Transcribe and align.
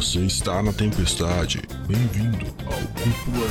Você 0.00 0.20
está 0.20 0.62
na 0.62 0.72
tempestade. 0.72 1.60
Bem-vindo 1.86 2.46
ao 2.64 2.72
Cúpula 2.72 3.46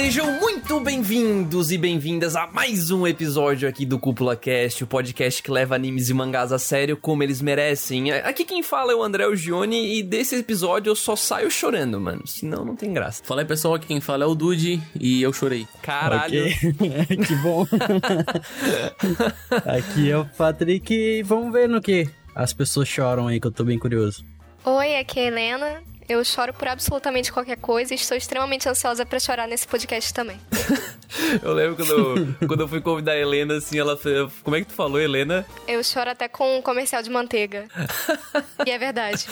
sejam 0.00 0.32
muito 0.40 0.80
bem-vindos 0.80 1.70
e 1.70 1.76
bem-vindas 1.76 2.34
a 2.34 2.46
mais 2.46 2.90
um 2.90 3.06
episódio 3.06 3.68
aqui 3.68 3.84
do 3.84 3.98
Cúpula 3.98 4.34
Cast, 4.34 4.82
o 4.82 4.86
podcast 4.86 5.42
que 5.42 5.50
leva 5.50 5.74
animes 5.74 6.08
e 6.08 6.14
mangás 6.14 6.52
a 6.52 6.58
sério 6.58 6.96
como 6.96 7.22
eles 7.22 7.42
merecem. 7.42 8.10
Aqui 8.10 8.46
quem 8.46 8.62
fala 8.62 8.92
é 8.92 8.94
o 8.94 9.02
André 9.02 9.24
Gione 9.36 9.98
e 9.98 10.02
desse 10.02 10.36
episódio 10.36 10.90
eu 10.90 10.96
só 10.96 11.14
saio 11.14 11.50
chorando, 11.50 12.00
mano. 12.00 12.26
Senão 12.26 12.64
não 12.64 12.74
tem 12.74 12.94
graça. 12.94 13.22
Fala 13.22 13.42
aí, 13.42 13.46
pessoal, 13.46 13.74
aqui 13.74 13.88
quem 13.88 14.00
fala 14.00 14.24
é 14.24 14.26
o 14.26 14.34
Dude 14.34 14.80
e 14.98 15.20
eu 15.20 15.34
chorei. 15.34 15.68
Caralho. 15.82 16.46
Ok. 16.46 17.04
que 17.26 17.34
bom. 17.36 17.66
Aqui 19.66 20.10
é 20.10 20.16
o 20.16 20.24
Patrick 20.24 20.94
e 20.94 21.22
vamos 21.22 21.52
ver 21.52 21.68
no 21.68 21.78
que 21.78 22.08
as 22.34 22.54
pessoas 22.54 22.88
choram 22.88 23.28
aí, 23.28 23.38
que 23.38 23.46
eu 23.46 23.52
tô 23.52 23.64
bem 23.64 23.78
curioso. 23.78 24.24
Oi, 24.64 24.96
aqui 24.96 25.20
é 25.20 25.24
a 25.24 25.26
Helena. 25.26 25.82
Eu 26.10 26.24
choro 26.24 26.52
por 26.52 26.66
absolutamente 26.66 27.32
qualquer 27.32 27.56
coisa 27.56 27.94
e 27.94 27.96
estou 27.96 28.16
extremamente 28.16 28.68
ansiosa 28.68 29.06
pra 29.06 29.20
chorar 29.20 29.46
nesse 29.46 29.64
podcast 29.68 30.12
também. 30.12 30.40
Eu 31.42 31.52
lembro 31.52 31.76
quando 31.76 31.90
eu, 31.92 32.34
quando 32.48 32.60
eu 32.60 32.68
fui 32.68 32.80
convidar 32.80 33.12
a 33.12 33.18
Helena, 33.18 33.56
assim, 33.58 33.78
ela 33.78 33.96
fez. 33.96 34.30
Como 34.42 34.56
é 34.56 34.60
que 34.60 34.66
tu 34.68 34.72
falou, 34.74 34.98
Helena? 35.00 35.44
Eu 35.66 35.82
choro 35.84 36.08
até 36.10 36.28
com 36.28 36.58
um 36.58 36.62
comercial 36.62 37.02
de 37.02 37.10
manteiga. 37.10 37.66
e 38.66 38.70
é 38.70 38.78
verdade. 38.78 39.26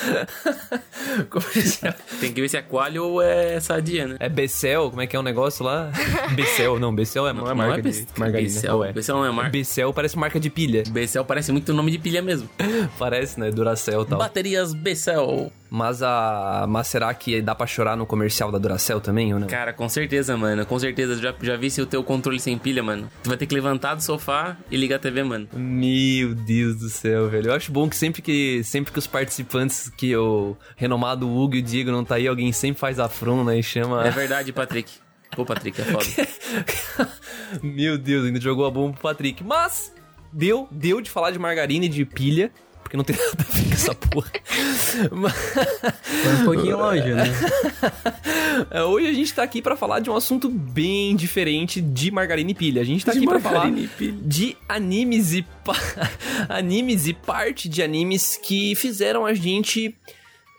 Comercial. 1.31 1.95
Tem 2.21 2.33
que 2.33 2.41
ver 2.41 2.49
se 2.49 2.57
é 2.57 2.63
coalho 2.63 3.05
ou 3.05 3.23
é 3.23 3.59
sadia, 3.61 4.07
né? 4.07 4.17
É 4.21 4.29
Becel? 4.29 4.91
Como 4.91 5.01
é 5.03 5.07
que 5.07 5.17
é 5.17 5.19
o 5.19 5.23
negócio 5.23 5.65
lá? 5.65 5.91
Becel, 6.35 6.79
não, 6.79 6.95
Becel 6.95 7.27
é, 7.29 7.33
Não 7.33 7.49
é 7.49 7.55
marca 7.55 7.83
Be- 7.83 7.91
de 7.91 8.07
margarina. 8.17 8.55
Becel. 8.55 8.85
É? 8.85 8.93
Becel 8.93 9.17
não 9.17 9.25
é 9.25 9.31
marca. 9.31 9.51
Becel 9.51 9.93
parece 9.93 10.19
marca 10.19 10.39
de 10.41 10.51
pilha. 10.51 10.83
Becel 10.89 11.25
parece 11.25 11.53
muito 11.53 11.73
nome 11.73 11.91
de 11.93 11.99
pilha 11.99 12.21
mesmo. 12.21 12.49
Parece, 12.99 13.39
né? 13.41 13.51
Duracell 13.51 14.03
e 14.03 14.07
tal. 14.07 14.19
Baterias 14.19 14.75
Becel. 14.75 15.51
Mas 15.71 16.03
a. 16.03 16.67
Mas 16.69 16.87
será 16.87 17.13
que 17.13 17.43
dá 17.43 17.55
pra 17.55 17.67
chorar 17.67 17.97
no 17.97 18.07
comercial 18.07 18.51
da 18.51 18.59
Duracell 18.59 19.01
também 19.01 19.35
ou 19.35 19.41
não? 19.41 19.47
Cara, 19.47 19.73
com 19.73 19.89
certeza, 19.89 20.37
mano. 20.37 20.65
Com 20.65 20.79
certeza. 20.79 21.21
Já, 21.21 21.35
já 21.41 21.57
vi 21.57 21.71
se 21.71 21.81
o 21.81 21.87
teu 21.87 22.03
controle 22.03 22.41
sem 22.41 22.57
pilha, 22.59 22.83
mano. 22.83 23.11
Tu 23.23 23.29
vai 23.29 23.37
ter 23.37 23.47
que 23.47 23.55
levantar 23.55 23.95
do 23.95 24.03
sofá 24.03 24.57
e 24.71 24.77
ligar 24.77 24.97
a 24.97 24.99
TV, 24.99 25.23
mano. 25.23 25.49
Meu 25.55 26.35
Deus 26.35 26.77
do 26.77 26.89
céu, 26.89 27.29
velho. 27.29 27.51
Eu 27.51 27.55
acho 27.55 27.71
bom 27.71 27.89
que 27.89 27.97
sempre 27.97 28.23
que 28.23 28.63
sempre 28.65 28.93
que 28.93 28.99
os 28.99 29.07
participantes, 29.07 29.91
que 29.97 30.17
o 30.17 30.57
renomado 30.77 31.29
Hugo 31.29 31.57
e 31.57 31.59
o 31.59 31.63
Diego 31.63 31.91
não 31.91 32.05
tá 32.05 32.17
aí, 32.17 32.27
alguém 32.27 32.53
sempre 32.53 32.81
faz 32.81 32.99
afronta 32.99 33.51
né, 33.51 33.59
e 33.59 33.63
chama. 33.63 34.07
É 34.07 34.11
verdade, 34.11 34.53
Patrick. 34.53 34.91
Pô, 35.37 35.45
Patrick, 35.45 35.81
é 35.81 35.85
foda. 35.85 36.07
Meu 37.63 37.99
Deus, 37.99 38.27
ainda 38.27 38.41
jogou 38.41 38.67
a 38.67 38.71
bomba 38.71 38.95
pro 38.95 39.03
Patrick. 39.03 39.45
Mas 39.45 39.93
deu, 40.33 40.69
deu 40.71 41.01
de 41.01 41.11
falar 41.11 41.31
de 41.31 41.39
margarina 41.39 41.85
e 41.85 41.89
de 41.89 42.05
pilha, 42.05 42.51
porque 42.89 42.97
não 42.97 43.05
tem 43.05 43.15
nada 43.17 43.37
a 43.47 43.53
ver 43.55 43.65
com 43.69 43.73
essa 43.75 43.95
porra. 43.95 44.31
Mas- 45.13 45.33
Foi 45.35 46.33
um 46.41 46.45
pouquinho 46.45 46.79
longe, 46.79 47.13
né? 47.13 47.25
É, 48.71 48.83
Hoje 48.83 49.07
a 49.07 49.13
gente 49.13 49.35
tá 49.35 49.43
aqui 49.43 49.61
pra 49.61 49.77
falar 49.77 50.01
de 50.01 50.09
um 50.09 50.17
assunto 50.17 50.49
bem 50.49 51.15
diferente 51.15 51.83
de 51.83 52.11
margarina 52.11 52.51
e 52.51 52.55
pilha. 52.55 52.81
A 52.81 52.85
gente 52.85 53.05
tá 53.05 53.13
De 53.13 53.19
aqui 53.19 53.27
pra 53.27 53.39
falar 53.39 53.71
de 54.23 54.57
animes 54.67 55.35
e 55.35 55.43
pa- 55.63 55.77
animes 56.49 57.07
e 57.07 57.13
parte 57.13 57.69
de 57.69 57.83
animes 57.83 58.39
que 58.43 58.75
fizeram 58.75 59.27
a 59.27 59.35
gente 59.35 59.95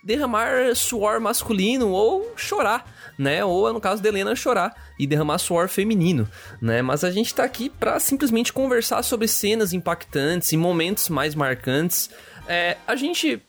derramar 0.03 0.75
suor 0.75 1.19
masculino 1.19 1.89
ou 1.89 2.31
chorar, 2.37 2.85
né? 3.19 3.43
Ou 3.43 3.71
no 3.73 3.81
caso 3.81 4.01
da 4.01 4.07
Helena 4.07 4.33
chorar 4.33 4.73
e 4.97 5.05
derramar 5.05 5.37
suor 5.37 5.67
feminino, 5.67 6.27
né? 6.61 6.81
Mas 6.81 7.03
a 7.03 7.11
gente 7.11 7.35
tá 7.35 7.43
aqui 7.43 7.69
pra 7.69 7.99
simplesmente 7.99 8.53
conversar 8.53 9.03
sobre 9.03 9.27
cenas 9.27 9.73
impactantes 9.73 10.53
e 10.53 10.57
momentos 10.57 11.09
mais 11.09 11.35
marcantes. 11.35 12.09
É, 12.47 12.77
a 12.87 12.95
gente 12.95 13.43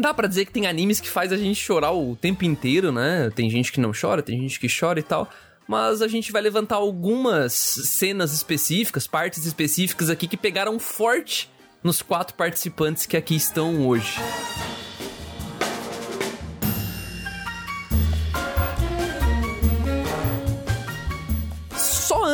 Dá 0.00 0.14
pra 0.14 0.28
dizer 0.28 0.44
que 0.44 0.52
tem 0.52 0.64
animes 0.68 1.00
que 1.00 1.08
faz 1.08 1.32
a 1.32 1.36
gente 1.36 1.60
chorar 1.60 1.90
o 1.90 2.14
tempo 2.14 2.44
inteiro, 2.44 2.92
né? 2.92 3.32
Tem 3.34 3.50
gente 3.50 3.72
que 3.72 3.80
não 3.80 3.90
chora, 3.90 4.22
tem 4.22 4.40
gente 4.40 4.60
que 4.60 4.68
chora 4.68 5.00
e 5.00 5.02
tal. 5.02 5.28
Mas 5.66 6.00
a 6.00 6.06
gente 6.06 6.30
vai 6.30 6.40
levantar 6.40 6.76
algumas 6.76 7.52
cenas 7.52 8.32
específicas, 8.32 9.08
partes 9.08 9.44
específicas 9.44 10.08
aqui 10.08 10.28
que 10.28 10.36
pegaram 10.36 10.78
forte 10.78 11.50
nos 11.82 12.00
quatro 12.00 12.36
participantes 12.36 13.06
que 13.06 13.16
aqui 13.16 13.34
estão 13.34 13.88
hoje. 13.88 14.20
Só 14.20 15.07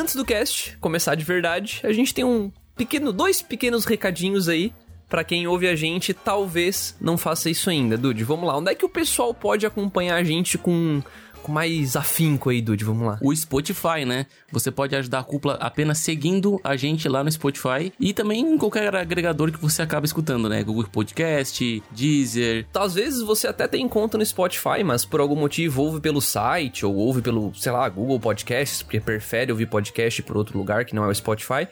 antes 0.05 0.15
do 0.15 0.25
cast 0.25 0.77
começar 0.83 1.15
de 1.15 1.25
verdade, 1.25 1.81
a 1.83 1.93
gente 1.93 2.13
tem 2.13 2.25
um 2.25 2.53
pequeno, 2.77 3.11
dois 3.11 3.41
pequenos 3.41 3.87
recadinhos 3.87 4.49
aí 4.49 4.73
Pra 5.09 5.23
quem 5.23 5.47
ouve 5.47 5.69
a 5.69 5.77
gente, 5.77 6.13
talvez 6.13 6.97
não 7.01 7.17
faça 7.17 7.49
isso 7.49 7.71
ainda, 7.71 7.97
Dude. 7.97 8.25
Vamos 8.25 8.49
lá, 8.49 8.57
onde 8.57 8.73
é 8.73 8.75
que 8.75 8.85
o 8.85 8.89
pessoal 8.89 9.33
pode 9.33 9.65
acompanhar 9.65 10.17
a 10.17 10.25
gente 10.25 10.59
com, 10.59 11.01
com 11.45 11.53
mais 11.53 11.95
afinco 11.95 12.49
aí, 12.49 12.63
Dude? 12.63 12.85
Vamos 12.85 13.07
lá. 13.07 13.19
O 13.21 13.35
Spotify, 13.37 14.05
né? 14.07 14.27
Você 14.51 14.71
pode 14.71 14.97
ajudar 14.97 15.19
a 15.19 15.25
cúpula 15.25 15.55
apenas 15.61 15.99
seguindo 15.99 16.59
a 16.65 16.75
gente 16.75 17.07
lá 17.07 17.23
no 17.23 17.31
Spotify 17.31 17.93
e 18.01 18.15
também 18.15 18.41
em 18.41 18.57
qualquer 18.57 18.95
agregador 18.95 19.53
que 19.53 19.61
você 19.61 19.83
acaba 19.83 20.07
escutando, 20.07 20.49
né? 20.49 20.63
Google 20.63 20.87
Podcast, 20.91 21.83
Deezer. 21.91 22.67
Às 22.75 22.95
vezes 22.95 23.21
você 23.21 23.47
até 23.47 23.69
tem 23.69 23.87
conta 23.87 24.17
no 24.17 24.25
Spotify, 24.25 24.83
mas 24.83 25.05
por 25.05 25.21
algum 25.21 25.37
motivo 25.37 25.83
ouve 25.83 26.01
pelo 26.01 26.23
site 26.23 26.87
ou 26.87 26.95
ouve 26.95 27.21
pelo, 27.21 27.53
sei 27.55 27.73
lá, 27.73 27.87
Google 27.91 28.19
Podcasts, 28.19 28.83
porque 28.83 28.99
prefere 28.99 29.53
ouvir 29.53 29.67
podcast 29.67 30.23
por 30.23 30.39
outro 30.39 30.57
lugar 30.57 30.87
que 30.87 30.95
não 30.95 31.05
é 31.05 31.09
o 31.09 31.15
Spotify. 31.15 31.69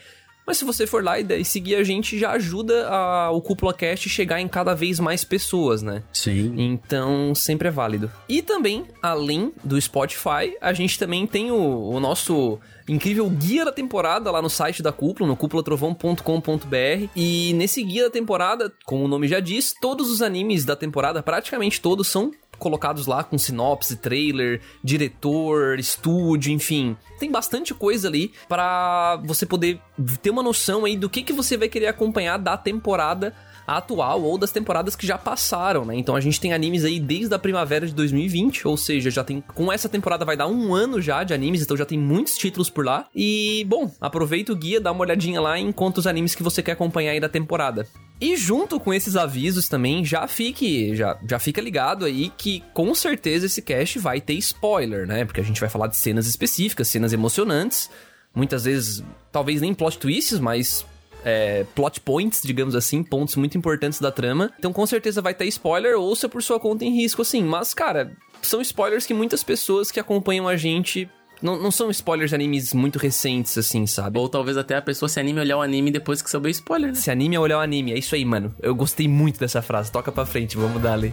Mas 0.47 0.59
se 0.59 0.65
você 0.65 0.87
for 0.87 1.03
lá 1.03 1.19
e 1.19 1.45
seguir 1.45 1.77
a 1.77 1.85
gente, 1.85 2.19
já 2.19 2.33
ajuda 2.33 2.89
a, 2.89 3.31
o 3.31 3.41
Cúpula 3.41 3.73
Cast 3.73 4.09
chegar 4.09 4.41
em 4.41 4.49
cada 4.49 4.75
vez 4.75 4.99
mais 4.99 5.25
pessoas, 5.25 5.83
né? 5.83 6.03
Sim. 6.13 6.55
Então, 6.59 7.35
sempre 7.35 7.69
é 7.69 7.71
válido. 7.71 8.11
E 8.29 8.43
também, 8.43 8.85
além 9.01 9.53
do 9.63 9.81
Spotify, 9.81 10.57
a 10.61 10.73
gente 10.73 10.99
também 10.99 11.27
tem 11.27 11.51
o, 11.51 11.91
o 11.91 12.01
nosso 12.01 12.59
incrível 12.89 13.29
guia 13.31 13.65
da 13.65 13.73
temporada 13.73 14.31
lá 14.31 14.43
no 14.43 14.51
site 14.51 14.83
da 14.83 14.93
Cúpula, 14.93 15.29
no 15.29 15.37
cúpulatrovão.com.br. 15.37 17.09
E 17.15 17.53
nesse 17.55 17.83
guia 17.83 18.05
da 18.05 18.11
temporada, 18.11 18.73
como 18.85 19.05
o 19.05 19.09
nome 19.09 19.29
já 19.29 19.41
diz, 19.41 19.75
todos 19.81 20.11
os 20.11 20.23
animes 20.23 20.65
da 20.65 20.75
temporada, 20.75 21.23
praticamente 21.23 21.81
todos, 21.81 22.09
são 22.09 22.33
colocados 22.63 23.09
lá 23.09 23.25
com 23.25 23.37
sinopse, 23.37 23.97
trailer, 23.97 24.61
diretor, 24.85 25.81
estúdio, 25.81 26.53
enfim. 26.53 26.97
Tem 27.19 27.29
bastante 27.29 27.75
coisa 27.75 28.07
ali 28.07 28.33
pra 28.49 29.21
você 29.25 29.45
poder 29.45 29.81
ter 30.23 30.31
uma 30.31 30.45
noção 30.45 30.85
aí 30.85 30.97
do 30.97 31.11
que, 31.11 31.25
que 31.25 31.33
você 31.33 31.57
vai 31.57 31.69
querer 31.69 31.89
acompanhar 31.89 32.39
da 32.39 32.57
temporada 32.57 33.35
atual 33.67 34.23
ou 34.23 34.39
das 34.39 34.51
temporadas 34.51 34.97
que 34.97 35.07
já 35.07 35.17
passaram, 35.17 35.85
né? 35.85 35.97
Então 35.97 36.17
a 36.17 36.21
gente 36.21 36.41
tem 36.41 36.53
animes 36.53 36.85
aí 36.85 36.99
desde 36.99 37.35
a 37.35 37.39
primavera 37.39 37.87
de 37.87 37.95
2020, 37.95 38.67
ou 38.67 38.77
seja, 38.77 39.11
já 39.11 39.25
tem 39.25 39.41
com 39.41 39.73
essa 39.73 39.89
temporada 39.89 40.25
vai 40.25 40.37
dar 40.37 40.47
um 40.47 40.75
ano 40.75 41.01
já 41.01 41.23
de 41.25 41.35
animes, 41.35 41.63
então 41.63 41.77
já 41.77 41.85
tem 41.85 41.99
muitos 41.99 42.37
títulos 42.37 42.71
por 42.71 42.85
lá. 42.85 43.07
E 43.15 43.65
bom, 43.69 43.91
aproveita 44.01 44.53
o 44.53 44.57
guia, 44.57 44.81
dá 44.81 44.93
uma 44.93 45.03
olhadinha 45.03 45.41
lá 45.41 45.59
em 45.59 45.73
quantos 45.73 46.07
animes 46.07 46.35
que 46.35 46.43
você 46.43 46.63
quer 46.63 46.73
acompanhar 46.73 47.13
aí 47.13 47.21
da 47.21 47.29
temporada. 47.29 47.87
E 48.21 48.37
junto 48.37 48.79
com 48.79 48.95
esses 48.95 49.17
avisos 49.17 49.69
também, 49.69 50.05
já 50.05 50.29
fique, 50.29 50.95
já, 50.95 51.19
já 51.29 51.41
fica 51.41 51.61
ligado 51.61 52.05
aí 52.05 52.31
que 52.39 52.63
com 52.73 52.95
certeza 52.95 53.47
esse 53.47 53.61
cast 53.61 53.99
vai 53.99 54.21
ter 54.21 54.35
spoiler, 54.35 55.07
né? 55.07 55.25
Porque 55.25 55.41
a 55.41 55.45
gente 55.45 55.61
vai 55.61 55.69
falar 55.69 55.89
de 55.89 55.97
cenas 55.97 56.27
específicas, 56.27 56.87
cenas 56.87 57.13
emocionantes, 57.13 57.91
muitas 58.33 58.65
vezes 58.65 59.03
talvez 59.33 59.61
nem 59.61 59.75
plot 59.75 59.99
twists, 59.99 60.39
mas 60.39 60.87
é, 61.25 61.65
plot 61.75 62.01
points, 62.01 62.43
digamos 62.43 62.75
assim, 62.75 63.03
pontos 63.03 63.37
muito 63.37 63.57
importantes 63.57 64.01
da 64.01 64.11
trama. 64.11 64.51
Então 64.59 64.73
com 64.73 64.87
certeza 64.87 65.23
vai 65.23 65.35
ter 65.35 65.47
spoiler, 65.47 65.99
ouça 65.99 66.29
por 66.29 66.43
sua 66.43 66.59
conta 66.59 66.85
em 66.85 66.95
risco, 66.95 67.23
assim. 67.23 67.43
Mas, 67.43 67.75
cara, 67.75 68.17
são 68.41 68.61
spoilers 68.61 69.07
que 69.07 69.15
muitas 69.15 69.43
pessoas 69.43 69.91
que 69.91 70.01
acompanham 70.01 70.49
a 70.49 70.57
gente. 70.57 71.09
Não, 71.41 71.61
não 71.61 71.73
são 71.73 71.91
spoilers 71.91 72.31
de 72.31 72.37
animes 72.37 72.73
muito 72.73 73.01
recentes, 73.01 73.59
assim, 73.59 73.85
sabe? 73.85 74.17
Ou 74.17 74.29
talvez 74.29 74.57
até 74.57 74.77
a 74.77 74.83
pessoa 74.83 75.09
se 75.09 75.19
anime 75.19 75.41
a 75.41 75.43
olhar 75.43 75.57
o 75.57 75.61
anime 75.61 75.91
depois 75.91 76.23
que 76.23 76.31
souber 76.31 76.53
spoiler, 76.53 76.91
né? 76.91 76.95
Se 76.95 77.11
anime 77.11 77.35
a 77.35 77.41
olhar 77.41 77.59
o 77.59 77.61
anime, 77.61 77.93
é 77.93 77.99
isso 77.99 78.15
aí, 78.15 78.25
mano. 78.25 78.55
Eu 78.63 78.77
gostei 78.77 79.09
muito 79.09 79.41
dessa 79.41 79.61
frase. 79.61 79.91
Toca 79.91 80.13
pra 80.13 80.25
frente, 80.25 80.57
vamos 80.57 80.81
dar 80.81 80.93
ali. 80.93 81.13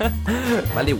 Valeu. 0.72 0.98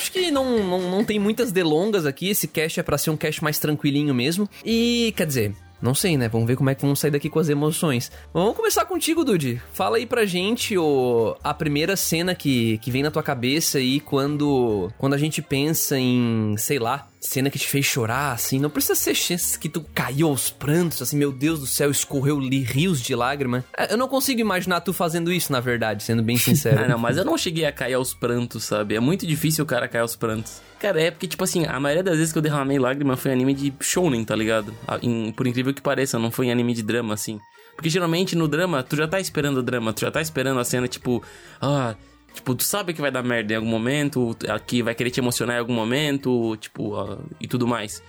Acho 0.00 0.10
que 0.10 0.30
não, 0.30 0.64
não, 0.64 0.90
não 0.90 1.04
tem 1.04 1.18
muitas 1.18 1.52
delongas 1.52 2.06
aqui. 2.06 2.30
Esse 2.30 2.48
cast 2.48 2.80
é 2.80 2.82
pra 2.82 2.96
ser 2.96 3.10
um 3.10 3.16
cast 3.16 3.44
mais 3.44 3.58
tranquilinho 3.58 4.14
mesmo. 4.14 4.48
E, 4.64 5.12
quer 5.14 5.26
dizer, 5.26 5.54
Não 5.82 5.94
sei, 5.94 6.16
né? 6.16 6.28
Vamos 6.28 6.46
ver 6.46 6.56
como 6.56 6.68
é 6.68 6.74
que 6.74 6.82
vamos 6.82 6.98
sair 6.98 7.10
daqui 7.10 7.28
com 7.30 7.38
as 7.38 7.48
emoções. 7.48 8.10
Vamos 8.34 8.54
começar 8.54 8.84
contigo, 8.84 9.24
Dude. 9.24 9.60
Fala 9.72 9.96
aí 9.96 10.04
pra 10.06 10.26
gente 10.26 10.76
o, 10.76 11.34
a 11.42 11.54
primeira 11.54 11.96
cena 11.96 12.34
que, 12.34 12.76
que 12.78 12.90
vem 12.90 13.02
na 13.02 13.10
tua 13.10 13.22
cabeça 13.22 13.78
aí 13.78 13.98
quando, 14.00 14.90
quando 14.98 15.14
a 15.14 15.18
gente 15.18 15.40
pensa 15.40 15.98
em, 15.98 16.54
sei 16.58 16.78
lá, 16.78 17.08
cena 17.20 17.50
que 17.50 17.58
te 17.58 17.68
fez 17.68 17.84
chorar, 17.84 18.32
assim. 18.32 18.58
Não 18.58 18.70
precisa 18.70 18.94
ser 18.94 19.14
chance 19.14 19.58
que 19.58 19.68
tu 19.68 19.84
caiu 19.94 20.28
aos 20.28 20.50
prantos, 20.50 21.02
assim, 21.02 21.16
meu 21.16 21.30
Deus 21.30 21.60
do 21.60 21.66
céu, 21.66 21.90
escorreu 21.90 22.38
rios 22.38 23.00
de 23.00 23.14
lágrima. 23.14 23.64
É, 23.76 23.92
Eu 23.92 23.98
não 23.98 24.08
consigo 24.08 24.40
imaginar 24.40 24.80
tu 24.80 24.92
fazendo 24.92 25.30
isso, 25.32 25.52
na 25.52 25.60
verdade, 25.60 26.02
sendo 26.02 26.22
bem 26.22 26.36
sincero. 26.38 26.80
Ah, 26.80 26.88
não, 26.88 26.98
mas 26.98 27.16
eu 27.18 27.24
não 27.24 27.36
cheguei 27.36 27.66
a 27.66 27.72
cair 27.72 27.94
aos 27.94 28.14
prantos, 28.14 28.64
sabe? 28.64 28.94
É 28.94 29.00
muito 29.00 29.26
difícil 29.26 29.64
o 29.64 29.66
cara 29.66 29.86
cair 29.86 30.00
aos 30.00 30.16
prantos. 30.16 30.62
Cara, 30.80 31.00
é 31.02 31.10
porque, 31.10 31.26
tipo 31.28 31.44
assim, 31.44 31.66
a 31.66 31.78
maioria 31.78 32.02
das 32.02 32.16
vezes 32.16 32.32
que 32.32 32.38
eu 32.38 32.42
derramei 32.42 32.78
lágrima 32.78 33.16
foi 33.16 33.30
anime 33.32 33.52
de 33.52 33.72
shounen, 33.80 34.24
tá 34.24 34.34
ligado? 34.34 34.74
Em- 35.02 35.30
por 35.32 35.46
incrível 35.46 35.74
que 35.74 35.82
pareça, 35.82 36.18
não 36.18 36.30
foi 36.30 36.46
em 36.46 36.52
anime 36.52 36.72
de 36.72 36.82
drama, 36.82 37.12
assim. 37.12 37.38
Porque 37.76 37.90
geralmente 37.90 38.34
no 38.34 38.48
drama, 38.48 38.82
tu 38.82 38.96
já 38.96 39.06
tá 39.06 39.20
esperando 39.20 39.58
o 39.58 39.62
drama, 39.62 39.92
tu 39.92 40.00
já 40.00 40.10
tá 40.10 40.20
esperando 40.22 40.58
a 40.58 40.64
cena, 40.64 40.88
tipo, 40.88 41.22
ah, 41.60 41.94
tipo, 42.34 42.54
tu 42.54 42.64
sabe 42.64 42.92
que 42.92 43.00
vai 43.00 43.10
dar 43.10 43.22
merda 43.22 43.52
em 43.52 43.56
algum 43.56 43.68
momento, 43.68 44.36
que 44.66 44.82
vai 44.82 44.94
querer 44.94 45.10
te 45.10 45.20
emocionar 45.20 45.56
em 45.56 45.60
algum 45.60 45.74
momento, 45.74 46.56
tipo, 46.56 46.96
ah, 46.96 47.18
e 47.40 47.46
tudo 47.46 47.66
mais. 47.66 48.02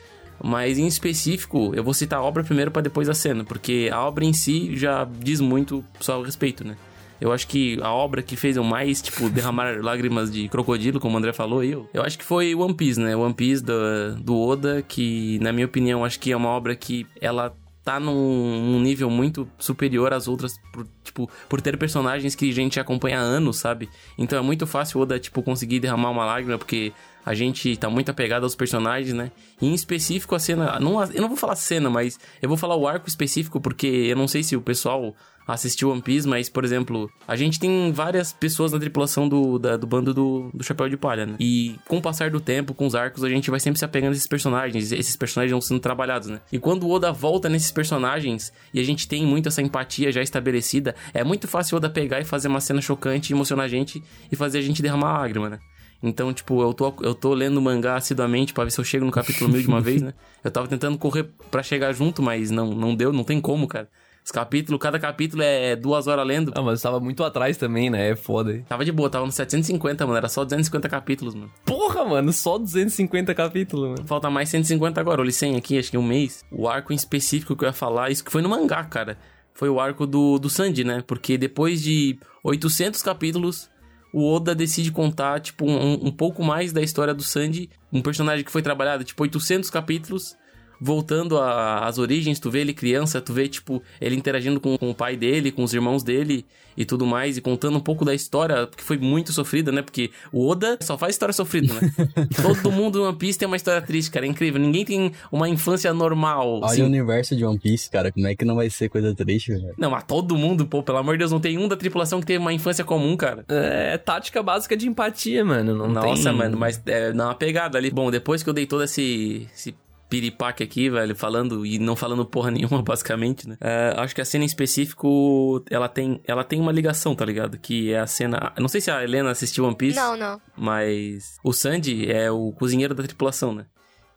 Mas 0.44 0.78
em 0.78 0.88
específico, 0.88 1.72
eu 1.76 1.84
vou 1.84 1.94
citar 1.94 2.20
a 2.20 2.24
obra 2.24 2.44
primeiro 2.44 2.72
pra 2.72 2.82
depois 2.82 3.08
a 3.08 3.14
cena, 3.14 3.44
porque 3.44 3.90
a 3.92 4.02
obra 4.02 4.26
em 4.26 4.34
si 4.34 4.76
já 4.76 5.08
diz 5.20 5.40
muito 5.40 5.86
só 6.00 6.22
a 6.22 6.26
respeito, 6.26 6.66
né? 6.66 6.76
Eu 7.20 7.32
acho 7.32 7.48
que 7.48 7.78
a 7.84 7.94
obra 7.94 8.24
que 8.24 8.36
fez 8.36 8.58
eu 8.58 8.64
mais, 8.64 9.00
tipo, 9.00 9.30
derramar 9.30 9.80
lágrimas 9.84 10.32
de 10.32 10.50
crocodilo, 10.50 11.00
como 11.00 11.14
o 11.14 11.18
André 11.20 11.32
falou, 11.32 11.64
eu, 11.64 11.88
eu 11.94 12.02
acho 12.02 12.18
que 12.18 12.26
foi 12.26 12.56
One 12.56 12.74
Piece, 12.74 13.00
né? 13.00 13.16
One 13.16 13.34
Piece 13.34 13.64
do, 13.64 14.16
do 14.20 14.40
Oda, 14.40 14.82
que, 14.82 15.38
na 15.40 15.54
minha 15.54 15.68
opinião, 15.68 16.04
acho 16.04 16.20
que 16.20 16.32
é 16.32 16.36
uma 16.36 16.50
obra 16.50 16.76
que 16.76 17.06
ela 17.22 17.56
tá 17.84 18.00
num, 18.00 18.72
num 18.72 18.80
nível 18.80 19.10
muito 19.10 19.48
superior 19.60 20.14
às 20.14 20.28
outras, 20.28 20.54
por, 20.74 20.88
tipo, 21.12 21.30
por 21.50 21.62
ter 21.62 21.78
personagens 21.78 22.34
que 22.34 22.50
a 22.50 22.54
gente 22.54 22.80
acompanha 22.80 23.20
há 23.20 23.22
anos, 23.22 23.58
sabe? 23.58 23.90
Então 24.18 24.40
é 24.40 24.42
muito 24.42 24.66
fácil 24.66 25.00
o 25.00 25.04
Oda, 25.04 25.20
tipo, 25.20 25.44
conseguir 25.44 25.80
derramar 25.80 26.10
uma 26.10 26.26
lágrima, 26.26 26.58
porque 26.58 26.94
a 27.24 27.36
gente 27.36 27.78
tá 27.78 27.90
muito 27.90 28.10
apegado 28.10 28.44
aos 28.44 28.56
personagens, 28.56 29.14
né? 29.14 29.32
E 29.62 29.68
em 29.68 29.74
específico 29.74 30.34
a 30.34 30.40
cena, 30.40 30.80
não, 30.80 31.04
eu 31.04 31.22
não 31.22 31.28
vou 31.28 31.38
falar 31.38 31.56
cena, 31.56 31.90
mas 31.90 32.20
eu 32.42 32.48
vou 32.48 32.58
falar 32.58 32.76
o 32.76 32.88
arco 32.88 33.08
específico, 33.08 33.60
porque 33.60 33.86
eu 33.86 34.16
não 34.16 34.28
sei 34.28 34.42
se 34.42 34.56
o 34.56 34.62
pessoal 34.62 35.14
assistiu 35.48 35.90
One 35.92 36.02
Piece, 36.02 36.28
mas, 36.28 36.50
por 36.50 36.64
exemplo, 36.64 37.10
a 37.28 37.36
gente 37.36 37.60
tem 37.60 37.92
várias 37.92 38.32
pessoas 38.34 38.72
na 38.72 38.80
tripulação 38.80 39.28
do, 39.28 39.58
da- 39.60 39.78
do 39.78 39.86
bando 39.88 40.14
do, 40.14 40.50
do 40.54 40.64
Chapéu 40.64 40.88
de 40.90 40.98
Palha, 40.98 41.26
né? 41.26 41.36
E 41.40 41.76
com 41.88 41.98
o 41.98 42.02
passar 42.02 42.30
do 42.30 42.40
tempo, 42.40 42.74
com 42.74 42.86
os 42.86 42.96
arcos, 42.96 43.24
a 43.24 43.30
gente 43.30 43.50
vai 43.50 43.60
sempre 43.60 43.78
se 43.80 43.86
apegando 43.86 44.10
a 44.12 44.16
esses 44.16 44.28
personagens, 44.28 44.92
esses 44.92 45.16
personagens 45.16 45.52
vão 45.52 45.62
sendo 45.62 45.80
trabalhados, 45.80 46.28
né? 46.30 46.40
E 46.52 46.60
quando 46.60 46.84
o 46.86 46.92
Oda 46.92 47.12
volta 47.12 47.50
nesses 47.50 47.72
personagens 47.72 48.52
e 48.74 48.80
a 48.80 48.84
gente 48.84 49.08
tem 49.08 49.26
muito 49.26 49.48
essa 49.48 49.62
empatia 49.62 50.12
já 50.12 50.22
estabelecida, 50.22 50.96
é 51.14 51.24
muito 51.24 51.48
fácil 51.48 51.76
o 51.76 51.78
Oda 51.78 51.90
pegar 51.90 52.20
e 52.22 52.26
fazer 52.26 52.48
uma 52.48 52.62
cena 52.62 52.82
chocante, 52.82 53.34
emocionar 53.34 53.66
a 53.66 53.70
gente 53.70 54.04
e 54.32 54.36
fazer 54.36 54.60
a 54.60 54.62
gente 54.62 54.82
derramar 54.82 55.20
lágrima, 55.20 55.50
né? 55.50 55.60
Então, 56.04 56.34
tipo, 56.34 56.60
eu 56.64 56.74
tô, 56.74 56.92
eu 57.02 57.14
tô 57.14 57.32
lendo 57.34 57.58
o 57.58 57.62
mangá 57.62 57.96
assiduamente 57.96 58.54
pra 58.54 58.64
ver 58.64 58.72
se 58.72 58.80
eu 58.80 58.84
chego 58.84 59.06
no 59.06 59.12
capítulo 59.12 59.52
mil 59.52 59.62
de 59.62 59.68
uma 59.68 59.80
vez, 59.80 60.02
né? 60.02 60.14
Eu 60.44 60.50
tava 60.50 60.68
tentando 60.68 60.98
correr 60.98 61.30
pra 61.52 61.62
chegar 61.62 61.94
junto, 61.94 62.24
mas 62.24 62.50
não, 62.50 62.74
não 62.74 62.96
deu, 62.96 63.14
não 63.14 63.24
tem 63.24 63.40
como, 63.40 63.68
cara. 63.68 63.88
Os 64.24 64.32
capítulos, 64.32 64.80
cada 64.80 65.00
capítulo 65.00 65.42
é 65.42 65.76
duas 65.76 66.06
horas 66.08 66.26
lendo. 66.26 66.52
Ah, 66.56 66.62
mas 66.62 66.82
tava 66.82 67.00
muito 67.00 67.24
atrás 67.24 67.58
também, 67.58 67.90
né? 67.90 68.12
É 68.12 68.16
foda. 68.16 68.64
Tava 68.68 68.86
de 68.86 68.92
boa, 68.92 69.10
tava 69.10 69.26
no 69.26 69.32
750, 69.32 70.06
mano. 70.06 70.18
Era 70.18 70.30
só 70.30 70.44
250 70.44 70.88
capítulos, 70.88 71.34
mano. 71.34 71.52
Porra, 71.66 72.06
mano, 72.06 72.32
só 72.32 72.58
250 72.58 73.34
capítulos, 73.34 73.90
mano. 73.90 74.08
Falta 74.08 74.30
mais 74.30 74.50
150 74.50 75.02
agora. 75.02 75.22
Eu 75.22 75.26
li 75.26 75.32
100 75.32 75.58
aqui, 75.58 75.78
acho 75.78 75.90
que 75.90 75.98
um 75.98 76.04
mês. 76.04 76.46
O 76.52 76.68
arco 76.68 76.94
em 76.94 76.96
específico 76.96 77.56
que 77.56 77.64
eu 77.64 77.70
ia 77.70 77.74
falar, 77.74 78.12
isso 78.12 78.24
que 78.24 78.32
foi 78.32 78.42
no 78.44 78.50
mangá, 78.50 78.84
cara. 78.84 79.18
Foi 79.54 79.70
o 79.70 79.80
arco 79.80 80.06
do, 80.06 80.38
do 80.38 80.50
Sanji, 80.50 80.84
né? 80.84 81.04
Porque 81.06 81.38
depois 81.38 81.82
de 81.82 82.18
800 82.44 83.02
capítulos, 83.02 83.70
o 84.14 84.32
Oda 84.32 84.54
decide 84.54 84.92
contar, 84.92 85.40
tipo, 85.40 85.66
um, 85.66 86.08
um 86.08 86.12
pouco 86.12 86.44
mais 86.44 86.72
da 86.72 86.82
história 86.82 87.14
do 87.14 87.24
Sanji. 87.24 87.70
Um 87.92 88.02
personagem 88.02 88.46
que 88.46 88.52
foi 88.52 88.62
trabalhado, 88.62 89.04
tipo, 89.04 89.24
800 89.24 89.70
capítulos. 89.70 90.36
Voltando 90.84 91.40
às 91.40 92.00
origens, 92.00 92.40
tu 92.40 92.50
vê 92.50 92.62
ele 92.62 92.74
criança, 92.74 93.22
tu 93.22 93.34
vê, 93.34 93.48
tipo, 93.48 93.84
ele 94.02 94.16
interagindo 94.16 94.60
com, 94.60 94.76
com 94.80 94.90
o 94.90 94.96
pai 94.96 95.16
dele, 95.16 95.52
com 95.52 95.64
os 95.64 95.76
irmãos 95.76 96.02
dele 96.02 96.44
e 96.76 96.86
tudo 96.86 97.06
mais, 97.06 97.38
e 97.38 97.42
contando 97.42 97.78
um 97.78 97.82
pouco 97.82 98.04
da 98.04 98.16
história, 98.16 98.68
que 98.68 98.84
foi 98.84 98.98
muito 98.98 99.32
sofrida, 99.34 99.72
né? 99.72 99.82
Porque 99.82 100.10
o 100.32 100.48
Oda 100.48 100.78
só 100.82 100.98
faz 100.98 101.16
história 101.16 101.34
sofrida, 101.34 101.74
né? 101.74 101.92
Todo 102.42 102.72
mundo 102.72 103.00
no 103.00 103.10
One 103.10 103.18
Piece 103.18 103.38
tem 103.38 103.48
uma 103.48 103.58
história 103.58 103.82
triste, 103.82 104.10
cara. 104.10 104.26
É 104.26 104.30
incrível. 104.30 104.60
Ninguém 104.60 104.84
tem 104.84 105.12
uma 105.32 105.48
infância 105.48 105.94
normal. 105.94 106.62
Olha 106.62 106.66
assim. 106.66 106.82
o 106.82 106.86
universo 106.86 107.36
de 107.36 107.46
One 107.46 107.60
Piece, 107.60 107.90
cara. 107.90 108.12
Como 108.12 108.26
é 108.26 108.36
que 108.36 108.46
não 108.46 108.56
vai 108.56 108.70
ser 108.70 108.90
coisa 108.90 109.14
triste, 109.14 109.52
velho? 109.52 109.76
Não, 109.78 109.92
mas 109.92 110.04
todo 110.04 110.36
mundo, 110.36 110.66
pô, 110.66 110.82
pelo 110.82 110.98
amor 110.98 111.14
de 111.14 111.20
Deus, 111.20 111.32
não 111.32 111.40
tem 111.40 111.58
um 111.58 111.68
da 111.68 111.76
tripulação 111.76 112.20
que 112.20 112.26
teve 112.26 112.40
uma 112.40 112.54
infância 112.54 112.84
comum, 112.84 113.16
cara. 113.16 113.46
É 113.48 113.98
tática 113.98 114.42
básica 114.42 114.76
de 114.76 114.88
empatia, 114.88 115.44
mano. 115.46 115.76
Não 115.76 115.88
Nossa, 115.88 116.30
tem... 116.30 116.38
mano, 116.38 116.58
mas 116.58 116.82
é, 116.86 117.12
dá 117.12 117.26
uma 117.26 117.36
pegada 117.36 117.78
ali. 117.78 117.92
Bom, 117.92 118.10
depois 118.10 118.42
que 118.42 118.50
eu 118.50 118.54
dei 118.54 118.66
todo 118.66 118.84
esse, 118.84 119.48
esse 119.54 119.76
piripaque 120.12 120.62
aqui, 120.62 120.90
velho, 120.90 121.16
falando 121.16 121.66
e 121.66 121.80
não 121.80 121.96
falando 121.96 122.26
porra 122.26 122.52
nenhuma, 122.52 122.82
basicamente, 122.84 123.48
né? 123.48 123.56
É, 123.62 123.94
acho 123.96 124.14
que 124.14 124.20
a 124.20 124.26
cena 124.26 124.44
em 124.44 124.46
específico, 124.46 125.64
ela 125.72 125.88
tem, 125.88 126.22
ela 126.28 126.44
tem 126.44 126.60
uma 126.60 126.72
ligação, 126.74 127.16
tá 127.16 127.24
ligado? 127.24 127.58
Que 127.58 127.94
é 127.94 128.00
a 128.00 128.06
cena... 128.06 128.52
Não 128.60 128.68
sei 128.68 128.82
se 128.82 128.92
a 128.92 129.02
Helena 129.02 129.32
assistiu 129.32 129.64
One 129.64 129.76
Piece. 129.76 129.96
Não, 129.96 130.18
não. 130.18 130.42
Mas 130.58 131.38
o 131.42 131.54
Sandy 131.54 132.12
é 132.12 132.30
o 132.30 132.52
cozinheiro 132.52 132.94
da 132.94 133.04
tripulação, 133.04 133.56
né? 133.56 133.66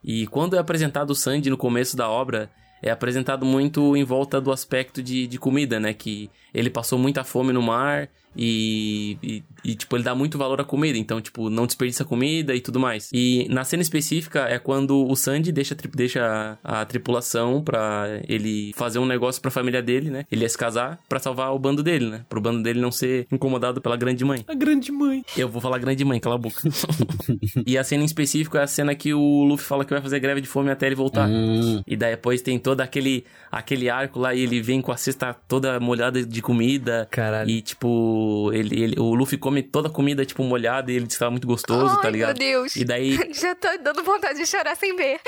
E 0.03 0.27
quando 0.27 0.57
é 0.57 0.59
apresentado 0.59 1.11
o 1.11 1.15
Sandy 1.15 1.49
no 1.49 1.57
começo 1.57 1.97
da 1.97 2.11
obra, 2.11 2.51
é 2.83 2.91
apresentado 2.91 3.47
muito 3.47 3.97
em 3.97 4.03
volta 4.03 4.41
do 4.41 4.51
aspecto 4.51 5.01
de, 5.01 5.29
de 5.29 5.39
comida, 5.39 5.79
né? 5.79 5.95
Que 5.95 6.29
ele 6.55 6.71
passou 6.71 6.99
muita 6.99 7.25
fome 7.25 7.53
no 7.53 7.61
mar 7.61 8.09
e, 8.37 9.17
e, 9.23 9.43
e, 9.65 9.75
tipo, 9.75 9.97
ele 9.97 10.03
dá 10.03 10.15
muito 10.15 10.37
valor 10.37 10.61
à 10.61 10.65
comida. 10.65 10.99
Então, 10.99 11.21
tipo, 11.21 11.49
não 11.49 11.67
desperdiça 11.67 12.05
comida 12.05 12.55
e 12.55 12.61
tudo 12.61 12.81
mais. 12.81 13.09
E 13.13 13.47
na 13.49 13.65
cena 13.65 13.83
específica 13.83 14.41
é 14.49 14.59
quando 14.59 15.07
o 15.07 15.15
Sandy 15.15 15.53
deixa, 15.53 15.77
deixa 15.95 16.59
a, 16.65 16.81
a 16.81 16.85
tripulação 16.85 17.63
pra 17.63 18.21
ele 18.29 18.73
fazer 18.75 18.99
um 18.99 19.07
negócio 19.07 19.41
pra 19.41 19.51
família 19.51 19.81
dele, 19.81 20.11
né? 20.11 20.25
Ele 20.31 20.43
ia 20.43 20.49
se 20.49 20.59
casar 20.59 20.99
pra 21.09 21.21
salvar 21.21 21.55
o 21.55 21.59
bando 21.59 21.83
dele, 21.83 22.11
né? 22.11 22.25
Pro 22.29 22.41
bando 22.41 22.63
dele 22.63 22.81
não 22.81 22.91
ser 22.91 23.27
incomodado 23.31 23.81
pela 23.81 23.97
grande 23.97 24.25
mãe. 24.25 24.45
A 24.49 24.55
grande 24.55 24.91
mãe. 24.91 25.25
Eu 25.37 25.49
vou 25.49 25.61
falar 25.61 25.79
grande 25.79 26.05
mãe, 26.05 26.19
cala 26.19 26.35
a 26.35 26.39
boca. 26.39 26.61
e 27.67 27.79
a 27.79 27.85
cena 27.85 28.03
em 28.03 28.07
específico 28.07 28.57
é 28.57 28.63
a 28.63 28.67
cena 28.67 28.95
que 28.95 29.15
o 29.15 29.45
Luffy 29.45 29.67
fala 29.67 29.85
que 29.85 29.93
vai 29.93 30.03
fazer 30.03 30.19
greve 30.19 30.41
de 30.41 30.49
fome 30.49 30.71
até 30.71 30.87
ele 30.87 30.95
voltar. 30.97 31.29
Hum, 31.29 31.83
E 31.87 31.97
daí 31.97 32.15
depois 32.15 32.43
tem 32.43 32.59
todo 32.59 32.81
aquele, 32.81 33.25
aquele 33.51 33.89
arco 33.89 34.19
lá 34.19 34.35
e 34.35 34.41
ele 34.41 34.61
vem 34.61 34.81
com 34.81 34.91
a 34.93 34.97
cesta 34.97 35.33
toda 35.33 35.79
molhada 35.79 36.25
de 36.25 36.43
comida. 36.45 37.09
Caralho. 37.11 37.51
E 37.51 37.61
tipo, 37.63 38.51
ele, 38.53 38.83
ele- 38.83 39.01
o 39.01 39.15
Luffy 39.15 39.37
come 39.39 39.63
toda 39.63 39.89
a 39.89 39.91
comida, 39.91 40.25
tipo, 40.25 40.43
molhada 40.45 40.93
e 40.93 40.97
ele 40.97 41.07
diz 41.07 41.15
que 41.17 41.19
tava 41.21 41.31
muito 41.31 41.47
gostoso, 41.47 41.97
Ai, 41.97 42.03
tá 42.03 42.11
ligado? 42.11 42.39
meu 42.39 42.49
Deus. 42.63 42.77
E 42.77 42.85
daí, 42.85 43.19
Já 43.35 43.55
tô 43.55 43.69
dando 43.83 44.03
vontade 44.05 44.39
de 44.39 44.47
chorar 44.47 44.77
sem 44.77 44.95
ver. 44.97 45.19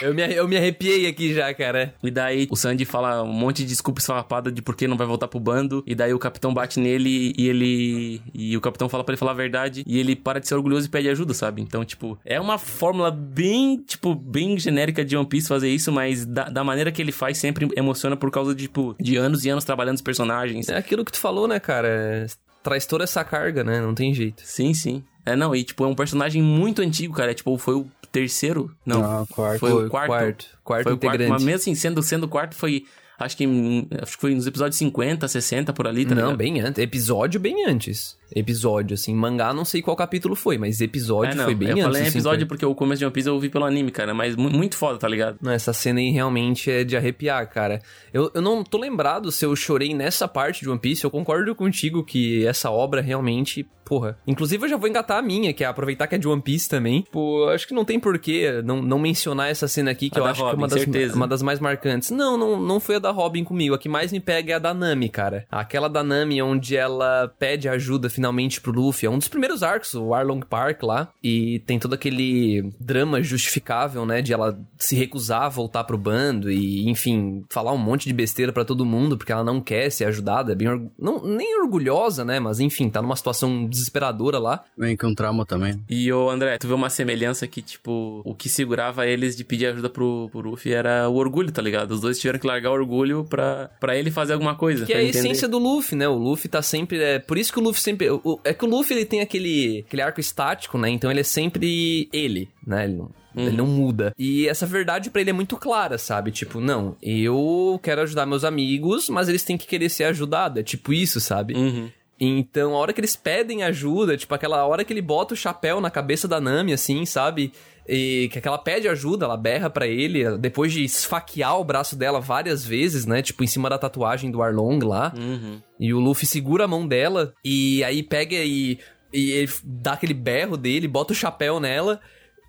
Eu 0.00 0.12
me, 0.14 0.22
eu 0.34 0.48
me 0.48 0.56
arrepiei 0.56 1.06
aqui 1.06 1.32
já, 1.32 1.52
cara. 1.54 1.94
e 2.02 2.10
daí 2.10 2.46
o 2.50 2.56
Sandy 2.56 2.84
fala 2.84 3.22
um 3.22 3.32
monte 3.32 3.58
de 3.62 3.68
desculpa 3.68 4.00
esfarrapada 4.00 4.50
de 4.50 4.60
por 4.60 4.74
que 4.76 4.86
não 4.88 4.96
vai 4.96 5.06
voltar 5.06 5.28
pro 5.28 5.38
bando. 5.40 5.82
E 5.86 5.94
daí 5.94 6.12
o 6.12 6.18
capitão 6.18 6.52
bate 6.52 6.80
nele 6.80 7.32
e 7.38 7.48
ele. 7.48 8.20
E 8.34 8.56
o 8.56 8.60
capitão 8.60 8.88
fala 8.88 9.04
pra 9.04 9.12
ele 9.12 9.18
falar 9.18 9.32
a 9.32 9.34
verdade. 9.34 9.84
E 9.86 9.98
ele 9.98 10.16
para 10.16 10.40
de 10.40 10.48
ser 10.48 10.54
orgulhoso 10.54 10.86
e 10.86 10.90
pede 10.90 11.08
ajuda, 11.08 11.32
sabe? 11.34 11.62
Então, 11.62 11.84
tipo, 11.84 12.18
é 12.24 12.40
uma 12.40 12.58
fórmula 12.58 13.10
bem, 13.10 13.76
tipo, 13.78 14.14
bem 14.14 14.58
genérica 14.58 15.04
de 15.04 15.16
One 15.16 15.26
Piece 15.28 15.46
fazer 15.48 15.68
isso, 15.68 15.92
mas 15.92 16.24
da, 16.26 16.44
da 16.48 16.64
maneira 16.64 16.90
que 16.90 17.00
ele 17.00 17.12
faz 17.12 17.38
sempre 17.38 17.68
emociona 17.76 18.16
por 18.16 18.30
causa 18.30 18.54
de, 18.54 18.62
tipo, 18.64 18.96
de 19.00 19.16
anos 19.16 19.44
e 19.44 19.48
anos 19.50 19.64
trabalhando 19.64 19.96
os 19.96 20.02
personagens. 20.02 20.31
É 20.70 20.76
aquilo 20.76 21.04
que 21.04 21.12
tu 21.12 21.18
falou, 21.18 21.46
né, 21.48 21.58
cara? 21.60 21.88
É- 21.88 22.26
Traz 22.62 22.86
toda 22.86 23.02
essa 23.02 23.24
carga, 23.24 23.64
né? 23.64 23.80
Não 23.80 23.92
tem 23.92 24.14
jeito. 24.14 24.42
Sim, 24.44 24.72
sim. 24.72 25.02
É, 25.26 25.34
não, 25.34 25.54
e 25.54 25.64
tipo, 25.64 25.82
é 25.84 25.86
um 25.88 25.94
personagem 25.96 26.40
muito 26.40 26.80
antigo, 26.80 27.12
cara. 27.14 27.32
É, 27.32 27.34
tipo, 27.34 27.56
foi 27.58 27.74
o 27.74 27.86
terceiro? 28.12 28.70
Não, 28.86 29.00
Não, 29.02 29.26
quarto. 29.26 29.58
foi, 29.58 29.72
o 29.72 29.90
quarto. 29.90 30.08
quarto. 30.08 30.46
Quarto 30.62 30.82
foi 30.84 30.92
o 30.92 30.98
quarto, 30.98 31.28
mas 31.28 31.42
mesmo 31.42 31.56
assim, 31.56 31.74
sendo, 31.74 32.00
sendo 32.02 32.24
o 32.24 32.28
quarto, 32.28 32.54
foi. 32.54 32.84
Acho 33.18 33.36
que, 33.36 33.44
em- 33.44 33.88
acho 34.00 34.14
que 34.14 34.20
foi 34.20 34.34
nos 34.34 34.46
episódios 34.46 34.76
50, 34.78 35.26
60 35.28 35.72
por 35.72 35.86
ali, 35.88 36.04
tá 36.04 36.14
não, 36.14 36.22
ligado? 36.22 36.36
bem 36.36 36.60
antes. 36.60 36.82
Episódio 36.82 37.40
bem 37.40 37.66
antes. 37.68 38.16
Episódio, 38.34 38.94
assim. 38.94 39.14
Mangá, 39.14 39.52
não 39.52 39.64
sei 39.64 39.82
qual 39.82 39.96
capítulo 39.96 40.34
foi, 40.34 40.58
mas 40.58 40.80
episódio 40.80 41.32
É, 41.32 41.34
não, 41.34 41.44
foi 41.44 41.54
bem 41.54 41.68
eu 41.68 41.72
antes. 41.74 41.84
falei 41.84 42.02
assim, 42.02 42.10
episódio 42.10 42.40
foi. 42.40 42.48
porque 42.48 42.66
o 42.66 42.74
começo 42.74 42.98
de 43.00 43.04
One 43.04 43.12
Piece 43.12 43.28
eu 43.28 43.38
vi 43.38 43.48
pelo 43.48 43.64
anime, 43.64 43.90
cara, 43.90 44.12
mas 44.14 44.36
mu- 44.36 44.50
muito 44.50 44.76
foda, 44.76 44.98
tá 44.98 45.08
ligado? 45.08 45.36
Não, 45.40 45.52
essa 45.52 45.72
cena 45.72 46.00
aí 46.00 46.10
realmente 46.10 46.70
é 46.70 46.84
de 46.84 46.96
arrepiar, 46.96 47.48
cara. 47.48 47.80
Eu, 48.12 48.30
eu 48.34 48.42
não 48.42 48.62
tô 48.64 48.78
lembrado 48.78 49.30
se 49.32 49.44
eu 49.44 49.54
chorei 49.56 49.94
nessa 49.94 50.26
parte 50.28 50.62
de 50.62 50.68
One 50.70 50.78
Piece. 50.80 51.04
Eu 51.04 51.10
concordo 51.10 51.54
contigo 51.54 52.04
que 52.04 52.46
essa 52.46 52.70
obra 52.70 53.00
realmente, 53.00 53.66
porra. 53.84 54.16
Inclusive, 54.26 54.64
eu 54.64 54.68
já 54.68 54.76
vou 54.76 54.88
engatar 54.88 55.18
a 55.18 55.22
minha, 55.22 55.52
que 55.52 55.64
é 55.64 55.66
aproveitar 55.66 56.06
que 56.06 56.14
é 56.14 56.18
de 56.18 56.26
One 56.28 56.40
Piece 56.42 56.68
também. 56.68 57.04
Pô, 57.10 57.48
acho 57.48 57.66
que 57.66 57.74
não 57.74 57.84
tem 57.84 57.98
porquê 58.00 58.62
não, 58.64 58.80
não 58.82 58.98
mencionar 58.98 59.50
essa 59.50 59.66
cena 59.68 59.90
aqui, 59.90 60.08
que 60.10 60.18
A 60.18 60.22
eu 60.22 60.26
acho 60.26 60.40
que 60.40 60.46
é 60.46 60.50
Robin, 60.50 60.58
uma 60.62 60.68
das, 60.68 60.80
certeza. 60.80 61.14
uma 61.16 61.28
das 61.28 61.42
mais 61.42 61.60
marcantes. 61.60 62.10
Não, 62.10 62.36
não, 62.36 62.60
não 62.60 62.80
foi 62.80 62.96
a 62.96 62.98
da 62.98 63.10
Robin 63.10 63.44
comigo. 63.44 63.74
A 63.74 63.78
que 63.78 63.88
mais 63.88 64.12
me 64.12 64.20
pega 64.20 64.52
é 64.52 64.56
a 64.56 64.58
da 64.58 64.72
Nami, 64.74 65.08
cara. 65.08 65.46
Aquela 65.50 65.88
da 65.88 66.02
Nami 66.02 66.40
onde 66.42 66.76
ela 66.76 67.32
pede 67.38 67.68
ajuda 67.68 68.08
finalmente 68.22 68.60
pro 68.60 68.72
Luffy. 68.72 69.06
É 69.06 69.10
um 69.10 69.18
dos 69.18 69.26
primeiros 69.26 69.64
arcos, 69.64 69.94
o 69.94 70.14
Arlong 70.14 70.42
Park 70.48 70.84
lá. 70.84 71.08
E 71.22 71.58
tem 71.66 71.78
todo 71.78 71.94
aquele 71.94 72.70
drama 72.78 73.20
justificável, 73.20 74.06
né? 74.06 74.22
De 74.22 74.32
ela 74.32 74.56
se 74.78 74.94
recusar 74.94 75.42
a 75.42 75.48
voltar 75.48 75.82
pro 75.82 75.98
bando 75.98 76.50
e, 76.50 76.88
enfim, 76.88 77.44
falar 77.50 77.72
um 77.72 77.78
monte 77.78 78.06
de 78.06 78.12
besteira 78.12 78.52
para 78.52 78.64
todo 78.64 78.84
mundo 78.84 79.18
porque 79.18 79.32
ela 79.32 79.42
não 79.42 79.60
quer 79.60 79.90
ser 79.90 80.04
ajudada. 80.04 80.52
É 80.52 80.54
bem. 80.54 80.68
Or... 80.68 80.82
Não, 80.96 81.24
nem 81.24 81.60
orgulhosa, 81.60 82.24
né? 82.24 82.38
Mas, 82.38 82.60
enfim, 82.60 82.88
tá 82.88 83.02
numa 83.02 83.16
situação 83.16 83.66
desesperadora 83.66 84.38
lá. 84.38 84.62
Vem 84.78 84.96
com 84.96 85.12
trauma 85.12 85.44
também. 85.44 85.82
E, 85.90 86.12
ô 86.12 86.30
André, 86.30 86.58
tu 86.58 86.68
vê 86.68 86.74
uma 86.74 86.90
semelhança 86.90 87.48
que, 87.48 87.60
tipo, 87.60 88.22
o 88.24 88.34
que 88.36 88.48
segurava 88.48 89.04
eles 89.04 89.36
de 89.36 89.42
pedir 89.42 89.66
ajuda 89.66 89.90
pro, 89.90 90.28
pro 90.30 90.40
Luffy 90.40 90.72
era 90.72 91.08
o 91.08 91.16
orgulho, 91.16 91.50
tá 91.50 91.60
ligado? 91.60 91.90
Os 91.90 92.00
dois 92.00 92.20
tiveram 92.20 92.38
que 92.38 92.46
largar 92.46 92.70
o 92.70 92.74
orgulho 92.74 93.24
pra, 93.24 93.68
pra 93.80 93.96
ele 93.96 94.12
fazer 94.12 94.34
alguma 94.34 94.54
coisa. 94.54 94.86
Que 94.86 94.92
é 94.92 94.98
a 94.98 95.02
essência 95.02 95.48
do 95.48 95.58
Luffy, 95.58 95.96
né? 95.96 96.06
O 96.06 96.14
Luffy 96.14 96.48
tá 96.48 96.62
sempre. 96.62 97.02
É, 97.02 97.18
por 97.18 97.36
isso 97.36 97.52
que 97.52 97.58
o 97.58 97.62
Luffy 97.62 97.82
sempre. 97.82 98.06
O, 98.24 98.38
é 98.44 98.52
que 98.54 98.64
o 98.64 98.68
Luffy 98.68 98.96
ele 98.96 99.04
tem 99.06 99.20
aquele, 99.20 99.84
aquele 99.86 100.02
arco 100.02 100.20
estático, 100.20 100.76
né? 100.78 100.88
Então 100.90 101.10
ele 101.10 101.20
é 101.20 101.24
sempre 101.24 102.08
ele, 102.12 102.48
né? 102.66 102.84
Ele 102.84 102.94
não, 102.96 103.10
Ele 103.36 103.50
Uhum. 103.50 103.56
não 103.56 103.66
muda. 103.66 104.14
E 104.18 104.46
essa 104.48 104.66
verdade 104.66 105.08
pra 105.10 105.20
ele 105.20 105.30
é 105.30 105.32
muito 105.32 105.56
clara, 105.56 105.96
sabe? 105.98 106.30
Tipo, 106.30 106.60
não, 106.60 106.96
eu 107.02 107.80
quero 107.82 108.02
ajudar 108.02 108.26
meus 108.26 108.44
amigos, 108.44 109.08
mas 109.08 109.28
eles 109.28 109.42
têm 109.42 109.56
que 109.56 109.66
querer 109.66 109.88
ser 109.88 110.04
ajudados. 110.04 110.58
É 110.58 110.62
tipo 110.62 110.92
isso, 110.92 111.18
sabe? 111.20 111.54
Uhum. 111.54 111.88
Então, 112.20 112.74
a 112.74 112.78
hora 112.78 112.92
que 112.92 113.00
eles 113.00 113.16
pedem 113.16 113.64
ajuda, 113.64 114.16
tipo, 114.16 114.32
aquela 114.34 114.64
hora 114.64 114.84
que 114.84 114.92
ele 114.92 115.02
bota 115.02 115.34
o 115.34 115.36
chapéu 115.36 115.80
na 115.80 115.90
cabeça 115.90 116.28
da 116.28 116.40
Nami, 116.40 116.72
assim, 116.72 117.04
sabe? 117.04 117.52
E 117.88 118.28
que 118.30 118.46
ela 118.46 118.58
pede 118.58 118.88
ajuda, 118.88 119.24
ela 119.24 119.36
berra 119.36 119.68
pra 119.68 119.86
ele, 119.86 120.38
depois 120.38 120.72
de 120.72 120.84
esfaquear 120.84 121.58
o 121.58 121.64
braço 121.64 121.96
dela 121.96 122.20
várias 122.20 122.64
vezes, 122.64 123.04
né? 123.06 123.22
Tipo, 123.22 123.42
em 123.42 123.46
cima 123.46 123.68
da 123.68 123.78
tatuagem 123.78 124.30
do 124.30 124.42
Arlong 124.42 124.78
lá. 124.84 125.12
Uhum. 125.16 125.60
E 125.80 125.92
o 125.92 125.98
Luffy 125.98 126.26
segura 126.26 126.64
a 126.64 126.68
mão 126.68 126.86
dela 126.86 127.34
e 127.44 127.82
aí 127.82 128.02
pega 128.02 128.36
e, 128.36 128.78
e 129.12 129.32
ele 129.32 129.52
dá 129.64 129.94
aquele 129.94 130.14
berro 130.14 130.56
dele, 130.56 130.86
bota 130.86 131.12
o 131.12 131.16
chapéu 131.16 131.58
nela 131.58 132.00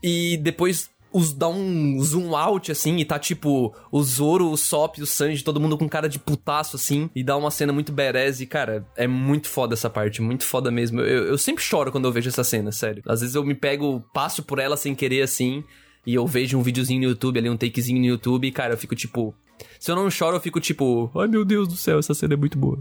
e 0.04 0.38
depois 0.38 0.90
os, 1.14 1.32
dá 1.32 1.48
um 1.48 2.02
zoom 2.02 2.36
out, 2.36 2.72
assim, 2.72 2.98
e 2.98 3.06
tá 3.06 3.20
tipo 3.20 3.74
o 3.92 4.04
Zoro, 4.04 4.50
o 4.50 4.58
Sop, 4.58 5.00
o 5.00 5.06
Sanji, 5.06 5.44
todo 5.44 5.60
mundo 5.60 5.78
com 5.78 5.88
cara 5.88 6.10
de 6.10 6.20
putaço, 6.20 6.76
assim, 6.76 7.10
e 7.16 7.24
dá 7.24 7.38
uma 7.38 7.52
cena 7.52 7.72
muito 7.72 7.92
badass 7.92 8.42
e, 8.42 8.48
cara, 8.48 8.86
é 8.98 9.08
muito 9.08 9.48
foda 9.48 9.76
essa 9.76 9.90
parte, 9.90 10.22
muito 10.22 10.44
foda 10.44 10.72
mesmo. 10.72 11.02
Eu, 11.02 11.26
eu 11.26 11.38
sempre 11.38 11.64
choro 11.64 11.92
quando 11.92 12.06
eu 12.06 12.12
vejo 12.12 12.30
essa 12.30 12.44
cena, 12.44 12.72
sério. 12.72 13.04
Às 13.08 13.22
vezes 13.22 13.36
eu 13.36 13.44
me 13.44 13.54
pego, 13.54 14.04
passo 14.14 14.42
por 14.42 14.58
ela 14.58 14.76
sem 14.76 14.96
querer, 14.96 15.22
assim, 15.22 15.64
e 16.06 16.16
eu 16.16 16.26
vejo 16.26 16.58
um 16.58 16.64
videozinho 16.64 17.02
no 17.02 17.08
YouTube, 17.10 17.38
ali 17.40 17.50
um 17.50 17.58
takezinho 17.58 18.00
no 18.00 18.06
YouTube, 18.06 18.48
e, 18.48 18.52
cara, 18.52 18.74
eu 18.74 18.78
fico 18.78 18.96
tipo... 18.96 19.34
Se 19.80 19.92
eu 19.92 19.96
não 19.96 20.10
choro, 20.10 20.38
eu 20.38 20.42
fico 20.42 20.60
tipo, 20.60 21.12
ai 21.16 21.28
meu 21.28 21.44
Deus 21.44 21.68
do 21.68 21.76
céu, 21.76 22.00
essa 22.00 22.14
cena 22.14 22.34
é 22.34 22.38
muito 22.38 22.58
boa. 22.58 22.80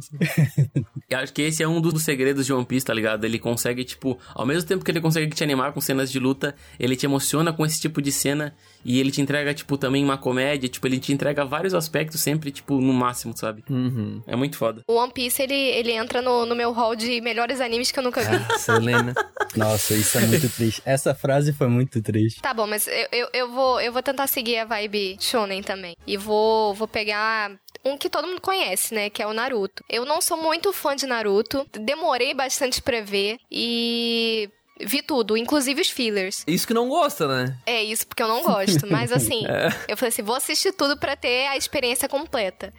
Eu 1.11 1.19
acho 1.19 1.33
que 1.33 1.43
esse 1.43 1.62
é 1.62 1.69
um 1.69 1.81
dos 1.81 2.02
segredos 2.02 2.47
de 2.47 2.52
One 2.52 2.64
Piece, 2.64 2.87
tá 2.87 2.95
ligado? 2.95 3.25
Ele 3.25 3.38
consegue, 3.38 3.85
tipo, 3.85 4.19
ao 4.35 4.47
mesmo 4.47 4.67
tempo 4.67 4.83
que 4.83 4.91
ele 4.91 5.00
consegue 5.00 5.35
te 5.35 5.43
animar 5.43 5.73
com 5.73 5.81
cenas 5.81 6.11
de 6.11 6.19
luta, 6.19 6.55
ele 6.79 6.97
te 6.97 7.05
emociona 7.05 7.52
com 7.52 7.67
esse 7.67 7.79
tipo 7.81 8.00
de 8.00 8.11
cena 8.11 8.55
e 8.84 8.98
ele 8.98 9.10
te 9.10 9.20
entrega, 9.20 9.54
tipo, 9.54 9.76
também 9.76 10.04
uma 10.04 10.18
comédia, 10.18 10.68
tipo, 10.68 10.86
ele 10.86 10.98
te 10.98 11.12
entrega 11.12 11.44
vários 11.44 11.74
aspectos 11.74 12.20
sempre, 12.20 12.50
tipo, 12.50 12.80
no 12.80 12.92
máximo, 12.92 13.36
sabe? 13.36 13.64
Uhum. 13.68 14.22
É 14.26 14.36
muito 14.36 14.56
foda. 14.56 14.82
O 14.88 14.94
One 14.94 15.12
Piece, 15.12 15.42
ele, 15.42 15.54
ele 15.54 15.92
entra 15.92 16.20
no, 16.20 16.46
no 16.46 16.54
meu 16.54 16.72
hall 16.72 16.96
de 16.96 17.20
melhores 17.20 17.60
animes 17.60 17.90
que 17.90 17.98
eu 17.98 18.02
nunca 18.02 18.20
vi. 18.20 18.36
Essa 18.54 18.76
Helena. 18.76 19.14
Nossa, 19.56 19.94
isso 19.94 20.18
é 20.18 20.22
muito 20.22 20.48
triste. 20.48 20.82
Essa 20.84 21.14
frase 21.14 21.52
foi 21.52 21.68
muito 21.68 22.00
triste. 22.02 22.40
Tá 22.40 22.54
bom, 22.54 22.66
mas 22.66 22.86
eu, 22.86 23.08
eu, 23.12 23.28
eu 23.32 23.50
vou, 23.50 23.80
eu 23.80 23.92
vou 23.92 24.02
tentar 24.02 24.26
seguir 24.26 24.58
a 24.58 24.64
vibe 24.64 25.16
shonen 25.20 25.62
também. 25.62 25.96
E 26.06 26.16
vou, 26.16 26.74
vou 26.74 26.88
pegar 26.88 27.52
um 27.84 27.96
que 27.96 28.08
todo 28.08 28.26
mundo 28.26 28.40
conhece, 28.40 28.94
né? 28.94 29.10
Que 29.10 29.22
é 29.22 29.26
o 29.26 29.32
Naruto. 29.32 29.84
Eu 29.88 30.04
não 30.04 30.20
sou 30.20 30.36
muito 30.36 30.72
fã 30.72 30.94
de 30.94 31.06
Naruto. 31.06 31.66
Demorei 31.72 32.34
bastante 32.34 32.80
pra 32.80 33.00
ver. 33.00 33.38
E... 33.50 34.48
Vi 34.84 35.02
tudo, 35.02 35.36
inclusive 35.36 35.80
os 35.80 35.90
fillers. 35.90 36.44
Isso 36.46 36.66
que 36.66 36.74
não 36.74 36.88
gosta, 36.88 37.26
né? 37.26 37.56
É 37.66 37.82
isso 37.82 38.06
porque 38.06 38.22
eu 38.22 38.28
não 38.28 38.42
gosto. 38.42 38.86
Mas 38.90 39.10
assim, 39.12 39.42
eu 39.88 39.96
falei 39.96 40.08
assim, 40.08 40.22
vou 40.22 40.36
assistir 40.36 40.72
tudo 40.72 40.96
pra 40.96 41.16
ter 41.16 41.46
a 41.48 41.56
experiência 41.56 42.08
completa. 42.08 42.72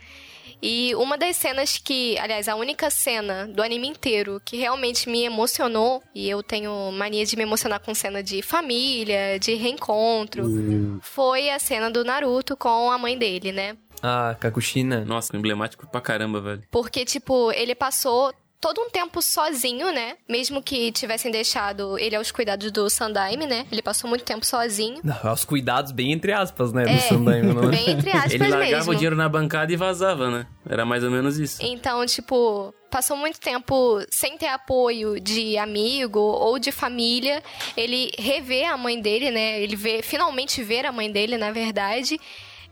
E 0.65 0.95
uma 0.95 1.17
das 1.17 1.35
cenas 1.35 1.77
que, 1.77 2.17
aliás, 2.19 2.47
a 2.47 2.55
única 2.55 2.89
cena 2.89 3.45
do 3.47 3.61
anime 3.61 3.85
inteiro 3.85 4.41
que 4.45 4.55
realmente 4.55 5.09
me 5.09 5.25
emocionou, 5.25 6.01
e 6.15 6.29
eu 6.29 6.41
tenho 6.41 6.89
mania 6.93 7.25
de 7.25 7.35
me 7.35 7.43
emocionar 7.43 7.81
com 7.81 7.93
cena 7.93 8.23
de 8.23 8.41
família, 8.41 9.37
de 9.37 9.55
reencontro, 9.55 10.99
foi 11.01 11.49
a 11.49 11.59
cena 11.59 11.91
do 11.91 12.05
Naruto 12.05 12.55
com 12.55 12.89
a 12.89 12.97
mãe 12.97 13.17
dele, 13.17 13.51
né? 13.51 13.75
Ah, 14.01 14.37
Kakushina. 14.39 15.03
Nossa, 15.03 15.35
emblemático 15.35 15.85
pra 15.85 15.99
caramba, 15.99 16.39
velho. 16.39 16.63
Porque, 16.71 17.03
tipo, 17.03 17.51
ele 17.51 17.75
passou 17.75 18.33
todo 18.63 18.79
um 18.79 18.89
tempo 18.89 19.21
sozinho, 19.21 19.91
né? 19.91 20.15
Mesmo 20.27 20.63
que 20.63 20.89
tivessem 20.93 21.29
deixado 21.29 21.99
ele 21.99 22.15
aos 22.15 22.31
cuidados 22.31 22.71
do 22.71 22.89
Sandaime, 22.89 23.45
né? 23.45 23.65
Ele 23.69 23.81
passou 23.81 24.09
muito 24.09 24.23
tempo 24.23 24.45
sozinho. 24.45 25.01
Não, 25.03 25.33
os 25.33 25.43
cuidados 25.43 25.91
bem 25.91 26.13
entre 26.13 26.31
aspas, 26.31 26.71
né? 26.71 26.83
Do 26.85 26.89
É, 26.89 26.97
Sandaime, 26.99 27.53
não 27.53 27.63
é? 27.65 27.67
bem 27.75 27.89
entre 27.89 28.09
aspas 28.11 28.31
Ele 28.31 28.47
largava 28.47 28.71
mesmo. 28.77 28.91
o 28.91 28.95
dinheiro 28.95 29.15
na 29.17 29.27
bancada 29.27 29.73
e 29.73 29.75
vazava, 29.75 30.31
né? 30.31 30.47
Era 30.69 30.85
mais 30.85 31.03
ou 31.03 31.11
menos 31.11 31.37
isso. 31.37 31.57
Então, 31.61 32.05
tipo, 32.05 32.73
passou 32.89 33.17
muito 33.17 33.37
tempo 33.37 33.99
sem 34.09 34.37
ter 34.37 34.47
apoio 34.47 35.19
de 35.19 35.57
amigo 35.57 36.19
ou 36.21 36.57
de 36.57 36.71
família. 36.71 37.43
Ele 37.75 38.11
revê 38.17 38.63
a 38.63 38.77
mãe 38.77 39.01
dele, 39.01 39.29
né? 39.29 39.61
Ele 39.61 39.75
vê, 39.75 40.01
finalmente 40.01 40.63
ver 40.63 40.85
a 40.85 40.91
mãe 40.93 41.11
dele, 41.11 41.37
na 41.37 41.51
verdade. 41.51 42.17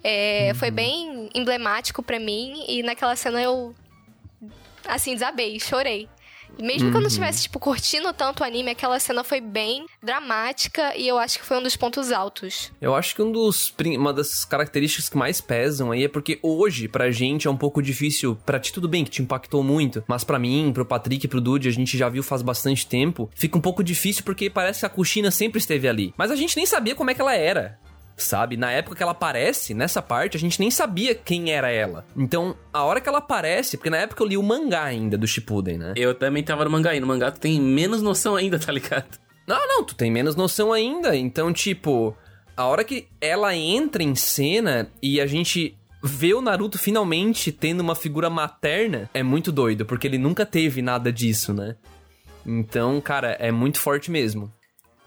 É, 0.04 0.54
Foi 0.56 0.72
bem 0.72 1.30
emblemático 1.36 2.02
pra 2.02 2.18
mim. 2.20 2.64
E 2.68 2.82
naquela 2.82 3.16
cena 3.16 3.42
eu, 3.42 3.76
assim, 4.88 5.14
desabei, 5.14 5.60
chorei. 5.60 6.08
Mesmo 6.60 6.92
que 6.92 6.98
eu 6.98 7.02
não 7.02 7.08
estivesse, 7.08 7.44
tipo, 7.44 7.60
curtindo 7.60 8.12
tanto 8.14 8.42
o 8.42 8.44
anime, 8.46 8.72
aquela 8.72 9.00
cena 9.00 9.24
foi 9.24 9.40
bem 9.40 9.86
dramática 10.02 10.96
e 10.96 11.08
eu 11.08 11.18
acho 11.18 11.40
que 11.40 11.46
foi 11.46 11.58
um 11.58 11.64
dos 11.64 11.76
pontos 11.76 12.12
altos. 12.12 12.72
Eu 12.82 12.94
acho 12.94 13.16
que 13.16 13.22
um 13.22 13.32
dos, 13.32 13.74
uma 13.98 14.14
das 14.14 14.46
características 14.46 15.10
que 15.10 15.18
mais 15.18 15.42
pesam 15.42 15.92
aí 15.92 16.04
é 16.04 16.08
porque 16.08 16.40
hoje, 16.44 16.88
pra 16.88 17.12
gente, 17.12 17.48
é 17.48 17.52
um 17.52 17.58
pouco 17.58 17.82
difícil. 17.82 18.38
Pra 18.46 18.60
ti, 18.60 18.74
tudo 18.74 18.88
bem, 18.88 19.04
que 19.04 19.12
te 19.12 19.22
impactou 19.22 19.64
muito. 19.64 20.04
Mas 20.08 20.24
pra 20.24 20.40
mim, 20.40 20.72
pro 20.74 20.86
Patrick 20.86 21.28
pro 21.28 21.42
Dude, 21.42 21.68
a 21.68 21.72
gente 21.72 21.98
já 21.98 22.10
viu 22.10 22.24
faz 22.24 22.42
bastante 22.42 22.86
tempo. 22.86 23.30
Fica 23.34 23.58
um 23.58 23.62
pouco 23.62 23.84
difícil 23.84 24.24
porque 24.24 24.50
parece 24.50 24.82
que 24.82 24.86
a 24.86 24.90
Kushina 24.90 25.32
sempre 25.32 25.60
esteve 25.60 25.88
ali. 25.88 26.14
Mas 26.18 26.32
a 26.32 26.36
gente 26.36 26.56
nem 26.56 26.66
sabia 26.66 26.96
como 26.96 27.10
é 27.10 27.14
que 27.14 27.22
ela 27.22 27.36
era. 27.36 27.80
Sabe? 28.22 28.56
Na 28.56 28.72
época 28.72 28.96
que 28.96 29.04
ela 29.04 29.14
aparece, 29.14 29.74
nessa 29.74 30.02
parte, 30.02 30.38
a 30.38 30.40
gente 30.40 30.60
nem 30.60 30.70
sabia 30.70 31.16
quem 31.16 31.52
era 31.52 31.72
ela. 31.72 32.06
Então, 32.16 32.56
a 32.72 32.84
hora 32.84 33.02
que 33.02 33.10
ela 33.10 33.18
aparece, 33.18 33.78
porque 33.78 33.90
na 33.90 33.98
época 33.98 34.22
eu 34.22 34.28
li 34.28 34.38
o 34.38 34.44
mangá 34.44 34.84
ainda 34.84 35.18
do 35.18 35.28
Shippuden, 35.28 35.78
né? 35.78 35.94
Eu 35.96 36.14
também 36.14 36.44
tava 36.44 36.64
no 36.64 36.70
mangá, 36.70 36.96
e 36.96 37.00
no 37.00 37.08
mangá 37.08 37.32
tu 37.32 37.40
tem 37.40 37.60
menos 37.60 38.02
noção 38.02 38.36
ainda, 38.36 38.60
tá 38.60 38.72
ligado? 38.72 39.20
Não, 39.48 39.68
não, 39.68 39.84
tu 39.84 39.96
tem 39.96 40.12
menos 40.12 40.36
noção 40.36 40.72
ainda. 40.72 41.16
Então, 41.16 41.52
tipo, 41.52 42.16
a 42.56 42.66
hora 42.66 42.84
que 42.84 43.08
ela 43.20 43.56
entra 43.56 44.04
em 44.04 44.16
cena 44.16 44.88
e 45.02 45.20
a 45.20 45.26
gente 45.26 45.78
vê 46.04 46.34
o 46.34 46.42
Naruto 46.42 46.78
finalmente 46.78 47.52
tendo 47.52 47.82
uma 47.82 47.96
figura 47.96 48.30
materna, 48.30 49.10
é 49.14 49.24
muito 49.24 49.52
doido, 49.52 49.86
porque 49.86 50.08
ele 50.08 50.18
nunca 50.18 50.46
teve 50.46 50.82
nada 50.82 51.12
disso, 51.12 51.54
né? 51.54 51.76
Então, 52.46 53.02
cara, 53.02 53.32
é 53.40 53.52
muito 53.52 53.80
forte 53.80 54.10
mesmo. 54.10 54.52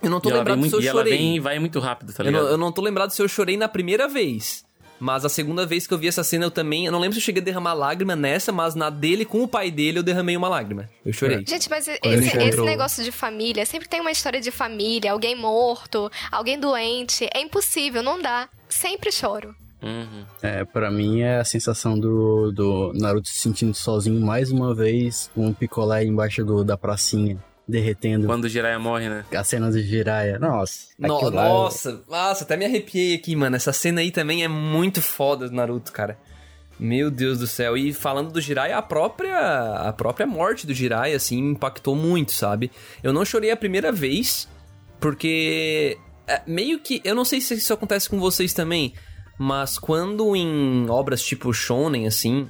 Eu 0.02 0.10
não 0.10 0.20
tô 0.20 0.28
lembrado 0.28 0.56
se 0.56 0.60
muito, 0.60 0.76
eu 0.76 0.80
e 0.82 0.88
ela 0.88 1.00
chorei. 1.00 1.18
vem 1.18 1.36
e 1.36 1.40
vai 1.40 1.58
muito 1.58 1.80
rápido, 1.80 2.12
tá 2.12 2.22
eu, 2.22 2.26
ligado? 2.26 2.42
não, 2.42 2.50
eu 2.50 2.58
não 2.58 2.72
tô 2.72 2.82
lembrado 2.82 3.10
se 3.10 3.22
eu 3.22 3.28
chorei 3.28 3.56
na 3.56 3.68
primeira 3.68 4.06
vez. 4.06 4.64
Mas 4.98 5.24
a 5.24 5.28
segunda 5.28 5.66
vez 5.66 5.86
que 5.86 5.92
eu 5.92 5.98
vi 5.98 6.08
essa 6.08 6.22
cena, 6.22 6.44
eu 6.44 6.50
também. 6.50 6.86
Eu 6.86 6.92
não 6.92 7.00
lembro 7.00 7.14
se 7.14 7.20
eu 7.20 7.24
cheguei 7.24 7.42
a 7.42 7.44
derramar 7.44 7.74
lágrima 7.74 8.14
nessa, 8.14 8.52
mas 8.52 8.74
na 8.74 8.90
dele 8.90 9.24
com 9.24 9.42
o 9.42 9.48
pai 9.48 9.70
dele 9.70 9.98
eu 9.98 10.02
derramei 10.02 10.36
uma 10.36 10.48
lágrima. 10.48 10.88
Eu 11.04 11.12
chorei. 11.12 11.44
Gente, 11.46 11.68
mas 11.68 11.88
esse, 11.88 12.38
esse 12.38 12.60
negócio 12.60 13.02
de 13.02 13.10
família, 13.10 13.66
sempre 13.66 13.88
tem 13.88 14.00
uma 14.00 14.10
história 14.10 14.40
de 14.40 14.50
família, 14.50 15.12
alguém 15.12 15.34
morto, 15.34 16.10
alguém 16.30 16.58
doente. 16.58 17.28
É 17.34 17.40
impossível, 17.40 18.02
não 18.02 18.20
dá. 18.20 18.48
Sempre 18.68 19.10
choro. 19.10 19.54
Uhum. 19.82 20.24
É, 20.40 20.64
pra 20.64 20.90
mim 20.90 21.20
é 21.20 21.38
a 21.38 21.44
sensação 21.44 21.98
do, 21.98 22.50
do 22.50 22.92
Naruto 22.94 23.28
se 23.28 23.36
sentindo 23.36 23.74
sozinho 23.74 24.18
mais 24.18 24.50
uma 24.50 24.74
vez, 24.74 25.30
com 25.34 25.48
um 25.48 25.52
picolé 25.52 26.04
embaixo 26.04 26.42
do, 26.42 26.64
da 26.64 26.78
pracinha, 26.78 27.36
derretendo. 27.66 28.26
Quando 28.26 28.44
o 28.44 28.48
Jiraiya 28.48 28.78
morre, 28.78 29.08
né? 29.08 29.24
A 29.34 29.42
cena 29.44 29.70
do 29.70 29.80
Jiraiya. 29.80 30.38
Nossa. 30.38 30.86
No- 30.98 31.30
lá- 31.30 31.48
nossa, 31.48 32.02
nossa, 32.08 32.44
até 32.44 32.56
me 32.56 32.64
arrepiei 32.64 33.14
aqui, 33.14 33.34
mano. 33.34 33.56
Essa 33.56 33.72
cena 33.72 34.00
aí 34.00 34.10
também 34.10 34.44
é 34.44 34.48
muito 34.48 35.00
foda 35.00 35.48
do 35.48 35.54
Naruto, 35.54 35.90
cara. 35.92 36.18
Meu 36.78 37.10
Deus 37.10 37.38
do 37.38 37.46
céu. 37.46 37.76
E 37.76 37.92
falando 37.92 38.32
do 38.32 38.40
Jiraiya, 38.40 38.76
a 38.78 38.82
própria 38.82 39.38
a 39.88 39.92
própria 39.92 40.26
morte 40.26 40.66
do 40.66 40.74
Jiraiya 40.74 41.16
assim 41.16 41.38
impactou 41.38 41.94
muito, 41.94 42.32
sabe? 42.32 42.70
Eu 43.02 43.12
não 43.12 43.24
chorei 43.24 43.50
a 43.50 43.56
primeira 43.56 43.92
vez 43.92 44.48
porque 45.00 45.96
é, 46.26 46.42
meio 46.46 46.78
que, 46.80 47.00
eu 47.04 47.14
não 47.14 47.24
sei 47.24 47.40
se 47.40 47.54
isso 47.54 47.72
acontece 47.72 48.08
com 48.08 48.18
vocês 48.18 48.52
também, 48.52 48.94
mas 49.38 49.78
quando 49.78 50.34
em 50.34 50.88
obras 50.88 51.22
tipo 51.22 51.52
shonen 51.52 52.06
assim, 52.06 52.48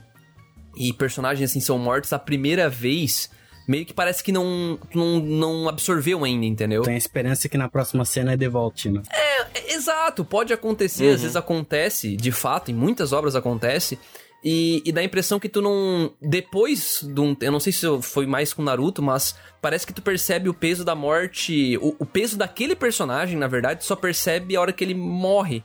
e 0.77 0.93
personagens 0.93 1.51
assim 1.51 1.61
são 1.61 1.79
mortos 1.79 2.13
a 2.13 2.19
primeira 2.19 2.69
vez, 2.71 3.29
meio 3.67 3.85
que 3.87 3.95
parece 3.95 4.23
que 4.23 4.33
não 4.33 4.79
não, 4.95 5.21
não 5.21 5.69
absorveu 5.69 6.25
ainda, 6.25 6.47
entendeu? 6.47 6.83
Tem 6.83 6.95
a 6.95 6.99
esperança 6.99 7.49
que 7.49 7.59
na 7.59 7.69
próxima 7.69 8.05
cena 8.05 8.33
é 8.33 8.37
de 8.37 8.49
Valtina. 8.49 9.03
É, 9.13 9.75
Exato, 9.75 10.25
pode 10.25 10.53
acontecer, 10.53 11.11
às 11.11 11.21
vezes 11.21 11.37
acontece, 11.37 12.17
de 12.17 12.33
fato, 12.33 12.71
em 12.71 12.75
muitas 12.75 13.13
obras 13.13 13.37
acontece. 13.37 13.99
E, 14.43 14.83
e 14.85 14.93
dá 14.93 15.01
a 15.01 15.05
impressão 15.05 15.41
que 15.41 15.49
tu 15.49 15.63
não. 15.63 16.13
Depois 16.21 17.01
de 17.03 17.19
um. 17.19 17.35
Eu 17.41 17.51
não 17.51 17.59
sei 17.59 17.73
se 17.73 17.87
foi 18.03 18.27
mais 18.27 18.53
com 18.53 18.63
Naruto, 18.63 19.03
mas 19.03 19.35
parece 19.61 19.87
que 19.87 19.93
tu 19.93 20.03
percebe 20.03 20.51
o 20.51 20.55
peso 20.55 20.85
da 20.85 20.95
morte. 20.95 21.79
O, 21.79 21.97
o 21.99 22.05
peso 22.05 22.37
daquele 22.37 22.77
personagem, 22.77 23.39
na 23.39 23.47
verdade, 23.47 23.87
só 23.87 23.97
percebe 23.97 24.55
a 24.55 24.61
hora 24.61 24.73
que 24.73 24.85
ele 24.85 24.95
morre. 24.95 25.65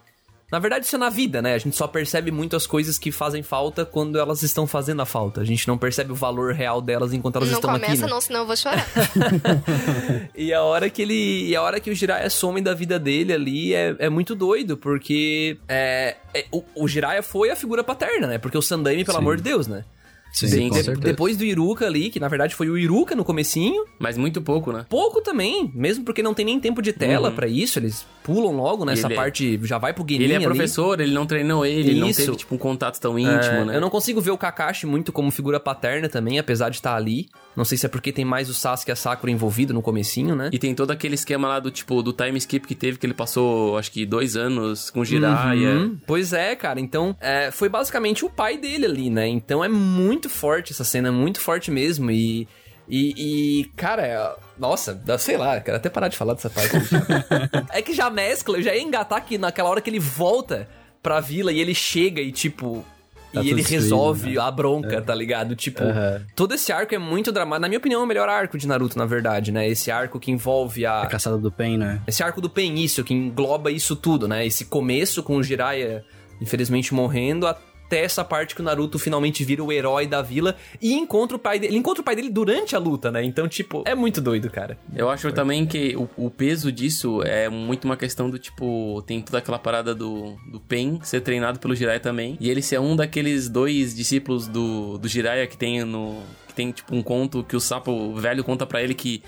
Na 0.51 0.57
verdade, 0.57 0.85
isso 0.85 0.95
é 0.95 0.99
na 0.99 1.09
vida, 1.09 1.41
né? 1.41 1.53
A 1.53 1.57
gente 1.57 1.75
só 1.75 1.87
percebe 1.87 2.31
muito 2.31 2.55
as 2.55 2.65
coisas 2.65 2.97
que 2.97 3.11
fazem 3.11 3.43
falta 3.43 3.85
quando 3.85 4.17
elas 4.17 4.41
estão 4.41 4.65
fazendo 4.65 5.01
a 5.01 5.05
falta. 5.05 5.41
A 5.41 5.45
gente 5.45 5.67
não 5.67 5.77
percebe 5.77 6.11
o 6.11 6.15
valor 6.15 6.53
real 6.53 6.81
delas 6.81 7.13
enquanto 7.13 7.35
elas 7.35 7.49
não 7.49 7.55
estão 7.59 7.69
aqui. 7.71 7.85
começa 7.85 8.05
né? 8.05 8.11
não, 8.11 8.21
senão 8.21 8.39
eu 8.41 8.45
vou 8.47 8.55
chorar. 8.55 8.87
E 10.35 10.53
a 10.53 10.63
hora 10.63 10.89
que 10.89 11.01
ele. 11.01 11.49
E 11.49 11.55
a 11.55 11.61
hora 11.61 11.79
que 11.79 11.89
o 11.91 11.95
Jiraiya 11.95 12.29
some 12.29 12.61
da 12.61 12.73
vida 12.73 12.97
dele 12.97 13.33
ali 13.33 13.73
é, 13.73 13.95
é 13.99 14.09
muito 14.09 14.33
doido, 14.35 14.77
porque 14.77 15.57
é, 15.67 16.15
é- 16.33 16.45
o, 16.51 16.63
o 16.75 16.87
Jiraiya 16.87 17.21
foi 17.21 17.49
a 17.51 17.55
figura 17.55 17.83
paterna, 17.83 18.27
né? 18.27 18.37
Porque 18.37 18.57
o 18.57 18.61
Sandaime, 18.61 19.03
pelo 19.03 19.17
Sim. 19.17 19.23
amor 19.23 19.37
de 19.37 19.43
Deus, 19.43 19.67
né? 19.67 19.83
Sim, 20.31 20.69
De- 20.69 20.95
depois 20.95 21.35
do 21.37 21.43
Iruka 21.43 21.85
ali, 21.85 22.09
que 22.09 22.19
na 22.19 22.27
verdade 22.27 22.55
foi 22.55 22.69
o 22.69 22.77
Iruka 22.77 23.15
no 23.15 23.23
comecinho, 23.25 23.83
Mas 23.99 24.17
muito 24.17 24.41
pouco, 24.41 24.71
né? 24.71 24.85
pouco 24.89 25.21
também, 25.21 25.71
mesmo 25.73 26.03
porque 26.05 26.21
não 26.23 26.33
tem 26.33 26.45
nem 26.45 26.59
tempo 26.59 26.81
de 26.81 26.93
tela 26.93 27.29
Uhum. 27.29 27.35
pra 27.35 27.47
isso, 27.47 27.79
eles 27.79 28.05
pulam 28.23 28.55
logo 28.55 28.85
nessa 28.85 29.07
ele 29.07 29.13
é- 29.13 29.17
parte, 29.17 29.59
já 29.63 29.77
vai 29.77 29.91
pro 29.93 30.05
Genin 30.07 30.23
Ele 30.25 30.33
é 30.33 30.35
ali. 30.37 30.45
professor, 30.45 30.99
ele 31.01 31.13
não 31.13 31.25
treinou 31.25 31.65
ele, 31.65 31.91
ele 31.91 31.99
não 31.99 32.11
teve, 32.11 32.35
tipo, 32.35 32.53
um 32.55 32.57
contato 32.57 32.99
tão 32.99 33.17
íntimo, 33.17 33.33
É, 33.33 33.65
né? 33.65 33.75
Eu 33.75 33.81
não 33.81 33.89
consigo 33.89 34.21
ver 34.21 34.31
o 34.31 34.37
Kakashi 34.37 34.85
muito 34.85 35.11
como 35.11 35.31
figura 35.31 35.59
paterna 35.59 36.07
também, 36.07 36.37
apesar 36.37 36.69
de 36.69 36.75
estar 36.77 36.95
ali. 36.95 37.27
Não 37.55 37.65
sei 37.65 37.77
se 37.77 37.85
é 37.85 37.89
porque 37.89 38.11
tem 38.11 38.23
mais 38.23 38.49
o 38.49 38.53
Sasuke 38.53 38.91
e 38.91 38.93
a 38.93 38.95
Sakura 38.95 39.31
envolvido 39.31 39.73
no 39.73 39.81
comecinho, 39.81 40.35
né? 40.35 40.49
E 40.53 40.59
tem 40.59 40.73
todo 40.75 40.91
aquele 40.91 41.15
esquema 41.15 41.47
lá 41.47 41.59
do, 41.59 41.71
tipo, 41.71 42.01
do 42.03 42.13
time 42.13 42.37
skip 42.37 42.67
que 42.67 42.75
teve, 42.75 42.97
que 42.97 43.05
ele 43.05 43.13
passou, 43.13 43.77
acho 43.77 43.91
que, 43.91 44.05
dois 44.05 44.35
anos 44.37 44.89
com 44.89 45.03
Jiraiya. 45.03 45.69
Uhum. 45.71 45.97
Pois 46.05 46.31
é, 46.33 46.55
cara. 46.55 46.79
Então, 46.79 47.15
é, 47.19 47.49
foi 47.51 47.67
basicamente 47.67 48.23
o 48.23 48.29
pai 48.29 48.57
dele 48.57 48.85
ali, 48.85 49.09
né? 49.09 49.27
Então 49.27 49.63
é 49.63 49.67
muito 49.67 50.18
forte 50.27 50.73
essa 50.73 50.83
cena, 50.83 51.09
é 51.09 51.11
muito 51.11 51.39
forte 51.39 51.69
mesmo. 51.69 52.09
E, 52.09 52.47
e, 52.89 53.59
e, 53.61 53.65
cara, 53.75 54.05
é- 54.05 54.35
nossa, 54.57 54.99
sei 55.19 55.37
lá, 55.37 55.61
quero 55.61 55.77
até 55.77 55.89
parar 55.89 56.07
de 56.07 56.17
falar 56.17 56.33
dessa 56.33 56.49
parte. 56.49 56.75
é 57.71 57.81
que 57.81 57.93
já 57.93 58.09
mescla, 58.09 58.57
eu 58.57 58.63
já 58.63 58.73
ia 58.75 58.81
engatar 58.81 59.19
aqui 59.19 59.37
naquela 59.37 59.69
hora 59.69 59.79
que 59.79 59.89
ele 59.89 59.99
volta 59.99 60.67
pra 61.01 61.19
vila 61.19 61.51
e 61.51 61.59
ele 61.59 61.75
chega 61.75 62.19
e, 62.21 62.31
tipo. 62.31 62.83
Tá 63.31 63.43
e 63.43 63.49
ele 63.51 63.61
resolve 63.61 64.31
né? 64.31 64.41
a 64.41 64.49
bronca, 64.49 64.99
tá 65.03 65.13
ligado? 65.13 65.55
Tipo, 65.55 65.83
Aham. 65.83 66.25
todo 66.35 66.55
esse 66.55 66.71
arco 66.71 66.95
é 66.95 66.97
muito 66.97 67.31
dramático. 67.31 67.61
Na 67.61 67.67
minha 67.67 67.77
opinião, 67.77 68.01
é 68.01 68.03
o 68.03 68.07
melhor 68.07 68.27
arco 68.27 68.57
de 68.57 68.67
Naruto, 68.67 68.97
na 68.97 69.05
verdade, 69.05 69.51
né? 69.51 69.69
Esse 69.69 69.91
arco 69.91 70.19
que 70.19 70.31
envolve 70.31 70.83
a, 70.83 71.03
A 71.03 71.05
caçada 71.05 71.37
do 71.37 71.51
Pen, 71.51 71.77
né? 71.77 72.01
esse 72.07 72.23
arco 72.23 72.41
do 72.41 72.49
Pen, 72.49 72.83
isso, 72.83 73.03
que 73.03 73.13
engloba 73.13 73.69
isso 73.69 73.95
tudo, 73.95 74.27
né? 74.27 74.47
Esse 74.47 74.65
começo 74.65 75.21
com 75.21 75.35
o 75.37 75.43
Jiraiya, 75.43 76.03
infelizmente, 76.41 76.91
morrendo, 76.91 77.45
até 77.89 78.03
essa 78.03 78.23
parte 78.23 78.53
que 78.53 78.61
o 78.61 78.63
Naruto 78.63 78.99
finalmente 78.99 79.43
vira 79.43 79.63
o 79.63 79.71
herói 79.71 80.05
da 80.05 80.21
vila 80.21 80.55
e 80.79 80.93
encontra 80.93 81.35
o 81.35 81.39
pai 81.39 81.57
dele. 81.59 81.71
Ele 81.73 81.79
encontra 81.79 82.01
o 82.01 82.05
pai 82.05 82.15
dele 82.15 82.29
durante 82.29 82.75
a 82.75 82.79
luta, 82.79 83.09
né? 83.11 83.23
Então, 83.23 83.47
tipo, 83.47 83.81
é 83.83 83.95
muito 83.95 84.21
doido, 84.21 84.47
cara. 84.51 84.77
Eu 84.95 85.09
acho 85.09 85.31
também 85.31 85.65
que 85.65 85.95
o, 85.97 86.07
o 86.15 86.29
peso 86.29 86.71
disso 86.71 87.23
é 87.23 87.49
muito 87.49 87.85
uma 87.85 87.97
questão 87.97 88.29
do 88.29 88.37
tipo. 88.37 89.01
Tem 89.07 89.19
toda 89.21 89.39
aquela 89.39 89.57
parada 89.57 89.95
do, 89.95 90.35
do 90.51 90.59
Pen 90.59 90.99
ser 91.01 91.21
treinado 91.21 91.57
pelo 91.57 91.73
Jiraiya 91.75 91.99
também. 91.99 92.37
E 92.39 92.47
ele 92.47 92.61
ser 92.61 92.79
um 92.79 92.95
daqueles 92.95 93.49
dois 93.49 93.95
discípulos 93.95 94.47
do, 94.47 94.99
do 94.99 95.07
Jiraiya 95.07 95.47
que 95.47 95.57
tem 95.57 95.83
no. 95.83 96.21
Que 96.47 96.53
tem, 96.53 96.71
tipo, 96.71 96.95
um 96.95 97.01
conto 97.01 97.43
que 97.43 97.55
o 97.55 97.59
sapo 97.59 98.13
velho 98.13 98.43
conta 98.43 98.67
pra 98.67 98.83
ele 98.83 98.93
que. 98.93 99.23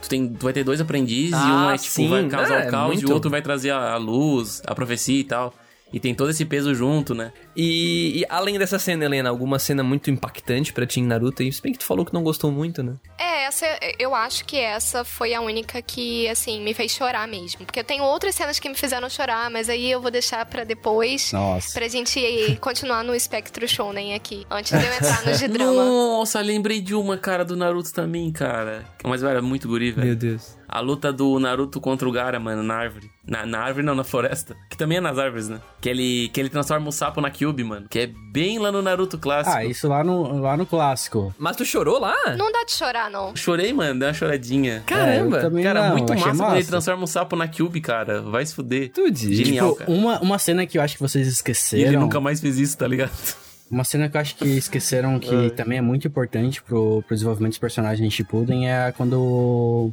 Tu, 0.00 0.08
tem, 0.08 0.26
tu 0.28 0.44
vai 0.44 0.52
ter 0.54 0.64
dois 0.64 0.80
aprendizes 0.80 1.32
e 1.32 1.36
um 1.36 1.68
Ah, 1.68 1.74
é 1.74 1.78
tipo, 1.78 1.90
sim. 1.90 2.08
vai 2.08 2.26
causar 2.28 2.64
É, 2.64 2.68
o 2.68 2.70
caos 2.70 2.92
e 2.92 2.96
muito. 2.96 3.10
o 3.10 3.14
outro 3.14 3.30
vai 3.30 3.42
trazer 3.42 3.70
a, 3.72 3.92
a 3.92 3.96
luz, 3.98 4.62
a 4.66 4.74
profecia 4.74 5.20
e 5.20 5.24
tal. 5.24 5.54
E 5.92 6.00
tem 6.00 6.14
todo 6.14 6.30
esse 6.30 6.44
peso 6.44 6.74
junto, 6.74 7.14
né? 7.14 7.32
E, 7.56 8.20
e 8.20 8.26
além 8.28 8.58
dessa 8.58 8.78
cena, 8.78 9.04
Helena, 9.04 9.30
alguma 9.30 9.58
cena 9.58 9.82
muito 9.82 10.10
impactante 10.10 10.72
pra 10.72 10.86
ti 10.86 11.00
em 11.00 11.06
Naruto? 11.06 11.42
E 11.42 11.50
se 11.50 11.62
bem 11.62 11.72
que 11.72 11.78
tu 11.78 11.84
falou 11.84 12.04
que 12.04 12.12
não 12.12 12.22
gostou 12.22 12.52
muito, 12.52 12.82
né? 12.82 12.96
É, 13.18 13.44
essa, 13.46 13.66
eu 13.98 14.14
acho 14.14 14.44
que 14.44 14.58
essa 14.58 15.04
foi 15.04 15.32
a 15.32 15.40
única 15.40 15.80
que, 15.80 16.28
assim, 16.28 16.60
me 16.60 16.74
fez 16.74 16.92
chorar 16.92 17.26
mesmo. 17.26 17.64
Porque 17.64 17.80
eu 17.80 17.84
tenho 17.84 18.04
outras 18.04 18.34
cenas 18.34 18.58
que 18.58 18.68
me 18.68 18.74
fizeram 18.74 19.08
chorar, 19.08 19.50
mas 19.50 19.68
aí 19.68 19.90
eu 19.90 20.00
vou 20.00 20.10
deixar 20.10 20.44
pra 20.44 20.64
depois. 20.64 21.32
Nossa. 21.32 21.72
Pra 21.72 21.88
gente 21.88 22.20
continuar 22.60 23.02
no 23.02 23.14
espectro 23.14 23.66
shonen 23.66 24.14
aqui, 24.14 24.46
antes 24.50 24.78
de 24.78 24.84
eu 24.84 24.92
entrar 24.92 25.24
nos 25.24 25.38
de 25.38 25.48
drama. 25.48 25.84
Nossa, 25.84 26.40
lembrei 26.40 26.80
de 26.80 26.94
uma, 26.94 27.16
cara, 27.16 27.44
do 27.44 27.56
Naruto 27.56 27.92
também, 27.92 28.30
cara. 28.30 28.84
Mas, 29.02 29.22
velho, 29.22 29.38
é 29.38 29.40
muito 29.40 29.66
guri, 29.66 29.92
velho. 29.92 30.14
Deus. 30.16 30.56
A 30.68 30.80
luta 30.80 31.12
do 31.12 31.38
Naruto 31.38 31.80
contra 31.80 32.08
o 32.08 32.12
Gara, 32.12 32.40
mano, 32.40 32.62
na 32.62 32.74
árvore. 32.74 33.08
Na, 33.24 33.46
na 33.46 33.60
árvore 33.60 33.86
não, 33.86 33.94
na 33.94 34.04
floresta. 34.04 34.56
Que 34.68 34.76
também 34.76 34.98
é 34.98 35.00
nas 35.00 35.18
árvores, 35.18 35.48
né? 35.48 35.60
Que 35.80 35.88
ele, 35.88 36.28
que 36.28 36.40
ele 36.40 36.48
transforma 36.48 36.88
o 36.88 36.92
sapo 36.92 37.20
na 37.20 37.30
Kyubi, 37.46 37.64
mano. 37.64 37.86
Que 37.88 38.00
é 38.00 38.06
bem 38.32 38.58
lá 38.58 38.70
no 38.72 38.82
Naruto 38.82 39.18
clássico. 39.18 39.56
Ah, 39.56 39.64
isso 39.64 39.88
lá 39.88 40.02
no, 40.02 40.40
lá 40.40 40.56
no 40.56 40.66
clássico. 40.66 41.34
Mas 41.38 41.56
tu 41.56 41.64
chorou 41.64 41.98
lá? 42.00 42.14
Não 42.36 42.50
dá 42.50 42.64
de 42.64 42.72
chorar, 42.72 43.10
não. 43.10 43.34
Chorei, 43.36 43.72
mano, 43.72 43.98
deu 44.00 44.08
uma 44.08 44.14
choradinha. 44.14 44.82
Caramba! 44.86 45.36
É, 45.36 45.38
eu 45.40 45.42
também 45.42 45.64
Cara, 45.64 45.88
não, 45.88 45.96
muito 45.96 46.12
achei 46.12 46.26
massa 46.26 46.38
quando 46.42 46.50
ele 46.52 46.58
massa. 46.60 46.70
transforma 46.70 47.04
o 47.04 47.06
sapo 47.06 47.36
na 47.36 47.48
Kyubi, 47.48 47.80
cara. 47.80 48.20
Vai 48.22 48.44
se 48.44 48.54
fuder. 48.54 48.90
Tu 48.92 49.10
diz. 49.10 49.36
Genial, 49.36 49.72
Tipo, 49.72 49.78
cara. 49.80 49.90
uma, 49.90 50.20
uma 50.20 50.38
cena 50.38 50.66
que 50.66 50.76
eu 50.78 50.82
acho 50.82 50.94
que 50.96 51.00
vocês 51.02 51.26
E 51.26 51.30
esqueceram. 51.30 51.84
ele 51.88 51.96
nunca 51.96 52.20
mais 52.20 52.40
fez 52.40 52.58
isso, 52.58 52.76
tá 52.76 52.86
ligado? 52.86 53.10
Uma 53.68 53.82
cena 53.82 54.08
que 54.08 54.16
eu 54.16 54.20
acho 54.20 54.36
que 54.36 54.44
esqueceram 54.46 55.18
que 55.18 55.50
também 55.50 55.78
é 55.78 55.80
muito 55.80 56.06
importante 56.06 56.62
pro, 56.62 57.02
pro 57.04 57.16
desenvolvimento 57.16 57.50
dos 57.50 57.58
personagens 57.58 58.08
de 58.08 58.14
Shippuden 58.14 58.70
é 58.70 58.92
quando 58.96 59.20
o, 59.20 59.90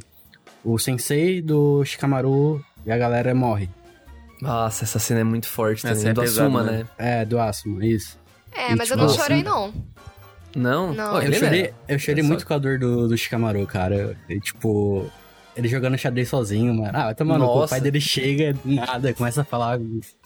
o 0.64 0.78
sensei 0.78 1.42
do 1.42 1.84
Shikamaru 1.84 2.64
e 2.86 2.92
a 2.92 2.96
galera 2.96 3.34
morre. 3.34 3.68
Nossa, 4.44 4.84
essa 4.84 4.98
cena 4.98 5.20
é 5.20 5.24
muito 5.24 5.48
forte 5.48 5.86
Essa 5.86 5.94
também. 5.94 6.10
é 6.10 6.12
do 6.14 6.20
pesada, 6.20 6.42
Asuma, 6.48 6.62
né? 6.62 6.72
né? 6.78 6.86
É, 6.98 7.24
do 7.24 7.38
Asuma, 7.38 7.84
isso. 7.84 8.18
É, 8.52 8.72
E, 8.72 8.76
mas 8.76 8.90
eu 8.90 8.96
tipo, 8.96 9.08
não 9.08 9.14
chorei, 9.16 9.36
assim, 9.38 9.44
não. 9.44 9.74
Não? 10.56 10.92
Não. 10.94 11.10
Pô, 11.12 11.18
Eu 11.20 11.24
Eu 11.24 11.32
chorei, 11.34 11.74
eu 11.88 11.98
chorei 11.98 12.20
é 12.20 12.22
só- 12.22 12.28
muito 12.28 12.46
com 12.46 12.54
a 12.54 12.58
dor 12.58 12.78
do, 12.78 13.08
do 13.08 13.16
Shikamaru, 13.18 13.66
cara. 13.66 14.16
E, 14.28 14.38
tipo, 14.38 15.10
ele 15.56 15.68
jogando 15.68 15.96
xadrez 15.96 16.28
sozinho, 16.28 16.74
mano. 16.74 16.90
Ah, 16.92 17.04
vai 17.06 17.14
tomar 17.14 17.38
no 17.38 17.46
cu. 17.46 17.64
O 17.64 17.68
pai 17.68 17.80
dele 17.80 18.00
chega, 18.00 18.52
do 18.54 18.60
nada, 18.72 19.12
começa 19.14 19.42
a 19.42 19.44
falar 19.44 19.78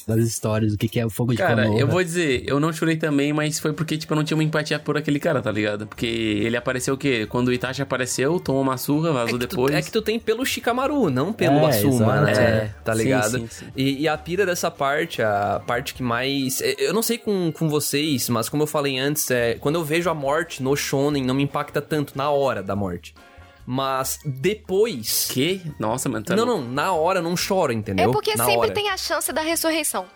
das 0.06 0.20
histórias, 0.20 0.72
do 0.72 0.78
que, 0.78 0.88
que 0.88 0.98
é 0.98 1.04
o 1.04 1.10
fogo 1.10 1.32
de 1.32 1.38
Cara, 1.38 1.64
Konoha. 1.64 1.78
eu 1.80 1.86
vou 1.86 2.02
dizer, 2.02 2.44
eu 2.46 2.58
não 2.58 2.72
chorei 2.72 2.96
também, 2.96 3.32
mas 3.32 3.58
foi 3.58 3.72
porque, 3.74 3.98
tipo, 3.98 4.12
eu 4.12 4.16
não 4.16 4.24
tinha 4.24 4.36
uma 4.36 4.42
empatia 4.42 4.78
por 4.78 4.96
aquele 4.96 5.18
cara, 5.20 5.42
tá 5.42 5.52
ligado? 5.52 5.86
Porque 5.86 6.06
ele 6.06 6.56
apareceu 6.56 6.94
o 6.94 6.96
quê? 6.96 7.26
Quando 7.28 7.48
o 7.48 7.52
Itachi 7.52 7.82
apareceu, 7.82 8.40
tomou 8.40 8.62
uma 8.62 8.78
surra, 8.78 9.10
É 9.10 9.12
vazou 9.12 9.38
tu, 9.38 9.46
depois. 9.46 9.74
é 9.74 9.82
que 9.82 9.92
tu 9.92 10.00
tem 10.00 10.18
pelo 10.18 10.46
Shikamaru, 10.46 11.10
não 11.10 11.32
pelo 11.32 11.58
É, 11.58 11.66
Asuma, 11.68 12.20
né? 12.22 12.32
É, 12.32 12.70
tá 12.82 12.94
sim, 12.96 13.02
ligado? 13.02 13.38
sim, 13.38 13.46
sim. 13.50 13.66
E, 13.76 14.02
e 14.02 14.08
a 14.08 14.16
pira 14.16 14.46
dessa 14.46 14.70
parte, 14.70 15.20
a 15.20 15.60
parte 15.66 15.92
que 15.92 16.02
mais. 16.02 16.60
é, 16.62 16.74
Eu 16.78 16.94
não 16.94 17.02
sei 17.02 17.18
com, 17.18 17.52
com 17.52 17.68
vocês, 17.68 18.28
mas 18.30 18.48
como 18.48 18.62
eu 18.62 18.66
falei 18.66 18.98
antes, 18.98 19.30
é, 19.30 19.54
quando 19.60 19.74
eu 19.74 19.84
vejo 19.84 20.08
a 20.08 20.14
morte 20.14 20.62
no 20.62 20.74
Shonen, 20.74 21.22
não 21.22 21.34
me 21.34 21.42
impacta 21.42 21.82
tanto 21.82 22.16
na 22.16 22.30
hora 22.30 22.62
da 22.62 22.74
morte. 22.74 23.14
Mas 23.70 24.18
depois. 24.24 25.28
Que? 25.30 25.60
Nossa, 25.78 26.08
mano, 26.08 26.24
tá 26.24 26.34
Não, 26.34 26.46
não, 26.46 26.62
na 26.66 26.94
hora 26.94 27.18
eu 27.18 27.22
não 27.22 27.36
choro, 27.36 27.70
entendeu? 27.70 28.08
É 28.08 28.12
porque 28.12 28.34
na 28.34 28.46
sempre 28.46 28.60
hora. 28.60 28.72
tem 28.72 28.88
a 28.88 28.96
chance 28.96 29.30
da 29.30 29.42
ressurreição. 29.42 30.06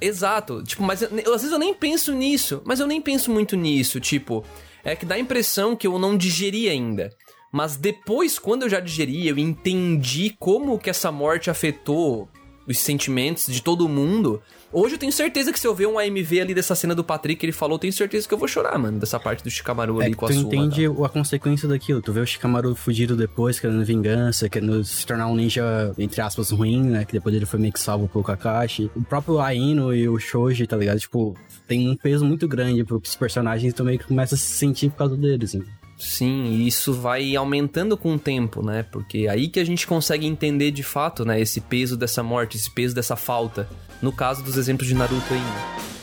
Exato. 0.00 0.60
Tipo, 0.64 0.82
mas 0.82 1.00
eu- 1.02 1.08
às 1.32 1.42
vezes 1.42 1.52
eu 1.52 1.58
nem 1.58 1.72
penso 1.72 2.12
nisso. 2.12 2.60
Mas 2.64 2.80
eu 2.80 2.88
nem 2.88 3.00
penso 3.00 3.30
muito 3.30 3.54
nisso. 3.56 4.00
Tipo, 4.00 4.44
é 4.82 4.96
que 4.96 5.06
dá 5.06 5.14
a 5.14 5.18
impressão 5.20 5.76
que 5.76 5.86
eu 5.86 6.00
não 6.00 6.16
digeri 6.16 6.68
ainda. 6.68 7.10
Mas 7.52 7.76
depois, 7.76 8.40
quando 8.40 8.62
eu 8.64 8.68
já 8.68 8.80
digeri, 8.80 9.28
eu 9.28 9.38
entendi 9.38 10.34
como 10.36 10.76
que 10.76 10.90
essa 10.90 11.12
morte 11.12 11.48
afetou 11.48 12.28
os 12.66 12.76
sentimentos 12.78 13.46
de 13.46 13.62
todo 13.62 13.88
mundo. 13.88 14.42
Hoje 14.72 14.94
eu 14.94 14.98
tenho 14.98 15.12
certeza 15.12 15.52
que 15.52 15.58
se 15.58 15.66
eu 15.66 15.74
ver 15.74 15.86
um 15.86 15.98
AMV 15.98 16.40
ali 16.40 16.54
dessa 16.54 16.76
cena 16.76 16.94
do 16.94 17.02
Patrick, 17.02 17.44
ele 17.44 17.52
falou, 17.52 17.76
tenho 17.76 17.92
certeza 17.92 18.28
que 18.28 18.32
eu 18.32 18.38
vou 18.38 18.46
chorar, 18.46 18.78
mano, 18.78 19.00
dessa 19.00 19.18
parte 19.18 19.42
do 19.42 19.50
Shikamaru 19.50 20.00
É 20.00 20.06
ali 20.06 20.14
com 20.14 20.26
a 20.26 20.28
tu 20.28 20.34
entende 20.34 20.86
a 20.86 21.08
consequência 21.08 21.68
daquilo. 21.68 22.00
Tu 22.00 22.12
vê 22.12 22.20
o 22.20 22.26
Shikamaru 22.26 22.76
fugido 22.76 23.16
depois, 23.16 23.58
querendo 23.58 23.84
vingança, 23.84 24.48
querendo 24.48 24.84
se 24.84 25.04
tornar 25.04 25.26
um 25.26 25.34
ninja, 25.34 25.92
entre 25.98 26.20
aspas, 26.20 26.50
ruim, 26.50 26.84
né? 26.84 27.04
Que 27.04 27.12
depois 27.14 27.34
ele 27.34 27.46
foi 27.46 27.58
meio 27.58 27.72
que 27.72 27.80
salvo 27.80 28.08
pelo 28.08 28.22
Kakashi. 28.22 28.88
O 28.94 29.02
próprio 29.02 29.40
Aino 29.40 29.92
e 29.92 30.08
o 30.08 30.18
Shoji, 30.20 30.66
tá 30.68 30.76
ligado? 30.76 31.00
Tipo, 31.00 31.34
tem 31.66 31.88
um 31.88 31.96
peso 31.96 32.24
muito 32.24 32.46
grande 32.46 32.84
pros 32.84 33.16
personagens 33.16 33.72
e 33.72 33.74
tu 33.74 33.84
meio 33.84 33.98
que 33.98 34.06
começa 34.06 34.36
a 34.36 34.38
se 34.38 34.44
sentir 34.44 34.90
por 34.90 34.98
causa 34.98 35.16
deles, 35.16 35.50
assim. 35.50 35.64
Sim, 36.00 36.46
e 36.46 36.66
isso 36.66 36.94
vai 36.94 37.36
aumentando 37.36 37.96
com 37.96 38.14
o 38.14 38.18
tempo, 38.18 38.64
né? 38.64 38.82
Porque 38.90 39.28
aí 39.28 39.48
que 39.48 39.60
a 39.60 39.64
gente 39.64 39.86
consegue 39.86 40.26
entender 40.26 40.70
de 40.70 40.82
fato, 40.82 41.24
né, 41.24 41.40
esse 41.40 41.60
peso 41.60 41.96
dessa 41.96 42.22
morte, 42.22 42.56
esse 42.56 42.70
peso 42.70 42.94
dessa 42.94 43.16
falta. 43.16 43.68
No 44.00 44.10
caso 44.10 44.42
dos 44.42 44.56
exemplos 44.56 44.88
de 44.88 44.94
Naruto 44.94 45.32
aí, 45.32 45.38
né? 45.38 45.99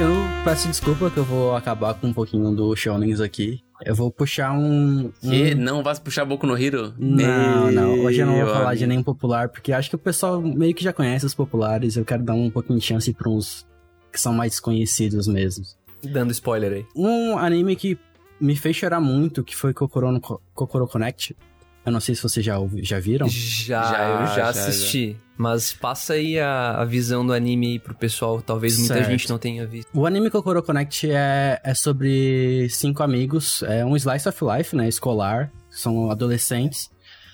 Eu 0.00 0.10
peço 0.42 0.66
desculpa 0.66 1.08
que 1.08 1.18
eu 1.18 1.24
vou 1.24 1.54
acabar 1.54 1.94
com 1.94 2.08
um 2.08 2.12
pouquinho 2.12 2.52
do 2.52 2.74
Shonens 2.74 3.20
aqui. 3.20 3.60
Eu 3.84 3.94
vou 3.94 4.10
puxar 4.10 4.52
um... 4.52 5.12
um... 5.22 5.30
Que? 5.30 5.54
Não 5.54 5.84
vai 5.84 5.96
puxar 6.00 6.24
Boku 6.24 6.46
no 6.48 6.58
Hero? 6.58 6.92
Não, 6.98 7.70
não. 7.70 8.00
Hoje 8.00 8.20
eu 8.20 8.26
não 8.26 8.34
vou 8.44 8.52
falar 8.52 8.74
de 8.74 8.86
nenhum 8.88 9.04
popular, 9.04 9.48
porque 9.48 9.72
acho 9.72 9.88
que 9.88 9.94
o 9.94 9.98
pessoal 9.98 10.42
meio 10.42 10.74
que 10.74 10.82
já 10.82 10.92
conhece 10.92 11.24
os 11.24 11.34
populares. 11.34 11.96
Eu 11.96 12.04
quero 12.04 12.24
dar 12.24 12.34
um 12.34 12.50
pouquinho 12.50 12.78
de 12.78 12.84
chance 12.84 13.12
pra 13.14 13.30
uns 13.30 13.64
que 14.12 14.20
são 14.20 14.32
mais 14.32 14.58
conhecidos 14.58 15.28
mesmo. 15.28 15.64
Dando 16.02 16.32
spoiler 16.32 16.72
aí. 16.72 16.86
Um 16.94 17.38
anime 17.38 17.76
que 17.76 17.96
me 18.40 18.56
fez 18.56 18.76
chorar 18.76 19.00
muito, 19.00 19.44
que 19.44 19.54
foi 19.54 19.72
Kokoro, 19.72 20.10
no, 20.10 20.20
Kokoro 20.20 20.88
Connect. 20.88 21.36
Eu 21.84 21.92
não 21.92 22.00
sei 22.00 22.14
se 22.14 22.22
vocês 22.22 22.44
já, 22.44 22.56
já 22.82 22.98
viram. 22.98 23.28
Já, 23.28 23.82
Já, 23.82 24.08
eu 24.08 24.26
já 24.28 24.34
já, 24.36 24.48
assisti. 24.48 25.16
Mas 25.36 25.72
passa 25.72 26.14
aí 26.14 26.38
a, 26.38 26.80
a 26.80 26.84
visão 26.84 27.26
do 27.26 27.32
anime 27.32 27.66
aí 27.72 27.78
pro 27.78 27.94
pessoal. 27.94 28.40
Talvez 28.40 28.78
muita 28.78 28.94
Certo. 28.94 29.10
gente 29.10 29.28
não 29.28 29.36
tenha 29.38 29.66
visto. 29.66 29.88
O 29.92 30.06
anime 30.06 30.30
Kokoro 30.30 30.62
Connect 30.62 31.10
é, 31.10 31.60
é 31.62 31.74
sobre 31.74 32.68
cinco 32.70 33.02
amigos, 33.02 33.62
é 33.64 33.84
um 33.84 33.96
slice 33.96 34.28
of 34.28 34.38
life, 34.44 34.74
né, 34.74 34.88
escolar, 34.88 35.52
são 35.68 36.10
adolescentes. 36.10 36.90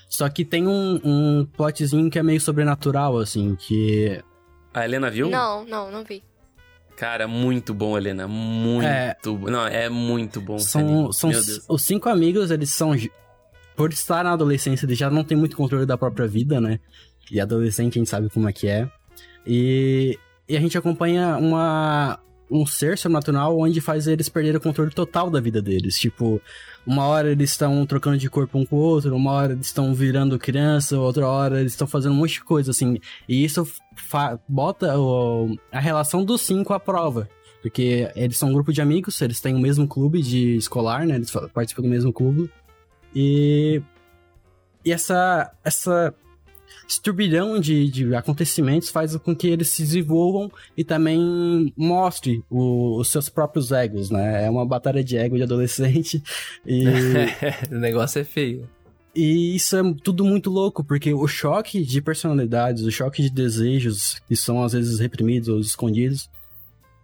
Só 0.09 0.27
que 0.27 0.43
tem 0.43 0.67
um, 0.67 0.99
um 1.03 1.45
plotzinho 1.45 2.09
que 2.09 2.19
é 2.19 2.23
meio 2.23 2.41
sobrenatural, 2.41 3.17
assim, 3.17 3.55
que 3.55 4.21
A 4.73 4.83
Helena 4.83 5.09
viu? 5.09 5.29
Não, 5.29 5.63
não, 5.63 5.89
não 5.89 6.03
vi. 6.03 6.21
Cara, 6.97 7.27
muito 7.27 7.73
bom, 7.73 7.97
Helena. 7.97 8.27
Muito. 8.27 8.85
É. 8.85 9.15
Não, 9.49 9.65
é 9.65 9.87
muito 9.89 10.41
bom. 10.41 10.59
são, 10.59 11.11
são 11.13 11.29
Meu 11.29 11.41
Deus. 11.43 11.65
os 11.69 11.81
cinco 11.83 12.09
amigos, 12.09 12.51
eles 12.51 12.71
são 12.71 12.93
por 13.75 13.91
estar 13.91 14.23
na 14.23 14.31
adolescência, 14.33 14.85
eles 14.85 14.97
já 14.97 15.09
não 15.09 15.23
têm 15.23 15.37
muito 15.37 15.55
controle 15.57 15.85
da 15.85 15.97
própria 15.97 16.27
vida, 16.27 16.59
né? 16.61 16.79
E 17.31 17.39
adolescente 17.39 17.97
a 17.97 17.99
gente 17.99 18.09
sabe 18.09 18.29
como 18.29 18.47
é 18.49 18.53
que 18.53 18.67
é. 18.67 18.89
E, 19.45 20.17
e 20.47 20.55
a 20.57 20.59
gente 20.59 20.77
acompanha 20.77 21.37
uma 21.37 22.19
um 22.53 22.65
ser 22.65 22.97
sobrenatural 22.97 23.57
onde 23.57 23.79
faz 23.79 24.07
eles 24.07 24.27
perderem 24.27 24.57
o 24.57 24.61
controle 24.61 24.91
total 24.91 25.29
da 25.29 25.39
vida 25.39 25.61
deles. 25.61 25.97
Tipo, 25.97 26.41
uma 26.85 27.05
hora 27.05 27.31
eles 27.31 27.51
estão 27.51 27.85
trocando 27.85 28.17
de 28.17 28.29
corpo 28.29 28.59
um 28.59 28.65
com 28.65 28.75
o 28.75 28.79
outro, 28.79 29.15
uma 29.15 29.31
hora 29.31 29.53
eles 29.53 29.67
estão 29.67 29.93
virando 29.93 30.37
criança, 30.37 30.99
outra 30.99 31.25
hora 31.29 31.61
eles 31.61 31.71
estão 31.71 31.87
fazendo 31.87 32.11
um 32.11 32.15
monte 32.17 32.33
de 32.33 32.43
coisa, 32.43 32.71
assim. 32.71 32.99
E 33.25 33.45
isso 33.45 33.65
bota 34.49 34.99
o- 34.99 35.55
a 35.71 35.79
relação 35.79 36.25
dos 36.25 36.41
cinco 36.41 36.73
à 36.73 36.79
prova. 36.79 37.29
Porque 37.61 38.11
eles 38.15 38.37
são 38.37 38.49
um 38.49 38.53
grupo 38.53 38.73
de 38.73 38.81
amigos, 38.81 39.21
eles 39.21 39.39
têm 39.39 39.55
o 39.55 39.59
mesmo 39.59 39.87
clube 39.87 40.21
de 40.21 40.55
escolar, 40.57 41.05
né? 41.05 41.15
Eles 41.15 41.31
participam 41.53 41.83
do 41.83 41.87
mesmo 41.89 42.11
clube. 42.11 42.49
E. 43.15 43.81
E 44.83 44.91
essa. 44.91 45.51
essa 45.63 46.13
esse 46.89 47.01
turbilhão 47.01 47.57
de, 47.59 47.89
de 47.89 48.15
acontecimentos 48.15 48.89
faz 48.89 49.15
com 49.17 49.33
que 49.33 49.47
eles 49.47 49.69
se 49.69 49.81
desenvolvam 49.81 50.51
e 50.75 50.83
também 50.83 51.73
mostre 51.77 52.43
o- 52.49 52.99
os 52.99 53.09
seus 53.09 53.29
próprios 53.29 53.71
egos, 53.71 54.09
né? 54.09 54.45
É 54.45 54.49
uma 54.49 54.65
batalha 54.65 55.01
de 55.01 55.15
ego 55.15 55.37
de 55.37 55.43
adolescente. 55.43 56.21
E. 56.65 56.83
o 57.71 57.75
negócio 57.75 58.19
é 58.19 58.23
feio. 58.25 58.67
E 59.15 59.55
isso 59.55 59.75
é 59.77 59.81
tudo 60.03 60.23
muito 60.25 60.49
louco, 60.49 60.83
porque 60.83 61.13
o 61.13 61.27
choque 61.27 61.81
de 61.83 62.01
personalidades, 62.01 62.83
o 62.83 62.91
choque 62.91 63.21
de 63.21 63.29
desejos, 63.29 64.21
que 64.27 64.35
são 64.35 64.63
às 64.63 64.73
vezes 64.73 64.99
reprimidos 64.99 65.47
ou 65.49 65.59
escondidos, 65.59 66.29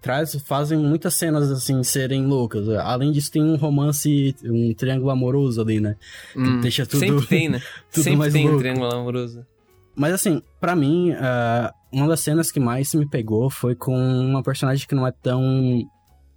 traz, 0.08 0.36
fazem 0.46 0.78
muitas 0.78 1.16
cenas 1.16 1.52
assim 1.52 1.84
serem 1.84 2.26
loucas. 2.26 2.70
Além 2.70 3.12
disso, 3.12 3.30
tem 3.30 3.44
um 3.44 3.58
romance, 3.58 4.34
um 4.44 4.74
triângulo 4.74 5.10
amoroso 5.10 5.62
ali, 5.62 5.82
né? 5.82 5.98
Que 6.32 6.40
Hum, 6.40 6.62
deixa 6.62 6.86
tudo. 6.86 7.00
Sempre 7.00 7.28
tem, 7.28 7.50
né? 7.50 7.62
Sempre 7.92 8.32
tem 8.32 8.46
um 8.46 8.48
louco. 8.48 8.60
triângulo 8.60 8.94
amoroso. 8.94 9.46
Mas 9.94 10.14
assim, 10.14 10.42
pra 10.62 10.76
mim, 10.76 11.12
ah, 11.12 11.74
uma 11.92 12.08
das 12.08 12.22
cenas 12.22 12.52
que 12.52 12.60
mais 12.60 12.94
me 12.94 13.06
pegou 13.06 13.50
foi 13.50 13.76
com 13.76 13.98
uma 13.98 14.42
personagem 14.42 14.88
que 14.88 14.96
não 14.96 15.06
é 15.06 15.12
tão, 15.12 15.42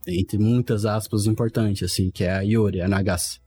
entre 0.07 0.37
muitas 0.39 0.85
aspas, 0.85 1.27
importante, 1.27 1.85
assim, 1.85 2.11
que 2.11 2.25
é 2.25 2.33
a 2.33 2.41
Yori, 2.41 2.81
a 2.81 2.89
Nagase. 2.89 3.39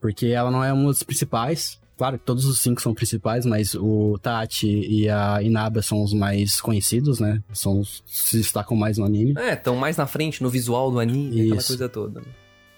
Porque 0.00 0.28
ela 0.28 0.50
não 0.50 0.64
é 0.64 0.72
uma 0.72 0.88
das 0.88 1.02
principais. 1.02 1.78
Claro 2.00 2.18
que 2.18 2.24
todos 2.24 2.46
os 2.46 2.60
cinco 2.60 2.80
são 2.80 2.94
principais, 2.94 3.44
mas 3.44 3.74
o 3.74 4.18
Tati 4.22 4.66
e 4.66 5.06
a 5.06 5.42
Inaba 5.42 5.82
são 5.82 6.02
os 6.02 6.14
mais 6.14 6.58
conhecidos, 6.58 7.20
né? 7.20 7.42
São 7.52 7.80
os 7.80 8.02
se 8.06 8.38
destacam 8.38 8.74
mais 8.74 8.96
no 8.96 9.04
anime. 9.04 9.34
É, 9.36 9.52
estão 9.52 9.76
mais 9.76 9.98
na 9.98 10.06
frente 10.06 10.42
no 10.42 10.48
visual 10.48 10.90
do 10.90 10.98
anime, 10.98 11.42
aquela 11.42 11.56
Isso. 11.60 11.66
coisa 11.66 11.90
toda. 11.90 12.22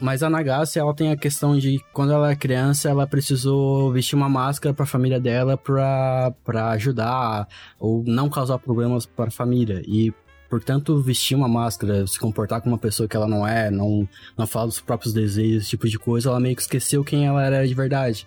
Mas 0.01 0.25
a 0.25 0.29
Nagase, 0.29 0.77
ela 0.77 0.93
tem 0.93 1.13
a 1.13 1.17
questão 1.17 1.57
de 1.57 1.81
quando 1.93 2.13
ela 2.13 2.33
é 2.33 2.35
criança, 2.35 2.91
ela 2.91 3.07
precisou 3.07 3.93
vestir 3.93 4.17
uma 4.17 4.29
máscara 4.29 4.75
pra 4.75 4.85
família 4.85 5.21
dela 5.21 5.57
pra, 5.57 6.35
pra 6.43 6.71
ajudar 6.71 7.47
ou 7.79 8.03
não 8.05 8.29
causar 8.29 8.59
problemas 8.59 9.07
para 9.07 9.29
a 9.29 9.31
família. 9.31 9.83
E, 9.87 10.13
portanto, 10.51 11.01
vestir 11.01 11.37
uma 11.37 11.47
máscara, 11.47 12.05
se 12.09 12.19
comportar 12.19 12.61
como 12.61 12.75
uma 12.75 12.81
pessoa 12.81 13.09
que 13.09 13.17
ela 13.17 13.29
não 13.29 13.47
é, 13.47 13.71
não, 13.71 14.09
não 14.37 14.49
fala 14.49 14.67
dos 14.67 14.81
próprios 14.81 15.15
desejos, 15.15 15.63
esse 15.63 15.71
tipo 15.71 15.89
de 15.89 15.97
coisa, 15.97 16.29
ela 16.29 16.41
meio 16.41 16.57
que 16.57 16.63
esqueceu 16.63 17.05
quem 17.05 17.25
ela 17.25 17.41
era 17.45 17.65
de 17.65 17.73
verdade. 17.73 18.27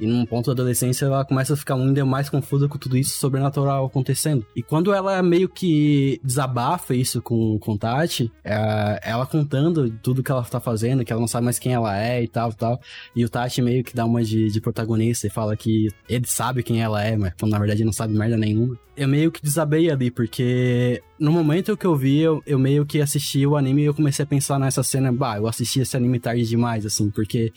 E 0.00 0.06
num 0.06 0.24
ponto 0.24 0.46
da 0.46 0.52
adolescência, 0.52 1.04
ela 1.04 1.24
começa 1.24 1.52
a 1.52 1.56
ficar 1.56 1.74
ainda 1.74 2.04
mais 2.04 2.30
confusa 2.30 2.66
com 2.66 2.78
tudo 2.78 2.96
isso 2.96 3.18
sobrenatural 3.18 3.84
acontecendo. 3.84 4.44
E 4.56 4.62
quando 4.62 4.94
ela 4.94 5.22
meio 5.22 5.48
que 5.48 6.18
desabafa 6.24 6.94
isso 6.94 7.20
com, 7.20 7.58
com 7.58 7.76
Tati, 7.76 8.32
é, 8.42 9.00
ela 9.02 9.26
contando 9.26 9.90
tudo 10.02 10.22
que 10.22 10.30
ela 10.32 10.42
tá 10.42 10.58
fazendo, 10.58 11.04
que 11.04 11.12
ela 11.12 11.20
não 11.20 11.28
sabe 11.28 11.44
mais 11.44 11.58
quem 11.58 11.74
ela 11.74 11.96
é 11.96 12.22
e 12.22 12.28
tal, 12.28 12.52
tal. 12.52 12.80
E 13.14 13.24
o 13.24 13.28
Tati 13.28 13.60
meio 13.60 13.84
que 13.84 13.94
dá 13.94 14.06
uma 14.06 14.24
de, 14.24 14.50
de 14.50 14.60
protagonista 14.60 15.26
e 15.26 15.30
fala 15.30 15.54
que 15.56 15.88
ele 16.08 16.26
sabe 16.26 16.62
quem 16.62 16.80
ela 16.80 17.04
é, 17.04 17.16
mas 17.16 17.34
na 17.42 17.58
verdade 17.58 17.84
não 17.84 17.92
sabe 17.92 18.16
merda 18.16 18.36
nenhuma. 18.36 18.78
Eu 18.96 19.08
meio 19.08 19.30
que 19.30 19.42
desabei 19.42 19.90
ali, 19.90 20.10
porque 20.10 21.02
no 21.18 21.32
momento 21.32 21.76
que 21.76 21.86
eu 21.86 21.96
vi, 21.96 22.18
eu, 22.18 22.42
eu 22.46 22.58
meio 22.58 22.84
que 22.84 23.00
assisti 23.00 23.46
o 23.46 23.56
anime 23.56 23.82
e 23.82 23.84
eu 23.86 23.94
comecei 23.94 24.24
a 24.24 24.26
pensar 24.26 24.58
nessa 24.58 24.82
cena, 24.82 25.12
bah, 25.12 25.38
eu 25.38 25.46
assisti 25.46 25.80
esse 25.80 25.96
anime 25.96 26.18
tarde 26.20 26.44
demais, 26.44 26.84
assim, 26.84 27.10
porque 27.10 27.52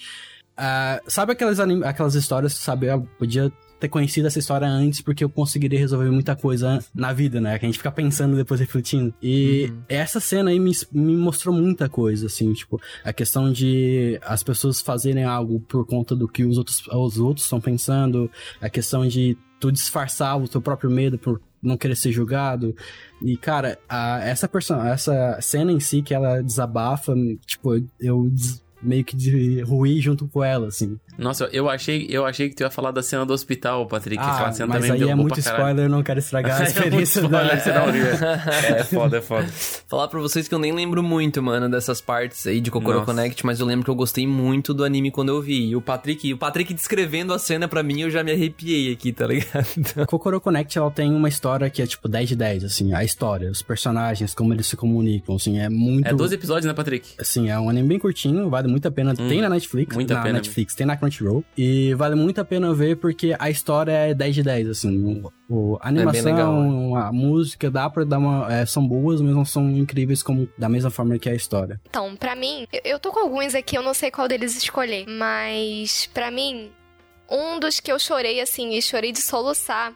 ah, 0.57 1.01
sabe 1.07 1.33
aquelas, 1.33 1.59
aquelas 1.59 2.15
histórias, 2.15 2.53
sabe? 2.53 2.87
Eu 2.87 3.01
podia 3.17 3.51
ter 3.79 3.89
conhecido 3.89 4.27
essa 4.27 4.39
história 4.39 4.65
antes 4.67 5.01
porque 5.01 5.23
eu 5.25 5.29
conseguiria 5.29 5.77
resolver 5.77 6.09
muita 6.09 6.35
coisa 6.37 6.79
na 6.95 7.11
vida, 7.11 7.41
né? 7.41 7.59
Que 7.59 7.65
a 7.65 7.67
gente 7.67 7.77
fica 7.79 7.91
pensando 7.91 8.35
depois 8.35 8.59
refletindo. 8.61 9.13
E 9.21 9.65
Uhum. 9.69 9.81
essa 9.89 10.19
cena 10.21 10.51
aí 10.51 10.59
me, 10.59 10.71
me 10.91 11.15
mostrou 11.17 11.53
muita 11.53 11.89
coisa, 11.89 12.27
assim, 12.27 12.53
tipo, 12.53 12.79
a 13.03 13.11
questão 13.11 13.51
de 13.51 14.17
as 14.23 14.41
pessoas 14.41 14.79
fazerem 14.79 15.25
algo 15.25 15.59
por 15.59 15.85
conta 15.85 16.15
do 16.15 16.27
que 16.29 16.45
os 16.45 16.57
outros 16.57 16.87
os 16.87 17.17
outros 17.19 17.45
estão 17.45 17.59
pensando, 17.59 18.31
a 18.61 18.69
questão 18.69 19.05
de 19.05 19.37
tu 19.59 19.69
disfarçar 19.71 20.37
o 20.41 20.47
teu 20.47 20.61
próprio 20.61 20.89
medo 20.89 21.17
por 21.17 21.41
não 21.61 21.75
querer 21.77 21.95
ser 21.97 22.11
julgado. 22.11 22.73
E, 23.21 23.35
cara, 23.37 23.77
a- 23.89 24.19
essa, 24.23 24.49
essa 24.91 25.37
cena 25.41 25.71
em 25.73 25.79
si 25.81 26.01
que 26.01 26.13
ela 26.13 26.41
desabafa, 26.41 27.13
tipo, 27.45 27.73
eu 27.99 28.29
des- 28.29 28.61
meio 28.83 29.03
que 29.03 29.15
de 29.15 29.61
ruí 29.61 29.99
junto 30.01 30.27
com 30.27 30.43
ela, 30.43 30.67
assim. 30.67 30.99
Nossa, 31.17 31.47
eu 31.51 31.69
achei, 31.69 32.07
eu 32.09 32.25
achei 32.25 32.49
que 32.49 32.55
tu 32.55 32.61
ia 32.63 32.69
falar 32.71 32.91
da 32.91 33.03
cena 33.03 33.25
do 33.25 33.33
hospital, 33.33 33.85
Patrick. 33.87 34.21
Aquela 34.21 34.47
Ah, 34.47 34.51
cena 34.51 34.67
mas 34.67 34.85
também 34.87 35.03
aí 35.03 35.09
é 35.09 35.15
muito 35.15 35.39
spoiler, 35.39 35.85
eu 35.85 35.89
não 35.89 36.01
quero 36.03 36.19
estragar 36.19 36.53
a 36.61 36.63
É 36.63 36.65
muito 36.65 36.77
experiência 36.77 37.19
spoiler, 37.21 37.63
da... 37.65 37.83
um- 37.85 37.93
É 38.75 38.83
foda, 38.83 39.17
é 39.17 39.21
foda. 39.21 39.47
Falar 39.87 40.07
pra 40.07 40.19
vocês 40.19 40.47
que 40.47 40.53
eu 40.55 40.59
nem 40.59 40.71
lembro 40.71 41.03
muito, 41.03 41.41
mano, 41.41 41.69
dessas 41.69 42.01
partes 42.01 42.45
aí 42.47 42.59
de 42.59 42.71
Kokoro 42.71 42.99
Nossa. 42.99 43.05
Connect, 43.05 43.45
mas 43.45 43.59
eu 43.59 43.65
lembro 43.65 43.85
que 43.85 43.91
eu 43.91 43.95
gostei 43.95 44.25
muito 44.25 44.73
do 44.73 44.83
anime 44.83 45.11
quando 45.11 45.29
eu 45.29 45.41
vi. 45.41 45.69
E 45.69 45.75
o 45.75 45.81
Patrick, 45.81 46.33
o 46.33 46.37
Patrick 46.37 46.73
descrevendo 46.73 47.33
a 47.33 47.39
cena 47.39 47.67
pra 47.67 47.83
mim, 47.83 48.01
eu 48.01 48.09
já 48.09 48.23
me 48.23 48.31
arrepiei 48.31 48.91
aqui, 48.91 49.11
tá 49.13 49.27
ligado? 49.27 49.65
Kokoro 50.07 50.41
Connect, 50.41 50.77
ela 50.77 50.89
tem 50.91 51.13
uma 51.13 51.29
história 51.29 51.69
que 51.69 51.81
é 51.81 51.85
tipo 51.87 52.07
10 52.07 52.29
de 52.29 52.35
10, 52.35 52.63
assim, 52.63 52.93
a 52.93 53.03
história, 53.03 53.49
os 53.51 53.61
personagens, 53.61 54.33
como 54.33 54.53
eles 54.53 54.65
se 54.67 54.75
comunicam, 54.75 55.35
assim, 55.35 55.59
é 55.59 55.69
muito... 55.69 56.07
É 56.07 56.13
12 56.13 56.33
episódios, 56.35 56.65
né, 56.65 56.73
Patrick? 56.73 57.09
Assim, 57.19 57.49
é 57.49 57.59
um 57.59 57.69
anime 57.69 57.87
bem 57.87 57.99
curtinho, 57.99 58.49
vale 58.49 58.67
muito 58.67 58.87
a 58.87 58.91
pena. 58.91 59.13
tem 59.15 59.41
na 59.41 59.49
Netflix, 59.49 59.93
Hum, 59.93 59.99
muita 59.99 60.13
na 60.15 60.21
pena 60.21 60.33
Netflix, 60.39 60.73
tem 60.75 60.87
na 60.87 60.97
Crunchyroll. 61.03 61.43
E 61.57 61.93
vale 61.95 62.15
muito 62.15 62.39
a 62.41 62.45
pena 62.45 62.73
ver 62.73 62.97
porque 62.97 63.35
a 63.37 63.49
história 63.49 63.91
é 63.91 64.13
10 64.13 64.35
de 64.35 64.43
10, 64.43 64.69
assim. 64.69 65.21
O, 65.49 65.53
o- 65.73 65.77
a 65.81 65.87
animação, 65.89 66.23
legal, 66.31 66.95
a 66.97 67.11
música, 67.11 67.69
dá 67.71 67.89
pra 67.89 68.03
dar 68.03 68.17
uma... 68.19 68.51
é, 68.53 68.65
são 68.65 68.87
boas, 68.87 69.21
mas 69.21 69.33
não 69.35 69.45
são 69.45 69.69
incríveis 69.69 70.21
como 70.23 70.47
da 70.57 70.67
mesma 70.69 70.89
forma 70.89 71.17
que 71.19 71.29
a 71.29 71.35
história. 71.35 71.79
Então, 71.89 72.15
pra 72.15 72.35
mim, 72.35 72.67
eu- 72.71 72.81
eu 72.85 72.99
tô 72.99 73.11
com 73.11 73.19
alguns 73.19 73.53
aqui, 73.55 73.77
eu 73.77 73.83
não 73.83 73.93
sei 73.93 74.09
qual 74.11 74.27
deles 74.27 74.55
escolher, 74.55 75.05
mas 75.07 76.09
pra 76.13 76.29
mim, 76.31 76.71
um 77.29 77.59
dos 77.59 77.79
que 77.79 77.91
eu 77.91 77.97
chorei 77.99 78.39
assim, 78.41 78.71
e 78.75 78.81
chorei 78.81 79.11
de 79.11 79.21
soluçar, 79.21 79.93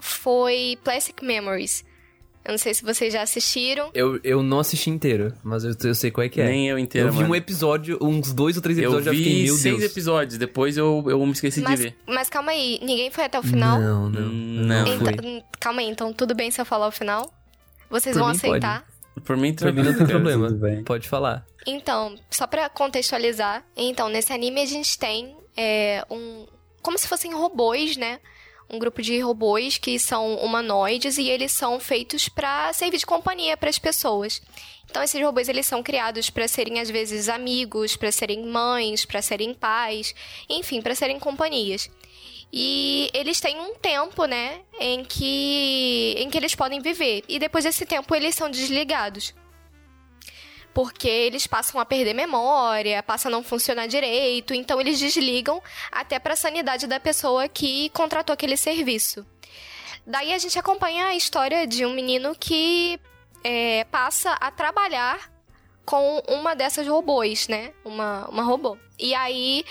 foi 0.00 0.78
Plastic 0.84 1.22
Memories. 1.22 1.84
Eu 2.44 2.52
não 2.52 2.58
sei 2.58 2.72
se 2.72 2.82
vocês 2.82 3.12
já 3.12 3.22
assistiram. 3.22 3.90
Eu, 3.92 4.18
eu 4.24 4.42
não 4.42 4.60
assisti 4.60 4.88
inteiro, 4.88 5.32
mas 5.44 5.62
eu, 5.62 5.74
eu 5.84 5.94
sei 5.94 6.10
qual 6.10 6.24
é 6.24 6.28
que 6.28 6.40
é. 6.40 6.46
Nem 6.46 6.68
eu 6.68 6.78
inteiro, 6.78 7.08
eu 7.08 7.12
vi 7.12 7.18
mano. 7.18 7.32
um 7.32 7.34
episódio, 7.36 7.98
uns 8.00 8.32
dois 8.32 8.56
ou 8.56 8.62
três 8.62 8.78
Eu 8.78 8.84
episódios, 8.84 9.04
já 9.04 9.12
fiquei, 9.12 9.32
vi 9.40 9.44
meu 9.44 9.56
seis 9.56 9.78
Deus. 9.78 9.90
episódios, 9.92 10.38
depois 10.38 10.76
eu, 10.76 11.04
eu 11.06 11.24
me 11.26 11.32
esqueci 11.32 11.60
Mas, 11.60 11.78
de 11.78 11.86
ver. 11.88 11.96
mas 12.06 12.30
calma 12.30 12.52
aí, 12.52 12.78
ninguém 12.82 13.10
foi 13.10 13.24
até 13.24 13.38
o 13.38 13.42
final? 13.42 13.78
Não, 13.78 14.08
não. 14.08 14.20
Hum, 14.22 14.62
não, 14.66 14.84
não. 14.84 14.94
Então, 14.94 15.44
calma 15.60 15.80
aí, 15.82 15.88
então 15.88 16.12
tudo 16.14 16.34
bem 16.34 16.50
se 16.50 16.60
eu 16.60 16.64
falar 16.64 16.88
o 16.88 16.90
final? 16.92 17.30
Vocês 17.90 18.14
Por 18.16 18.22
vão 18.22 18.32
mim, 18.32 18.38
pode. 18.38 18.50
aceitar? 18.50 18.86
Por 19.24 19.36
mim, 19.36 19.54
não 19.60 19.94
tem 19.94 20.06
problema. 20.06 20.46
Tudo 20.48 20.60
bem. 20.60 20.82
Pode 20.82 21.08
falar. 21.08 21.44
Então, 21.66 22.14
só 22.30 22.46
pra 22.46 22.70
contextualizar, 22.70 23.62
então, 23.76 24.08
nesse 24.08 24.32
anime 24.32 24.62
a 24.62 24.66
gente 24.66 24.98
tem 24.98 25.36
é, 25.56 26.02
um. 26.10 26.46
Como 26.80 26.96
se 26.96 27.06
fossem 27.06 27.34
robôs, 27.34 27.96
né? 27.98 28.18
Um 28.72 28.78
grupo 28.78 29.02
de 29.02 29.18
robôs 29.18 29.78
que 29.78 29.98
são 29.98 30.36
humanoides 30.36 31.18
e 31.18 31.28
eles 31.28 31.50
são 31.50 31.80
feitos 31.80 32.28
pra 32.28 32.72
servir 32.72 32.98
de 32.98 33.06
companhia 33.06 33.56
para 33.56 33.68
as 33.68 33.78
pessoas. 33.78 34.40
Então, 34.88 35.02
esses 35.02 35.20
robôs 35.20 35.48
eles 35.48 35.66
são 35.66 35.82
criados 35.82 36.30
pra 36.30 36.46
serem 36.46 36.80
às 36.80 36.88
vezes 36.88 37.28
amigos, 37.28 37.96
pra 37.96 38.12
serem 38.12 38.46
mães, 38.46 39.04
pra 39.04 39.20
serem 39.20 39.52
pais, 39.54 40.14
enfim, 40.48 40.80
pra 40.80 40.94
serem 40.94 41.18
companhias. 41.18 41.90
E 42.52 43.10
eles 43.12 43.40
têm 43.40 43.58
um 43.60 43.74
tempo, 43.74 44.24
né, 44.24 44.60
em 44.80 45.04
que 45.04 46.14
em 46.18 46.28
que 46.28 46.36
eles 46.36 46.54
podem 46.54 46.80
viver. 46.80 47.22
E 47.28 47.38
depois 47.38 47.64
desse 47.64 47.86
tempo 47.86 48.14
eles 48.14 48.34
são 48.34 48.50
desligados. 48.50 49.34
Porque 50.72 51.08
eles 51.08 51.46
passam 51.46 51.80
a 51.80 51.84
perder 51.84 52.14
memória, 52.14 53.02
passam 53.02 53.30
a 53.30 53.32
não 53.32 53.42
funcionar 53.42 53.86
direito, 53.86 54.54
então 54.54 54.80
eles 54.80 54.98
desligam 54.98 55.62
até 55.90 56.18
para 56.18 56.34
a 56.34 56.36
sanidade 56.36 56.86
da 56.86 57.00
pessoa 57.00 57.48
que 57.48 57.90
contratou 57.90 58.32
aquele 58.32 58.56
serviço. 58.56 59.26
Daí 60.06 60.32
a 60.32 60.38
gente 60.38 60.58
acompanha 60.58 61.06
a 61.06 61.14
história 61.14 61.66
de 61.66 61.84
um 61.84 61.92
menino 61.92 62.34
que 62.38 62.98
é, 63.44 63.84
passa 63.84 64.32
a 64.32 64.50
trabalhar 64.50 65.30
com 65.84 66.22
uma 66.28 66.54
dessas 66.54 66.86
robôs, 66.86 67.48
né? 67.48 67.72
Uma, 67.84 68.28
uma 68.28 68.42
robô. 68.42 68.78
E 68.98 69.14
aí 69.14 69.64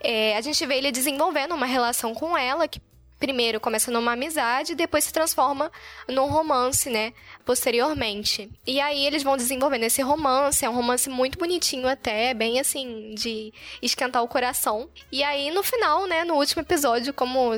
é, 0.00 0.36
a 0.36 0.40
gente 0.40 0.64
vê 0.66 0.76
ele 0.76 0.92
desenvolvendo 0.92 1.54
uma 1.54 1.66
relação 1.66 2.14
com 2.14 2.36
ela, 2.36 2.68
que 2.68 2.80
primeiro 3.18 3.60
começa 3.60 3.90
numa 3.90 4.12
amizade, 4.12 4.74
depois 4.74 5.04
se 5.04 5.12
transforma 5.12 5.70
num 6.08 6.26
romance, 6.26 6.90
né? 6.90 7.12
Posteriormente. 7.44 8.50
E 8.66 8.80
aí 8.80 9.06
eles 9.06 9.22
vão 9.22 9.36
desenvolvendo 9.36 9.84
esse 9.84 10.02
romance, 10.02 10.64
é 10.64 10.70
um 10.70 10.74
romance 10.74 11.08
muito 11.08 11.38
bonitinho 11.38 11.88
até, 11.88 12.34
bem 12.34 12.60
assim, 12.60 13.14
de 13.14 13.52
esquentar 13.80 14.22
o 14.22 14.28
coração. 14.28 14.88
E 15.10 15.22
aí 15.22 15.50
no 15.50 15.62
final, 15.62 16.06
né, 16.06 16.24
no 16.24 16.34
último 16.34 16.62
episódio, 16.62 17.12
como 17.14 17.52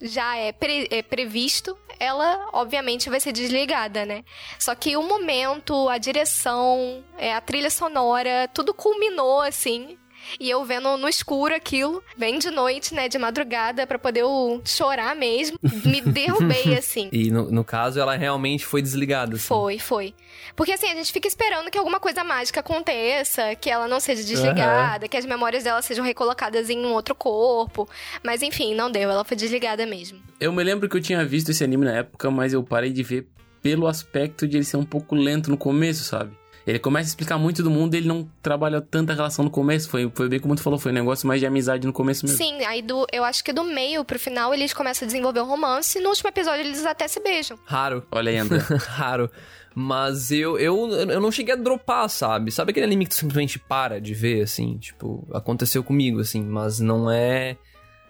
já 0.00 0.36
é, 0.36 0.52
pre 0.52 0.88
é, 0.90 1.02
previsto, 1.02 1.76
ela 1.98 2.48
obviamente 2.52 3.10
vai 3.10 3.20
ser 3.20 3.32
desligada, 3.32 4.06
né? 4.06 4.24
Só 4.58 4.74
que 4.74 4.96
o 4.96 5.02
momento, 5.02 5.88
a 5.88 5.98
direção, 5.98 7.04
é, 7.18 7.34
a 7.34 7.40
trilha 7.40 7.70
sonora, 7.70 8.48
tudo 8.54 8.72
culminou 8.72 9.42
assim 9.42 9.98
e 10.38 10.48
eu 10.50 10.64
vendo 10.64 10.96
no 10.96 11.08
escuro 11.08 11.54
aquilo, 11.54 12.02
bem 12.16 12.38
de 12.38 12.50
noite, 12.50 12.94
né, 12.94 13.08
de 13.08 13.18
madrugada, 13.18 13.86
para 13.86 13.98
poder 13.98 14.20
eu 14.20 14.60
chorar 14.64 15.14
mesmo. 15.16 15.58
Me 15.84 16.00
derrubei, 16.12 16.76
assim. 16.76 17.08
E 17.12 17.30
no, 17.30 17.50
no 17.50 17.64
caso, 17.64 17.98
ela 17.98 18.16
realmente 18.16 18.64
foi 18.64 18.82
desligada, 18.82 19.36
assim. 19.36 19.46
Foi, 19.46 19.78
foi. 19.78 20.14
Porque 20.54 20.72
assim, 20.72 20.86
a 20.86 20.94
gente 20.94 21.12
fica 21.12 21.26
esperando 21.26 21.70
que 21.70 21.78
alguma 21.78 22.00
coisa 22.00 22.22
mágica 22.22 22.60
aconteça, 22.60 23.54
que 23.54 23.70
ela 23.70 23.88
não 23.88 24.00
seja 24.00 24.22
desligada, 24.22 25.04
uhum. 25.04 25.08
que 25.08 25.16
as 25.16 25.24
memórias 25.24 25.64
dela 25.64 25.80
sejam 25.82 26.04
recolocadas 26.04 26.70
em 26.70 26.78
um 26.84 26.92
outro 26.92 27.14
corpo. 27.14 27.88
Mas 28.22 28.42
enfim, 28.42 28.74
não 28.74 28.90
deu, 28.90 29.10
ela 29.10 29.24
foi 29.24 29.36
desligada 29.36 29.86
mesmo. 29.86 30.20
Eu 30.38 30.52
me 30.52 30.62
lembro 30.62 30.88
que 30.88 30.96
eu 30.96 31.00
tinha 31.00 31.24
visto 31.24 31.50
esse 31.50 31.64
anime 31.64 31.84
na 31.84 31.96
época, 31.96 32.30
mas 32.30 32.52
eu 32.52 32.62
parei 32.62 32.92
de 32.92 33.02
ver 33.02 33.28
pelo 33.62 33.86
aspecto 33.86 34.48
de 34.48 34.56
ele 34.56 34.64
ser 34.64 34.76
um 34.76 34.84
pouco 34.84 35.14
lento 35.14 35.50
no 35.50 35.56
começo, 35.56 36.04
sabe? 36.04 36.39
Ele 36.70 36.78
começa 36.78 37.08
a 37.08 37.10
explicar 37.10 37.36
muito 37.36 37.62
do 37.62 37.70
mundo, 37.70 37.94
ele 37.94 38.06
não 38.06 38.28
trabalha 38.40 38.80
tanta 38.80 39.12
relação 39.12 39.44
no 39.44 39.50
começo. 39.50 39.90
Foi, 39.90 40.10
foi 40.14 40.28
bem 40.28 40.38
como 40.38 40.54
tu 40.54 40.62
falou, 40.62 40.78
foi 40.78 40.92
um 40.92 40.94
negócio 40.94 41.26
mais 41.26 41.40
de 41.40 41.46
amizade 41.46 41.86
no 41.86 41.92
começo 41.92 42.24
mesmo. 42.24 42.38
Sim, 42.38 42.64
aí 42.64 42.80
do, 42.80 43.06
eu 43.12 43.24
acho 43.24 43.42
que 43.42 43.52
do 43.52 43.64
meio 43.64 44.04
pro 44.04 44.18
final 44.18 44.54
eles 44.54 44.72
começam 44.72 45.04
a 45.04 45.08
desenvolver 45.08 45.40
o 45.40 45.44
um 45.44 45.46
romance 45.46 45.98
e 45.98 46.00
no 46.00 46.08
último 46.08 46.28
episódio 46.28 46.60
eles 46.60 46.86
até 46.86 47.08
se 47.08 47.20
beijam. 47.20 47.58
Raro. 47.64 48.06
Olha 48.10 48.30
aí, 48.30 48.38
André. 48.38 48.58
Raro. 48.86 49.30
Mas 49.74 50.30
eu, 50.30 50.58
eu, 50.58 50.88
eu 50.88 51.20
não 51.20 51.30
cheguei 51.30 51.54
a 51.54 51.56
dropar, 51.56 52.08
sabe? 52.08 52.50
Sabe 52.50 52.70
aquele 52.70 52.86
anime 52.86 53.04
que 53.04 53.10
tu 53.10 53.16
simplesmente 53.16 53.58
para 53.58 54.00
de 54.00 54.14
ver, 54.14 54.42
assim? 54.42 54.78
Tipo, 54.78 55.26
aconteceu 55.32 55.82
comigo, 55.82 56.20
assim, 56.20 56.42
mas 56.42 56.80
não 56.80 57.10
é. 57.10 57.56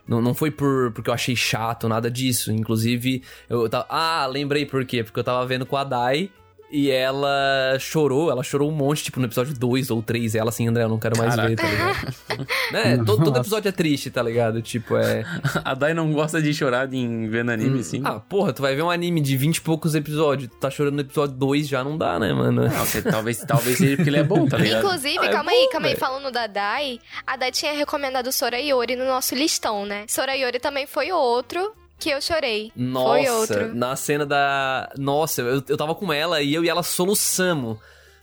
Não, 0.09 0.21
não 0.21 0.35
foi 0.35 0.51
por, 0.51 0.91
porque 0.93 1.11
eu 1.11 1.15
achei 1.15 1.37
chato, 1.37 1.89
nada 1.89 2.11
disso. 2.11 2.51
Inclusive, 2.51 3.23
eu 3.49 3.69
tava. 3.69 3.87
Ah, 3.89 4.27
lembrei 4.27 4.65
por 4.67 4.85
quê? 4.85 5.05
Porque 5.05 5.21
eu 5.21 5.25
tava 5.25 5.47
vendo 5.47 5.67
com 5.67 5.77
a 5.77 5.85
Dai 5.85 6.31
e 6.71 6.91
ela 6.91 7.77
chorou, 7.81 8.31
ela 8.31 8.43
chorou 8.43 8.71
um 8.71 8.75
monte, 8.75 9.05
tipo, 9.05 9.19
no 9.19 9.27
episódio 9.27 9.53
2 9.55 9.91
ou 9.91 10.03
3. 10.03 10.37
Ela 10.37 10.51
assim, 10.51 10.69
André, 10.69 10.85
eu 10.85 10.89
não 10.89 10.99
quero 10.99 11.19
mais 11.19 11.35
Caraca. 11.35 11.49
ver, 11.49 11.57
tá 11.57 11.69
ligado? 11.69 12.47
né? 12.73 12.97
todo, 12.99 13.25
todo, 13.25 13.39
episódio 13.39 13.69
é 13.69 13.73
triste, 13.73 14.11
tá 14.11 14.23
ligado? 14.23 14.63
Tipo, 14.63 14.97
é. 14.97 15.25
A 15.65 15.75
Dai 15.75 15.93
não 15.95 16.13
gosta 16.13 16.41
de 16.41 16.55
chorar 16.55 16.93
em 16.93 17.29
vendo 17.29 17.51
anime, 17.51 17.81
hum. 17.81 17.83
sim. 17.83 18.03
Ah, 18.05 18.21
porra, 18.21 18.53
tu 18.53 18.63
vai 18.63 18.77
ver 18.77 18.83
um 18.83 18.91
anime 18.91 19.21
de 19.21 19.37
20 19.37 19.57
e 19.57 19.61
poucos 19.61 19.95
episódios, 19.95 20.49
tu 20.51 20.57
tá 20.57 20.71
chorando 20.71 20.95
no 20.95 21.01
episódio 21.01 21.37
2, 21.37 21.67
já 21.67 21.83
não 21.83 21.99
dá, 21.99 22.19
né, 22.19 22.33
mano? 22.33 22.63
Não, 22.63 22.71
você, 22.71 23.03
talvez, 23.03 23.39
talvez 23.39 23.77
seja 23.77 23.97
porque 23.97 24.09
ele 24.09 24.19
é 24.19 24.25
bom, 24.25 24.47
tá 24.47 24.57
ligado? 24.57 24.85
Inclusive, 24.85 25.19
ah, 25.19 25.27
é 25.27 25.29
calma 25.33 25.53
é 25.53 25.55
aí, 25.55 25.69
calma 25.73 25.89
aí, 25.89 25.97
falando 25.97 26.31
da 26.31 26.47
Dai, 26.47 27.01
a 27.27 27.37
Dai 27.37 27.51
tinha 27.51 27.73
recomendado 27.73 28.31
Sora 28.31 28.61
Yori 28.61 28.95
no 28.95 29.05
nosso 29.05 29.35
listão, 29.35 29.85
né? 29.85 30.05
Sora 30.07 30.37
Yori 30.37 30.61
também 30.61 30.87
foi 30.87 31.11
outro 31.11 31.80
que 32.01 32.11
eu 32.11 32.21
chorei. 32.21 32.73
Nossa, 32.75 33.09
Foi 33.09 33.29
outro. 33.29 33.75
na 33.75 33.95
cena 33.95 34.27
da. 34.27 34.91
Nossa, 34.99 35.43
eu, 35.43 35.63
eu 35.69 35.77
tava 35.77 35.95
com 35.95 36.13
ela 36.13 36.41
e 36.43 36.53
eu 36.53 36.65
e 36.65 36.69
ela 36.69 36.83
soluçamos 36.83 37.79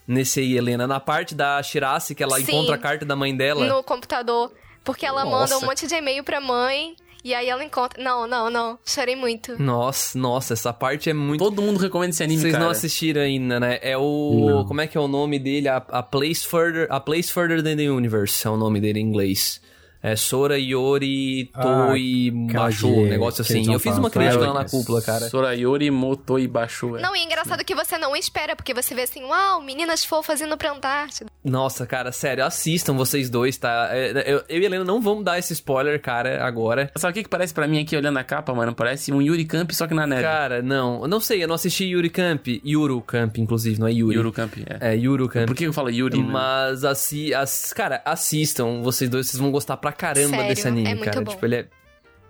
nesse 0.08 0.40
aí, 0.40 0.58
Helena. 0.58 0.86
Na 0.88 1.00
parte 1.00 1.34
da 1.36 1.62
Shirase, 1.64 2.14
que 2.16 2.24
ela 2.24 2.38
Sim, 2.38 2.44
encontra 2.44 2.76
a 2.76 2.78
carta 2.78 3.06
da 3.06 3.16
mãe 3.16 3.36
dela. 3.36 3.66
No 3.66 3.84
computador. 3.84 4.52
Porque 4.84 5.06
ela 5.06 5.24
Nossa. 5.26 5.54
manda 5.56 5.66
um 5.66 5.70
monte 5.70 5.86
de 5.88 5.96
e-mail 5.96 6.24
pra 6.24 6.42
mãe. 6.42 6.96
E 7.24 7.34
aí 7.34 7.50
ela 7.50 7.62
encontra. 7.64 8.02
Não, 8.02 8.26
não, 8.26 8.50
não. 8.50 8.80
Chorei 8.86 9.16
muito. 9.16 9.62
Nossa, 9.62 10.18
nossa, 10.18 10.54
essa 10.54 10.72
parte 10.72 11.10
é 11.10 11.14
muito. 11.14 11.44
Todo 11.44 11.62
mundo 11.62 11.78
recomenda 11.78 12.12
esse 12.12 12.24
anime, 12.24 12.40
Vocês 12.42 12.54
cara. 12.54 12.64
não 12.64 12.72
assistiram 12.72 13.22
ainda, 13.22 13.60
né? 13.60 13.80
É 13.82 13.98
o. 13.98 14.46
Não. 14.48 14.66
Como 14.66 14.80
é 14.80 14.88
que 14.88 14.98
é 14.98 15.02
o 15.02 15.08
nome 15.10 15.38
dele? 15.38 15.68
A, 15.68 15.78
a 15.78 16.02
Place 16.02 16.48
Further. 16.48 16.88
A 16.90 17.00
Place 17.02 17.32
Further 17.32 17.62
Than 17.62 17.76
the 17.76 17.90
Universe 17.90 18.48
é 18.48 18.50
o 18.50 18.56
nome 18.56 18.80
dele 18.80 19.00
em 19.00 19.04
inglês. 19.04 19.60
É 20.02 20.16
Sora, 20.16 20.60
Yori, 20.60 21.50
Toi, 21.54 22.32
ah, 22.50 22.54
Basho, 22.54 22.88
um 22.88 23.06
negócio 23.08 23.42
assim. 23.42 23.72
Eu 23.72 23.80
fiz 23.80 23.98
uma 23.98 24.10
crítica 24.10 24.48
lá 24.48 24.54
na 24.54 24.66
cúpula, 24.66 25.02
cara. 25.02 25.30
Sora, 25.30 25.56
Yori, 25.56 25.90
Moto 25.90 26.38
e 26.38 26.48
Basho. 26.48 26.98
É. 26.98 27.02
Não, 27.02 27.16
e 27.16 27.20
é 27.20 27.24
engraçado 27.24 27.64
que 27.64 27.74
você 27.74 27.98
não 27.98 28.16
espera, 28.16 28.56
porque 28.56 28.74
você 28.74 28.94
vê 28.94 29.04
assim, 29.04 29.24
uau, 29.24 29.62
meninas 29.62 30.06
fofas 30.06 30.40
indo 30.42 30.56
pra 30.58 30.72
Antártida. 30.72 31.30
Nossa, 31.44 31.86
cara, 31.86 32.12
sério, 32.12 32.46
assistam 32.46 32.94
vocês 32.94 33.30
dois, 33.30 33.58
tá? 33.58 33.90
É, 33.92 34.12
é, 34.12 34.34
eu, 34.34 34.44
eu 34.48 34.62
e 34.62 34.66
Helena 34.66 34.84
não 34.84 35.02
vamos 35.02 35.24
dar 35.24 35.40
esse 35.40 35.54
spoiler, 35.54 36.02
cara, 36.02 36.46
agora. 36.46 36.92
Sabe 36.96 37.12
o 37.12 37.14
que, 37.16 37.24
que 37.24 37.30
parece 37.30 37.54
para 37.54 37.68
mim 37.68 37.82
aqui 37.82 37.96
olhando 37.96 38.18
a 38.18 38.24
capa, 38.24 38.54
mano? 38.54 38.76
Parece 38.76 39.12
um 39.12 39.22
Yuri 39.22 39.46
Camp, 39.46 39.72
só 39.72 39.88
que 39.88 39.94
na 39.94 40.06
neve. 40.06 40.22
Cara, 40.22 40.62
não. 40.62 41.08
Não 41.08 41.20
sei, 41.20 41.44
eu 41.44 41.48
não 41.48 41.56
assisti 41.56 41.86
Yuri 41.86 42.10
Camp. 42.10 42.48
Yuru 42.66 43.02
Camp, 43.02 43.38
inclusive, 43.38 43.80
não 43.80 43.88
é 43.88 43.92
Yuri. 43.92 44.16
Yuru 44.16 44.32
Camp, 44.32 44.54
é. 44.66 44.94
É, 44.94 44.96
Yuru 44.96 45.28
Camp. 45.28 45.48
Por 45.48 45.56
que 45.56 45.66
eu 45.66 45.74
falo 45.74 45.90
Yuri? 45.90 46.22
Mas, 46.22 46.84
assim, 46.84 47.34
as, 47.34 47.74
cara, 47.74 48.02
assistam 48.06 48.82
vocês 48.82 49.10
dois, 49.10 49.28
vocês 49.28 49.40
vão 49.40 49.52
gostar 49.52 49.78
pra 49.78 49.87
caramba 49.92 50.30
Sério? 50.30 50.48
desse 50.48 50.68
anime, 50.68 50.90
é 50.90 50.96
muito 50.96 51.06
cara. 51.06 51.22
Bom. 51.22 51.32
Tipo, 51.32 51.46
ele 51.46 51.56
é. 51.56 51.68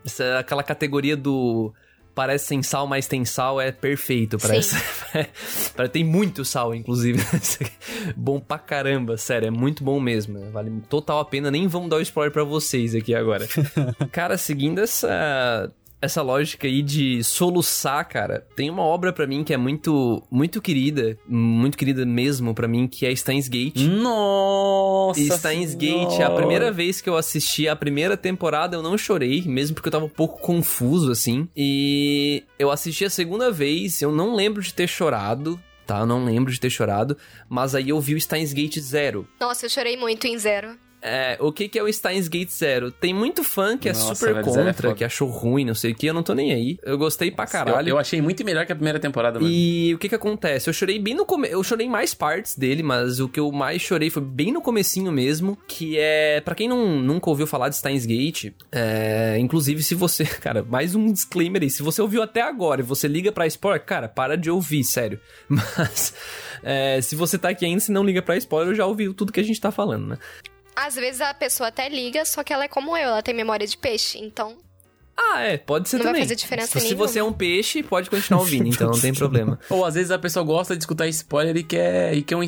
Essa, 0.06 0.24
é 0.24 0.38
aquela 0.38 0.63
categoria 0.63 1.17
do 1.17 1.74
parece 2.17 2.48
sem 2.48 2.63
sal, 2.63 2.88
mas 2.88 3.08
tem 3.08 3.24
sal, 3.24 3.62
é 3.62 3.72
perfeito. 3.72 4.39
Parece. 4.41 4.76
tem 5.91 6.04
muito 6.04 6.43
sal, 6.43 6.74
inclusive. 6.74 7.22
bom 8.17 8.39
pra 8.39 8.58
caramba, 8.58 9.17
sério, 9.17 9.50
é 9.50 9.52
muito 9.52 9.84
bom 9.84 10.00
mesmo. 10.00 10.39
Né? 10.39 10.50
Vale 10.50 10.82
total 10.89 11.20
a 11.20 11.26
pena. 11.26 11.52
Nem 11.52 11.67
vamos 11.67 11.91
dar 11.91 11.98
o 11.98 12.02
spoiler 12.02 12.34
pra 12.34 12.43
vocês 12.43 12.96
aqui 12.96 13.13
agora. 13.13 13.48
Cara, 14.12 14.36
seguindo 14.36 14.80
essa 14.82 15.72
essa 16.01 16.21
lógica 16.21 16.67
aí 16.67 16.81
de 16.81 17.23
soluçar, 17.23 18.07
cara, 18.07 18.45
tem 18.55 18.69
uma 18.69 18.83
obra 18.83 19.12
para 19.12 19.25
mim 19.25 19.43
que 19.43 19.53
é 19.53 19.57
muito 19.57 20.23
muito 20.29 20.62
querida, 20.62 21.17
muito 21.27 21.77
querida 21.77 22.05
mesmo 22.05 22.53
para 22.53 22.67
mim, 22.67 22.88
que 22.88 23.05
é 23.05 23.15
Steins 23.15 23.47
Gate. 23.47 23.81
Nossa! 23.81 25.19
E 25.19 25.31
Steins 25.31 25.73
Gate, 25.73 26.21
a 26.21 26.29
primeira 26.29 26.71
vez 26.71 27.01
que 27.01 27.10
eu 27.10 27.17
assisti 27.17 27.67
a 27.67 27.75
primeira 27.75 28.15
temporada, 28.15 28.75
eu 28.75 28.81
não 28.81 28.97
chorei, 28.97 29.43
mesmo 29.43 29.75
porque 29.75 29.88
eu 29.88 29.91
tava 29.91 30.05
um 30.05 30.10
pouco 30.10 30.39
confuso 30.39 31.12
assim. 31.12 31.47
E 31.55 32.43
eu 32.60 32.69
assisti 32.71 33.05
a 33.05 33.10
segunda 33.10 33.51
vez, 33.51 34.01
eu 34.01 34.12
não 34.12 34.36
lembro 34.36 34.62
de 34.62 34.73
ter 34.73 34.88
chorado, 34.88 35.60
tá? 35.86 35.99
Eu 35.99 36.05
não 36.05 36.23
lembro 36.23 36.51
de 36.51 36.60
ter 36.60 36.69
chorado, 36.69 37.17
mas 37.49 37.73
aí 37.73 37.89
eu 37.89 37.99
vi 37.99 38.13
o 38.13 38.21
Steins 38.21 38.53
Gate 38.53 38.79
Zero. 38.79 39.27
Nossa, 39.39 39.65
eu 39.65 39.69
chorei 39.69 39.97
muito 39.97 40.27
em 40.27 40.38
Zero. 40.38 40.77
É, 41.08 41.38
o 41.39 41.52
que, 41.52 41.67
que 41.70 41.80
é 41.80 41.84
o 41.84 41.91
Steins 41.91 42.28
Gate 42.28 42.50
Zero? 42.50 42.91
Tem 42.91 43.13
muito 43.13 43.43
fã 43.43 43.78
que 43.78 43.88
é 43.88 43.93
Nossa, 43.93 44.13
super 44.13 44.43
contra, 44.43 44.89
é 44.89 44.93
que 44.93 45.04
achou 45.04 45.30
ruim, 45.30 45.63
não 45.63 45.74
sei 45.74 45.91
o 45.91 45.96
que, 45.96 46.08
eu 46.08 46.13
não 46.13 46.24
tô 46.24 46.34
nem 46.34 46.52
aí. 46.52 46.78
Eu 46.84 46.98
gostei 46.98 47.32
pra 47.32 47.46
caralho. 47.46 47.89
Eu, 47.89 47.96
eu 47.96 48.00
achei 48.00 48.22
muito 48.22 48.43
melhor 48.43 48.65
que 48.65 48.72
a 48.72 48.76
primeira 48.76 49.00
temporada 49.00 49.39
mesmo. 49.39 49.54
E 49.54 49.93
o 49.93 49.98
que 49.98 50.10
que 50.10 50.15
acontece? 50.15 50.70
Eu 50.70 50.74
chorei 50.74 51.00
bem 51.00 51.13
no 51.13 51.26
começo, 51.26 51.54
eu 51.54 51.63
chorei 51.63 51.88
mais 51.88 52.13
partes 52.13 52.58
dele, 52.58 52.84
mas 52.84 53.20
o 53.20 53.30
que 53.30 53.39
eu 53.39 53.52
mais 53.52 53.82
chorei 53.82 54.10
foi 54.10 54.22
bem 54.22 54.52
no 54.52 54.62
comecinho 54.62 55.12
mesmo, 55.12 55.58
que 55.67 55.98
é, 55.98 56.41
para 56.41 56.56
quem 56.56 56.67
não, 56.67 57.00
nunca 57.00 57.30
ouviu 57.30 57.48
falar 57.48 57.70
de 57.70 57.78
Steins 57.78 58.06
Gate, 58.06 58.52
é, 58.72 59.38
inclusive 59.39 59.82
se 59.82 59.96
você, 59.96 60.26
cara, 60.41 60.63
mais 60.63 60.96
um 60.96 61.12
disclaimer 61.12 61.62
aí, 61.62 61.70
se 61.70 61.84
você 61.84 62.02
ouviu 62.02 62.22
até 62.22 62.41
agora 62.41 62.82
e 62.82 62.84
você 62.84 63.08
liga 63.08 63.32
pra 63.32 63.48
spoiler, 63.48 63.84
cara, 63.84 64.10
para 64.10 64.38
de 64.38 64.52
ouvir, 64.52 64.84
sério. 64.84 65.20
Mas, 65.48 66.13
é, 66.63 67.00
se 67.02 67.15
você 67.15 67.38
tá 67.38 67.50
aqui 67.50 67.65
ainda, 67.65 67.80
se 67.80 67.91
não 67.91 68.04
liga 68.04 68.22
pra 68.22 68.38
spoiler, 68.38 68.76
já 68.76 68.86
ouviu 68.86 69.13
tudo 69.13 69.32
que 69.32 69.39
a 69.39 69.43
gente 69.43 69.62
tá 69.62 69.72
falando, 69.72 70.08
né? 70.08 70.17
Às 70.78 70.94
vezes 70.94 71.22
a 71.22 71.34
pessoa 71.34 71.70
até 71.70 71.90
liga, 71.90 72.24
só 72.24 72.44
que 72.44 72.54
ela 72.54 72.66
é 72.66 72.68
como 72.68 72.96
eu, 72.96 73.10
ela 73.10 73.24
tem 73.24 73.34
memória 73.34 73.66
de 73.66 73.76
peixe, 73.76 74.20
então. 74.20 74.56
Ah, 75.18 75.42
é, 75.42 75.58
pode 75.58 75.90
ser 75.90 75.98
não 75.98 76.04
também. 76.04 76.13
Não 76.13 76.20
vai 76.20 76.28
fazer 76.28 76.36
diferença 76.36 76.80
Se, 76.80 76.90
se 76.90 76.94
você 76.94 77.18
é 77.18 77.24
um 77.24 77.34
peixe, 77.34 77.82
pode 77.82 78.08
continuar 78.08 78.42
ouvindo, 78.42 78.68
então 78.68 78.92
não 78.92 79.00
tem 79.00 79.12
problema. 79.12 79.60
Ou 79.72 79.84
às 79.84 79.96
vezes 79.96 80.12
a 80.12 80.20
pessoa 80.20 80.46
gosta 80.46 80.76
de 80.78 80.84
escutar 80.84 81.08
spoiler 81.08 81.58
e 81.58 81.63
quer, 81.63 82.13
e 82.13 82.22
quer 82.22 82.36
um... 82.36 82.44
É. 82.44 82.46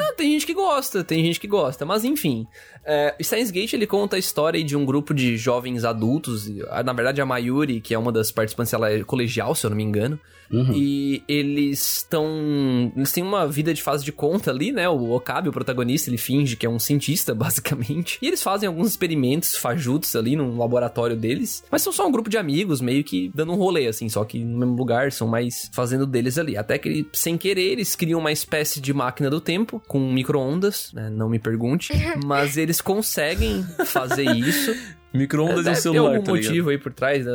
Ah, 0.00 0.12
tem 0.16 0.32
gente 0.32 0.44
que 0.44 0.52
gosta, 0.52 1.04
tem 1.04 1.24
gente 1.24 1.38
que 1.38 1.46
gosta, 1.46 1.86
mas 1.86 2.04
enfim. 2.04 2.44
É, 2.84 3.14
Steins 3.22 3.52
Gate, 3.52 3.74
ele 3.74 3.86
conta 3.86 4.16
a 4.16 4.18
história 4.18 4.62
de 4.64 4.76
um 4.76 4.84
grupo 4.84 5.14
de 5.14 5.36
jovens 5.36 5.84
adultos, 5.84 6.48
na 6.84 6.92
verdade 6.92 7.20
a 7.20 7.26
Mayuri, 7.26 7.80
que 7.80 7.94
é 7.94 7.98
uma 7.98 8.10
das 8.10 8.32
participantes, 8.32 8.72
ela 8.72 8.90
é 8.90 9.04
colegial, 9.04 9.54
se 9.54 9.64
eu 9.64 9.70
não 9.70 9.76
me 9.76 9.84
engano, 9.84 10.18
Uhum. 10.50 10.72
E 10.74 11.22
eles 11.28 11.98
estão. 11.98 12.92
Eles 12.96 13.12
têm 13.12 13.22
uma 13.22 13.46
vida 13.46 13.72
de 13.74 13.82
fase 13.82 14.04
de 14.04 14.12
conta 14.12 14.50
ali, 14.50 14.72
né? 14.72 14.88
O 14.88 15.12
Okabe, 15.12 15.48
o 15.48 15.52
protagonista, 15.52 16.08
ele 16.08 16.18
finge 16.18 16.56
que 16.56 16.66
é 16.66 16.70
um 16.70 16.78
cientista, 16.78 17.34
basicamente. 17.36 18.18
E 18.22 18.26
eles 18.26 18.42
fazem 18.42 18.66
alguns 18.66 18.88
experimentos 18.88 19.56
fajutos 19.56 20.14
ali 20.16 20.36
no 20.36 20.56
laboratório 20.56 21.16
deles. 21.16 21.64
Mas 21.70 21.82
são 21.82 21.92
só 21.92 22.06
um 22.06 22.12
grupo 22.12 22.30
de 22.30 22.38
amigos 22.38 22.80
meio 22.80 23.04
que 23.04 23.30
dando 23.34 23.52
um 23.52 23.56
rolê, 23.56 23.86
assim, 23.86 24.08
só 24.08 24.24
que 24.24 24.42
no 24.42 24.58
mesmo 24.58 24.76
lugar, 24.76 25.12
são 25.12 25.28
mais 25.28 25.70
fazendo 25.72 26.06
deles 26.06 26.38
ali. 26.38 26.56
Até 26.56 26.78
que, 26.78 27.06
sem 27.12 27.36
querer, 27.36 27.72
eles 27.72 27.94
criam 27.94 28.20
uma 28.20 28.32
espécie 28.32 28.80
de 28.80 28.92
máquina 28.92 29.30
do 29.30 29.40
tempo 29.40 29.82
com 29.86 29.98
micro-ondas, 30.12 30.90
né? 30.92 31.10
Não 31.10 31.28
me 31.28 31.38
pergunte. 31.38 31.92
mas 32.24 32.56
eles 32.56 32.80
conseguem 32.80 33.62
fazer 33.86 34.24
isso. 34.24 34.74
Micro-ondas 35.12 35.66
e 35.66 35.70
um 35.70 35.74
celular, 35.74 36.10
algum 36.16 36.22
tá 36.24 36.32
motivo 36.32 36.70
aí 36.70 36.78
por 36.78 36.92
trás. 36.92 37.24
né? 37.24 37.32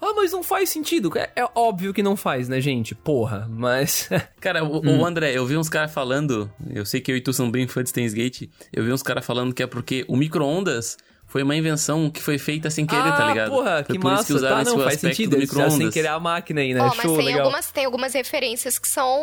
Ah, 0.00 0.12
mas 0.14 0.32
não 0.32 0.42
faz 0.42 0.68
sentido. 0.68 1.10
É, 1.16 1.30
é 1.36 1.48
óbvio 1.54 1.92
que 1.94 2.02
não 2.02 2.16
faz, 2.16 2.48
né, 2.48 2.60
gente? 2.60 2.94
Porra, 2.94 3.48
mas. 3.50 4.08
Cara, 4.40 4.62
o, 4.62 4.78
Hum. 4.78 5.00
o 5.00 5.06
André, 5.06 5.32
eu 5.32 5.46
vi 5.46 5.56
uns 5.56 5.68
caras 5.68 5.92
falando, 5.92 6.50
eu 6.70 6.84
sei 6.84 7.00
que 7.00 7.10
eu 7.10 7.16
e 7.16 7.20
tu 7.20 7.32
são 7.32 7.50
bem 7.50 7.66
fãs 7.66 7.84
de 7.84 7.90
Steins 7.90 8.12
Gate, 8.12 8.48
eu 8.72 8.84
vi 8.84 8.92
uns 8.92 9.02
caras 9.02 9.24
falando 9.24 9.54
que 9.54 9.62
é 9.62 9.66
porque 9.66 10.04
o 10.08 10.16
micro-ondas 10.16 10.96
foi 11.34 11.42
uma 11.42 11.56
invenção 11.56 12.08
que 12.08 12.22
foi 12.22 12.38
feita 12.38 12.70
sem 12.70 12.86
querer, 12.86 13.10
tá 13.16 13.26
ligado? 13.26 13.50
porra, 13.50 13.82
Foi 13.84 13.96
que 13.96 14.00
por 14.00 14.12
isso 14.12 14.18
massa. 14.22 14.34
usaram 14.36 14.54
tá, 14.54 14.62
esse 14.62 14.76
não, 14.76 14.84
faz 14.84 15.00
sentido. 15.00 15.30
do 15.30 15.36
Eles 15.38 15.50
sem 15.74 15.90
querer 15.90 16.06
a 16.06 16.20
máquina 16.20 16.60
aí, 16.60 16.72
né? 16.72 16.80
Ó, 16.80 16.86
mas 16.94 17.00
Show, 17.00 17.16
tem 17.16 17.26
legal. 17.26 17.40
algumas, 17.40 17.72
tem 17.72 17.84
algumas 17.84 18.14
referências 18.14 18.78
que 18.78 18.86
são, 18.86 19.18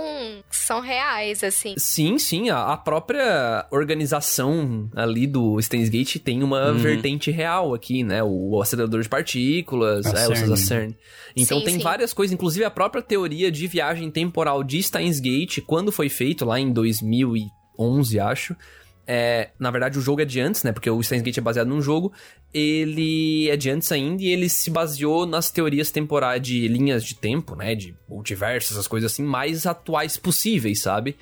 que 0.49 0.57
são 0.57 0.81
reais, 0.81 1.41
assim. 1.41 1.73
Sim, 1.77 2.19
sim, 2.19 2.49
a, 2.49 2.65
a 2.73 2.75
própria 2.75 3.65
organização 3.71 4.89
ali 4.93 5.25
do 5.25 5.57
Steins 5.61 5.87
Gate 5.87 6.17
tem 6.17 6.43
uma 6.43 6.71
Uhum. 6.71 6.79
vertente 6.79 7.31
real 7.31 7.73
aqui, 7.73 8.03
né? 8.03 8.21
O, 8.21 8.55
o 8.57 8.61
acelerador 8.61 9.01
de 9.01 9.07
partículas, 9.07 10.05
A 10.05 10.09
é, 10.19 10.27
o 10.27 10.35
CERN. 10.35 10.55
CERN. 10.57 10.95
Então 11.33 11.59
Sim, 11.59 11.63
tem 11.63 11.73
sim. 11.75 11.79
várias 11.81 12.11
coisas, 12.11 12.33
inclusive 12.33 12.65
a 12.65 12.69
própria 12.69 13.01
teoria 13.01 13.49
de 13.49 13.67
viagem 13.67 14.11
temporal 14.11 14.65
de 14.65 14.83
Steins 14.83 15.21
Gate, 15.21 15.59
quando 15.65 15.93
foi 15.93 16.09
feito 16.09 16.43
lá 16.43 16.59
em 16.59 16.73
2011, 16.73 18.19
acho. 18.19 18.53
É, 19.05 19.49
na 19.59 19.71
verdade, 19.71 19.97
o 19.97 20.01
jogo 20.01 20.21
é 20.21 20.25
de 20.25 20.39
antes, 20.39 20.63
né? 20.63 20.71
Porque 20.71 20.89
o 20.89 21.01
Steins 21.01 21.21
Gate 21.21 21.37
é 21.37 21.41
baseado 21.41 21.67
num 21.67 21.81
jogo. 21.81 22.13
Ele 22.53 23.49
é 23.49 23.57
de 23.57 23.69
antes 23.69 23.91
ainda 23.91 24.21
e 24.23 24.27
ele 24.27 24.47
se 24.49 24.69
baseou 24.69 25.25
nas 25.25 25.49
teorias 25.49 25.91
temporais 25.91 26.41
de 26.41 26.67
linhas 26.67 27.03
de 27.03 27.15
tempo, 27.15 27.55
né? 27.55 27.75
De 27.75 27.95
multiversos, 28.07 28.71
essas 28.71 28.87
coisas 28.87 29.11
assim, 29.11 29.23
mais 29.23 29.65
atuais 29.65 30.17
possíveis, 30.17 30.81
sabe? 30.81 31.17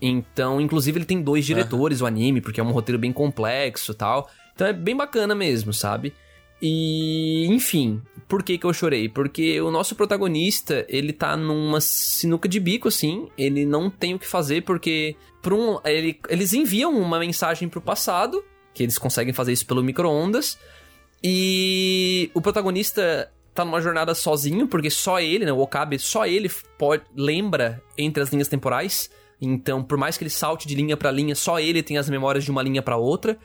Então, 0.00 0.60
inclusive, 0.60 0.98
ele 0.98 1.04
tem 1.04 1.20
dois 1.20 1.44
diretores, 1.44 2.00
o 2.00 2.06
anime, 2.06 2.40
porque 2.40 2.60
é 2.60 2.64
um 2.64 2.70
roteiro 2.70 2.98
bem 2.98 3.12
complexo 3.12 3.92
e 3.92 3.94
tal. 3.94 4.30
Então 4.54 4.66
é 4.66 4.72
bem 4.72 4.96
bacana 4.96 5.34
mesmo, 5.34 5.72
sabe? 5.72 6.12
E, 6.60 7.46
enfim, 7.46 8.02
por 8.26 8.42
que 8.42 8.58
que 8.58 8.66
eu 8.66 8.72
chorei? 8.72 9.08
Porque 9.08 9.60
o 9.60 9.70
nosso 9.70 9.94
protagonista, 9.94 10.84
ele 10.88 11.12
tá 11.12 11.36
numa 11.36 11.80
sinuca 11.80 12.48
de 12.48 12.58
bico, 12.58 12.88
assim, 12.88 13.28
ele 13.38 13.64
não 13.64 13.88
tem 13.88 14.14
o 14.14 14.18
que 14.18 14.26
fazer, 14.26 14.62
porque 14.62 15.14
por 15.40 15.52
um, 15.52 15.78
ele- 15.84 16.18
eles 16.28 16.52
enviam 16.52 16.98
uma 16.98 17.18
mensagem 17.18 17.68
pro 17.68 17.80
passado, 17.80 18.44
que 18.74 18.82
eles 18.82 18.98
conseguem 18.98 19.32
fazer 19.32 19.52
isso 19.52 19.66
pelo 19.66 19.82
micro-ondas, 19.84 20.58
e 21.22 22.30
o 22.34 22.40
protagonista 22.40 23.30
tá 23.54 23.64
numa 23.64 23.80
jornada 23.80 24.14
sozinho, 24.14 24.68
porque 24.68 24.90
só 24.90 25.20
ele, 25.20 25.44
né, 25.44 25.52
o 25.52 25.58
Okabe, 25.60 25.98
só 25.98 26.26
ele 26.26 26.50
pode, 26.78 27.02
lembra 27.16 27.82
entre 27.96 28.22
as 28.22 28.30
linhas 28.30 28.46
temporais, 28.48 29.10
então 29.40 29.82
por 29.82 29.98
mais 29.98 30.16
que 30.16 30.24
ele 30.24 30.30
salte 30.30 30.66
de 30.68 30.74
linha 30.74 30.96
pra 30.96 31.10
linha, 31.10 31.34
só 31.34 31.58
ele 31.58 31.82
tem 31.82 31.98
as 31.98 32.08
memórias 32.08 32.44
de 32.44 32.50
uma 32.50 32.62
linha 32.62 32.82
pra 32.82 32.96
outra, 32.96 33.38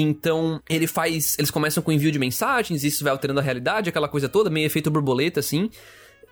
então, 0.00 0.60
ele 0.68 0.86
faz. 0.86 1.36
Eles 1.38 1.50
começam 1.50 1.82
com 1.82 1.92
envio 1.92 2.10
de 2.10 2.18
mensagens, 2.18 2.84
isso 2.84 3.04
vai 3.04 3.12
alterando 3.12 3.40
a 3.40 3.42
realidade, 3.42 3.88
aquela 3.88 4.08
coisa 4.08 4.28
toda, 4.28 4.50
meio 4.50 4.66
efeito 4.66 4.90
borboleta, 4.90 5.40
assim. 5.40 5.70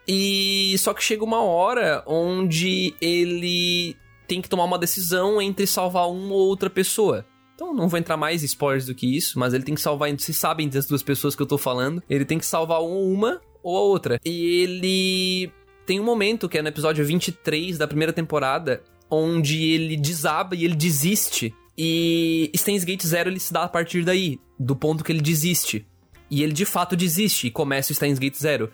E 0.06 0.76
só 0.78 0.92
que 0.92 1.02
chega 1.02 1.24
uma 1.24 1.42
hora 1.42 2.02
onde 2.06 2.94
ele 3.00 3.96
tem 4.26 4.40
que 4.40 4.48
tomar 4.48 4.64
uma 4.64 4.78
decisão 4.78 5.40
entre 5.40 5.66
salvar 5.66 6.08
uma 6.10 6.34
ou 6.34 6.48
outra 6.48 6.68
pessoa. 6.68 7.24
Então, 7.54 7.72
não 7.72 7.88
vou 7.88 7.98
entrar 7.98 8.16
mais 8.16 8.42
em 8.42 8.46
spoilers 8.46 8.86
do 8.86 8.94
que 8.94 9.16
isso, 9.16 9.38
mas 9.38 9.54
ele 9.54 9.62
tem 9.62 9.74
que 9.74 9.80
salvar. 9.80 10.10
Vocês 10.10 10.36
sabem 10.36 10.68
das 10.68 10.86
duas 10.86 11.02
pessoas 11.02 11.36
que 11.36 11.42
eu 11.42 11.46
tô 11.46 11.56
falando. 11.56 12.02
Ele 12.08 12.24
tem 12.24 12.38
que 12.38 12.46
salvar 12.46 12.82
uma 12.82 13.40
ou 13.62 13.76
a 13.76 13.80
outra. 13.80 14.18
E 14.24 14.62
ele 14.62 15.52
tem 15.86 16.00
um 16.00 16.04
momento, 16.04 16.48
que 16.48 16.58
é 16.58 16.62
no 16.62 16.68
episódio 16.68 17.04
23 17.04 17.78
da 17.78 17.86
primeira 17.86 18.12
temporada, 18.12 18.82
onde 19.08 19.70
ele 19.70 19.96
desaba 19.96 20.56
e 20.56 20.64
ele 20.64 20.74
desiste. 20.74 21.54
E 21.76 22.50
Steins 22.56 22.84
Gate 22.84 23.04
Zero 23.06 23.30
ele 23.30 23.40
se 23.40 23.52
dá 23.52 23.62
a 23.62 23.68
partir 23.68 24.04
daí, 24.04 24.38
do 24.58 24.76
ponto 24.76 25.02
que 25.02 25.12
ele 25.12 25.20
desiste. 25.20 25.86
E 26.30 26.42
ele 26.42 26.52
de 26.52 26.64
fato 26.64 26.96
desiste 26.96 27.46
e 27.46 27.50
começa 27.50 27.92
o 27.92 27.94
Steins 27.94 28.18
Gate 28.18 28.36
Zero. 28.36 28.70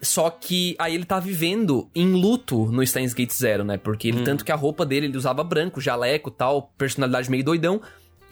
Só 0.00 0.30
que 0.30 0.74
aí 0.78 0.94
ele 0.94 1.04
tá 1.04 1.20
vivendo 1.20 1.88
em 1.94 2.12
luto 2.12 2.66
no 2.72 2.84
Steins 2.84 3.14
Gate 3.14 3.32
Zero, 3.32 3.62
né? 3.62 3.76
Porque 3.76 4.08
ele, 4.08 4.24
tanto 4.24 4.44
que 4.44 4.50
a 4.50 4.56
roupa 4.56 4.84
dele, 4.84 5.06
ele 5.06 5.16
usava 5.16 5.44
branco, 5.44 5.80
jaleco 5.80 6.30
tal, 6.30 6.72
personalidade 6.76 7.30
meio 7.30 7.44
doidão. 7.44 7.80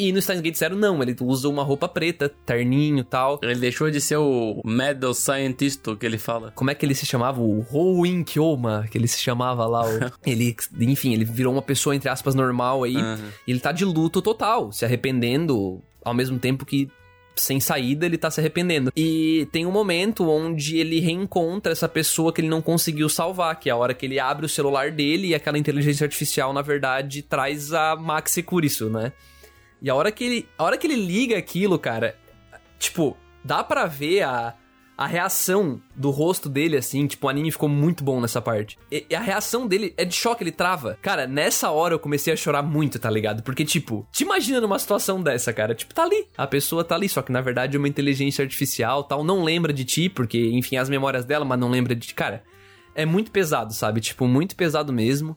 E 0.01 0.13
no 0.13 0.23
Steins 0.23 0.41
Gate 0.41 0.57
Zero, 0.57 0.75
não, 0.77 1.03
ele 1.03 1.15
usa 1.21 1.47
uma 1.47 1.63
roupa 1.63 1.87
preta, 1.87 2.33
terninho 2.47 3.05
tal. 3.05 3.39
Ele 3.43 3.57
deixou 3.57 3.91
de 3.91 4.01
ser 4.01 4.17
o 4.17 4.63
Mad 4.65 5.05
Scientist 5.13 5.83
que 5.99 6.07
ele 6.07 6.17
fala. 6.17 6.53
Como 6.53 6.71
é 6.71 6.75
que 6.75 6.87
ele 6.87 6.95
se 6.95 7.05
chamava? 7.05 7.43
O 7.43 7.67
Hoin 7.71 8.25
Kyoma, 8.25 8.87
que 8.91 8.97
ele 8.97 9.07
se 9.07 9.19
chamava 9.19 9.67
lá. 9.67 9.83
O... 9.85 10.11
ele, 10.25 10.57
enfim, 10.81 11.13
ele 11.13 11.27
virou 11.27 11.53
uma 11.53 11.61
pessoa, 11.61 11.95
entre 11.95 12.09
aspas, 12.09 12.35
normal 12.35 12.83
aí. 12.83 12.97
Aham. 12.97 13.29
E 13.47 13.51
ele 13.51 13.61
tá 13.61 13.73
de 13.73 13.85
luto 13.85 14.23
total, 14.23 14.73
se 14.73 14.87
arrependendo, 14.87 15.83
ao 16.03 16.15
mesmo 16.15 16.39
tempo 16.39 16.65
que 16.65 16.89
sem 17.37 17.61
saída 17.61 18.07
ele 18.07 18.17
tá 18.17 18.31
se 18.31 18.41
arrependendo. 18.41 18.91
E 18.97 19.47
tem 19.53 19.67
um 19.67 19.71
momento 19.71 20.31
onde 20.31 20.79
ele 20.79 20.99
reencontra 20.99 21.73
essa 21.73 21.89
pessoa 21.89 22.33
que 22.33 22.41
ele 22.41 22.49
não 22.49 22.63
conseguiu 22.63 23.09
salvar, 23.11 23.61
que 23.61 23.69
é 23.69 23.73
a 23.73 23.77
hora 23.77 23.93
que 23.93 24.07
ele 24.07 24.19
abre 24.19 24.47
o 24.47 24.49
celular 24.49 24.91
dele 24.91 25.29
e 25.29 25.35
aquela 25.35 25.59
inteligência 25.59 26.05
artificial, 26.05 26.55
na 26.55 26.63
verdade, 26.63 27.21
traz 27.21 27.73
a 27.75 27.97
Max 27.97 28.33
Securisu, 28.33 28.89
né? 28.89 29.13
E 29.83 29.89
a 29.89 29.95
hora 29.95 30.13
que 30.13 30.25
ele, 30.25 30.49
a 30.59 30.65
hora 30.65 30.77
que 30.77 30.87
ele 30.87 30.97
liga 30.97 31.37
aquilo, 31.39 31.79
cara, 31.79 32.17
tipo, 32.79 33.17
dá 33.45 33.65
pra 33.65 33.87
ver 33.87 34.23
a, 34.23 34.55
a 35.01 35.07
reação 35.07 35.81
do 35.97 36.11
rosto 36.11 36.47
dele, 36.47 36.77
assim, 36.77 37.07
tipo, 37.07 37.27
o 37.27 37.31
anime 37.31 37.51
ficou 37.51 37.71
muito 37.71 38.05
bom 38.05 38.21
nessa 38.21 38.43
parte. 38.43 38.79
E, 38.93 39.07
e 39.09 39.15
a 39.15 39.21
reação 39.21 39.67
dele 39.67 39.95
é 39.97 40.05
de 40.05 40.15
choque, 40.15 40.45
ele 40.45 40.53
trava. 40.53 40.99
Cara, 41.01 41.27
nessa 41.27 41.71
hora 41.71 41.95
eu 41.95 41.99
comecei 41.99 42.31
a 42.31 42.37
chorar 42.37 42.63
muito, 42.63 42.99
tá 42.99 43.09
ligado? 43.09 43.43
Porque, 43.43 43.65
tipo, 43.65 44.07
te 44.13 44.25
imagina 44.25 44.61
numa 44.61 44.79
situação 44.79 45.23
dessa, 45.23 45.55
cara. 45.55 45.75
Tipo, 45.75 45.95
tá 45.95 46.03
ali, 46.03 46.27
a 46.37 46.47
pessoa 46.47 46.85
tá 46.85 46.95
ali, 46.95 47.09
só 47.09 47.23
que 47.23 47.33
na 47.33 47.41
verdade 47.41 47.77
é 47.77 47.79
uma 47.79 47.89
inteligência 47.89 48.43
artificial, 48.43 49.03
tal, 49.03 49.25
não 49.25 49.43
lembra 49.43 49.73
de 49.73 49.87
ti, 49.87 50.11
porque, 50.11 50.51
enfim, 50.51 50.77
as 50.77 50.91
memórias 50.91 51.25
dela, 51.25 51.47
mas 51.47 51.59
não 51.59 51.71
lembra 51.71 51.95
de 51.95 52.09
ti. 52.09 52.15
Cara, 52.15 52.45
é 52.95 53.07
muito 53.07 53.31
pesado, 53.31 53.73
sabe? 53.73 54.03
Tipo, 54.03 54.27
muito 54.27 54.55
pesado 54.55 54.93
mesmo. 54.93 55.35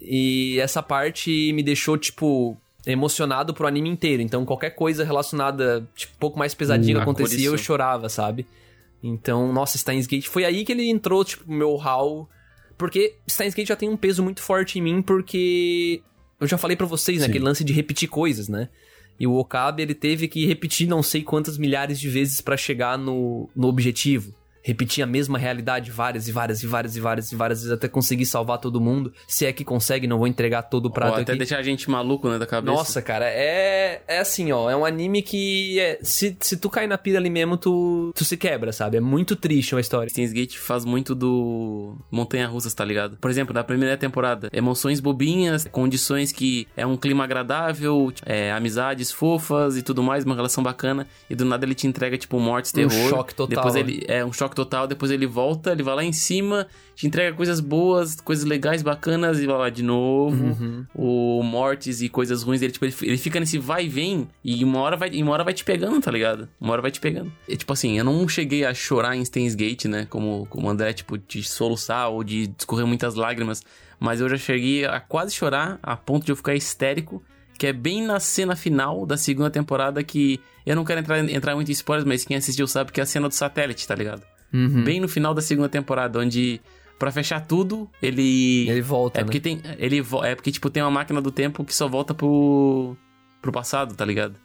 E 0.00 0.58
essa 0.58 0.82
parte 0.82 1.52
me 1.52 1.62
deixou, 1.62 1.96
tipo, 1.96 2.60
emocionado 2.86 3.54
pro 3.54 3.66
anime 3.66 3.88
inteiro. 3.88 4.22
Então, 4.22 4.44
qualquer 4.44 4.70
coisa 4.70 5.04
relacionada, 5.04 5.88
tipo, 5.94 6.14
um 6.14 6.18
pouco 6.18 6.38
mais 6.38 6.54
pesadinha 6.54 6.98
Hum, 6.98 7.02
acontecia, 7.02 7.46
eu 7.46 7.56
chorava, 7.58 8.08
sabe? 8.08 8.46
Então, 9.02 9.52
nossa, 9.52 9.76
Steins 9.76 10.06
Gate. 10.06 10.26
Foi 10.26 10.44
aí 10.44 10.64
que 10.64 10.72
ele 10.72 10.88
entrou, 10.88 11.24
tipo, 11.24 11.50
meu 11.50 11.76
hall. 11.76 12.28
Porque 12.76 13.16
Steins 13.28 13.54
Gate 13.54 13.68
já 13.68 13.76
tem 13.76 13.88
um 13.88 13.96
peso 13.96 14.22
muito 14.22 14.42
forte 14.42 14.78
em 14.78 14.82
mim, 14.82 15.02
porque. 15.02 16.02
Eu 16.40 16.46
já 16.46 16.58
falei 16.58 16.76
pra 16.76 16.86
vocês, 16.86 17.18
né? 17.18 17.26
Sim. 17.26 17.30
Aquele 17.30 17.44
lance 17.44 17.62
de 17.62 17.72
repetir 17.72 18.08
coisas, 18.08 18.48
né? 18.48 18.68
E 19.18 19.26
o 19.26 19.34
Okabe, 19.34 19.82
ele 19.82 19.94
teve 19.94 20.26
que 20.26 20.44
repetir 20.46 20.88
não 20.88 21.02
sei 21.02 21.22
quantas 21.22 21.56
milhares 21.56 22.00
de 22.00 22.08
vezes 22.08 22.40
pra 22.40 22.56
chegar 22.56 22.98
no, 22.98 23.48
no 23.54 23.68
objetivo. 23.68 24.34
Repetir 24.66 25.04
a 25.04 25.06
mesma 25.06 25.36
realidade 25.36 25.90
várias 25.90 26.26
e 26.26 26.32
várias 26.32 26.62
e 26.62 26.66
várias 26.66 26.96
e 26.96 27.00
várias 27.00 27.30
e 27.32 27.36
várias 27.36 27.58
vezes 27.60 27.72
até 27.72 27.86
conseguir 27.86 28.24
salvar 28.24 28.56
todo 28.58 28.80
mundo. 28.80 29.12
Se 29.28 29.44
é 29.44 29.52
que 29.52 29.62
consegue, 29.62 30.06
não 30.06 30.16
vou 30.16 30.26
entregar 30.26 30.62
todo 30.62 30.86
o 30.86 30.90
prato 30.90 31.16
Ou 31.16 31.20
até 31.20 31.32
aqui. 31.32 31.38
deixar 31.38 31.58
a 31.58 31.62
gente 31.62 31.90
maluco, 31.90 32.28
né, 32.30 32.38
da 32.38 32.46
cabeça. 32.46 32.74
Nossa, 32.74 33.02
cara, 33.02 33.26
é, 33.28 34.02
é 34.08 34.18
assim, 34.20 34.50
ó. 34.52 34.70
É 34.70 34.74
um 34.76 34.84
anime 34.86 35.20
que. 35.20 35.78
é- 35.78 35.98
se, 36.02 36.34
se 36.40 36.56
tu 36.56 36.70
cair 36.70 36.86
na 36.86 36.96
pira 36.96 37.18
ali 37.18 37.28
mesmo, 37.28 37.56
tu, 37.58 38.10
tu 38.14 38.24
se 38.24 38.36
quebra, 38.38 38.72
sabe? 38.72 38.96
É 38.96 39.00
muito 39.00 39.36
triste 39.36 39.74
uma 39.74 39.80
história. 39.82 40.08
Steins 40.08 40.32
Gate 40.32 40.56
faz 40.56 40.84
muito 40.86 41.14
do 41.14 41.96
Montanha 42.10 42.46
Russas, 42.46 42.72
tá 42.72 42.84
ligado? 42.84 43.16
Por 43.18 43.30
exemplo, 43.30 43.52
na 43.52 43.62
primeira 43.62 43.96
temporada, 43.98 44.48
emoções 44.52 44.98
bobinhas, 44.98 45.68
condições 45.70 46.32
que 46.32 46.66
é 46.76 46.86
um 46.86 46.96
clima 46.96 47.24
agradável, 47.24 48.12
é, 48.24 48.50
amizades 48.52 49.12
fofas 49.12 49.76
e 49.76 49.82
tudo 49.82 50.02
mais, 50.02 50.24
uma 50.24 50.34
relação 50.34 50.62
bacana, 50.64 51.06
e 51.28 51.34
do 51.34 51.44
nada 51.44 51.64
ele 51.66 51.74
te 51.74 51.86
entrega, 51.86 52.16
tipo, 52.16 52.38
mortes, 52.40 52.72
Um 52.72 52.88
terror. 52.88 53.10
choque 53.10 53.34
total, 53.34 53.56
Depois 53.56 53.74
né? 53.74 53.80
ele 53.80 54.04
é 54.08 54.24
um 54.24 54.32
choque 54.32 54.53
total, 54.54 54.86
depois 54.86 55.10
ele 55.10 55.26
volta, 55.26 55.72
ele 55.72 55.82
vai 55.82 55.94
lá 55.94 56.04
em 56.04 56.12
cima, 56.12 56.66
te 56.94 57.06
entrega 57.06 57.36
coisas 57.36 57.60
boas, 57.60 58.16
coisas 58.20 58.44
legais, 58.44 58.82
bacanas, 58.82 59.38
e 59.40 59.46
vai 59.46 59.58
lá 59.58 59.70
de 59.70 59.82
novo. 59.82 60.44
Uhum. 60.44 60.86
O 60.94 61.42
mortes 61.42 62.00
e 62.00 62.08
coisas 62.08 62.42
ruins, 62.42 62.62
ele, 62.62 62.72
tipo, 62.72 62.84
ele, 62.84 62.94
ele 63.02 63.18
fica 63.18 63.38
nesse 63.38 63.58
vai 63.58 63.84
e 63.84 63.88
vem, 63.88 64.28
e 64.42 64.64
uma 64.64 64.80
hora 64.80 64.96
vai, 64.96 65.10
e 65.10 65.22
uma 65.22 65.32
hora 65.32 65.44
vai 65.44 65.52
te 65.52 65.64
pegando, 65.64 66.00
tá 66.00 66.10
ligado? 66.10 66.48
Uma 66.60 66.72
hora 66.72 66.82
vai 66.82 66.90
te 66.90 67.00
pegando. 67.00 67.30
E, 67.48 67.56
tipo 67.56 67.72
assim, 67.72 67.98
eu 67.98 68.04
não 68.04 68.26
cheguei 68.28 68.64
a 68.64 68.72
chorar 68.72 69.16
em 69.16 69.24
Steins 69.24 69.54
Gate, 69.54 69.84
né? 69.84 70.06
Como, 70.08 70.46
como 70.48 70.68
o 70.68 70.70
André, 70.70 70.92
tipo, 70.92 71.18
de 71.18 71.42
soluçar 71.42 72.08
ou 72.08 72.24
de 72.24 72.50
escorrer 72.58 72.86
muitas 72.86 73.14
lágrimas. 73.14 73.62
Mas 74.00 74.20
eu 74.20 74.28
já 74.28 74.36
cheguei 74.36 74.84
a 74.84 75.00
quase 75.00 75.34
chorar, 75.34 75.78
a 75.82 75.96
ponto 75.96 76.24
de 76.24 76.32
eu 76.32 76.36
ficar 76.36 76.54
histérico. 76.54 77.22
Que 77.56 77.68
é 77.68 77.72
bem 77.72 78.02
na 78.02 78.18
cena 78.18 78.56
final 78.56 79.06
da 79.06 79.16
segunda 79.16 79.48
temporada 79.48 80.02
que... 80.02 80.40
Eu 80.66 80.74
não 80.74 80.84
quero 80.84 81.00
entrar, 81.00 81.18
entrar 81.30 81.54
muito 81.54 81.68
em 81.68 81.72
spoilers, 81.72 82.04
mas 82.04 82.24
quem 82.24 82.36
assistiu 82.36 82.66
sabe 82.66 82.90
que 82.90 82.98
é 82.98 83.02
a 83.04 83.06
cena 83.06 83.28
do 83.28 83.34
satélite, 83.34 83.86
tá 83.86 83.94
ligado? 83.94 84.22
Uhum. 84.54 84.84
Bem 84.84 85.00
no 85.00 85.08
final 85.08 85.34
da 85.34 85.42
segunda 85.42 85.68
temporada, 85.68 86.18
onde... 86.18 86.60
Pra 86.98 87.10
fechar 87.10 87.40
tudo, 87.44 87.90
ele... 88.00 88.68
Ele 88.70 88.80
volta, 88.80 89.18
É 89.18 89.22
né? 89.22 89.24
porque 89.24 89.40
tem. 89.40 89.60
Ele 89.78 89.98
é 90.22 90.34
porque, 90.36 90.52
tipo, 90.52 90.70
tem 90.70 90.80
uma 90.80 90.92
máquina 90.92 91.20
do 91.20 91.32
tempo 91.32 91.64
que 91.64 91.74
só 91.74 91.88
volta 91.88 92.14
pro. 92.14 92.96
pro 93.42 93.50
passado, 93.50 93.96
tá 93.96 94.04
ligado? 94.04 94.36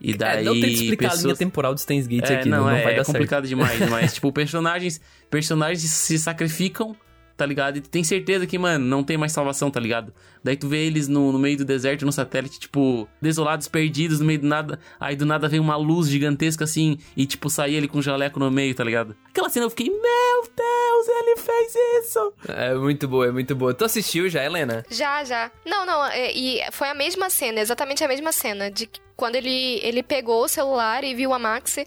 E 0.00 0.14
daí. 0.14 0.42
é, 0.42 0.42
não 0.44 0.52
tem 0.52 0.62
que 0.64 0.74
explicar 0.74 1.06
a 1.06 1.08
linha 1.10 1.16
pessoas... 1.16 1.38
temporal 1.38 1.74
do 1.74 1.80
Steins 1.80 2.06
Gate 2.06 2.30
É, 2.30 2.36
aqui, 2.36 2.48
não, 2.48 2.58
não, 2.58 2.64
não 2.64 2.76
é, 2.76 2.82
vai 2.82 2.92
é 2.94 2.96
dar 2.96 3.04
complicado 3.04 3.46
demais, 3.46 3.78
mas, 3.90 4.14
tipo, 4.14 4.32
personagens, 4.32 5.00
personagens 5.30 5.90
se 5.90 6.18
sacrificam, 6.18 6.96
tá 7.36 7.44
ligado? 7.44 7.78
E 7.78 7.80
tu 7.80 7.88
tem 7.88 8.04
certeza 8.04 8.46
que, 8.46 8.58
mano, 8.58 8.84
não 8.84 9.02
tem 9.02 9.16
mais 9.16 9.32
salvação, 9.32 9.70
tá 9.70 9.80
ligado? 9.80 10.12
Daí 10.42 10.56
tu 10.56 10.68
vê 10.68 10.84
eles 10.84 11.08
no, 11.08 11.32
no 11.32 11.38
meio 11.38 11.56
do 11.56 11.64
deserto, 11.64 12.04
no 12.04 12.12
satélite, 12.12 12.60
tipo, 12.60 13.08
desolados, 13.20 13.66
perdidos, 13.66 14.20
no 14.20 14.26
meio 14.26 14.40
do 14.40 14.46
nada. 14.46 14.78
Aí 15.00 15.16
do 15.16 15.26
nada 15.26 15.48
vem 15.48 15.58
uma 15.58 15.76
luz 15.76 16.08
gigantesca 16.08 16.64
assim, 16.64 16.98
e 17.16 17.26
tipo, 17.26 17.48
sai 17.50 17.74
ele 17.74 17.88
com 17.88 17.98
um 17.98 18.02
jaleco 18.02 18.38
no 18.38 18.50
meio, 18.50 18.74
tá 18.74 18.84
ligado? 18.84 19.16
Aquela 19.28 19.48
cena 19.48 19.66
eu 19.66 19.70
fiquei, 19.70 19.88
meu 19.88 20.42
Deus, 20.56 21.08
ele 21.08 21.36
fez 21.36 21.74
isso! 22.04 22.32
É 22.48 22.74
muito 22.74 23.08
boa, 23.08 23.26
é 23.26 23.32
muito 23.32 23.54
boa. 23.54 23.74
Tu 23.74 23.84
assistiu 23.84 24.28
já, 24.28 24.44
Helena? 24.44 24.84
Já, 24.90 25.24
já. 25.24 25.50
Não, 25.64 25.84
não, 25.86 26.04
é, 26.06 26.32
e 26.32 26.60
foi 26.70 26.88
a 26.88 26.94
mesma 26.94 27.30
cena, 27.30 27.60
exatamente 27.60 28.04
a 28.04 28.08
mesma 28.08 28.30
cena. 28.30 28.70
De 28.70 28.88
quando 29.16 29.36
ele, 29.36 29.80
ele 29.82 30.02
pegou 30.02 30.44
o 30.44 30.48
celular 30.48 31.04
e 31.04 31.14
viu 31.14 31.32
a 31.32 31.38
Maxi, 31.38 31.86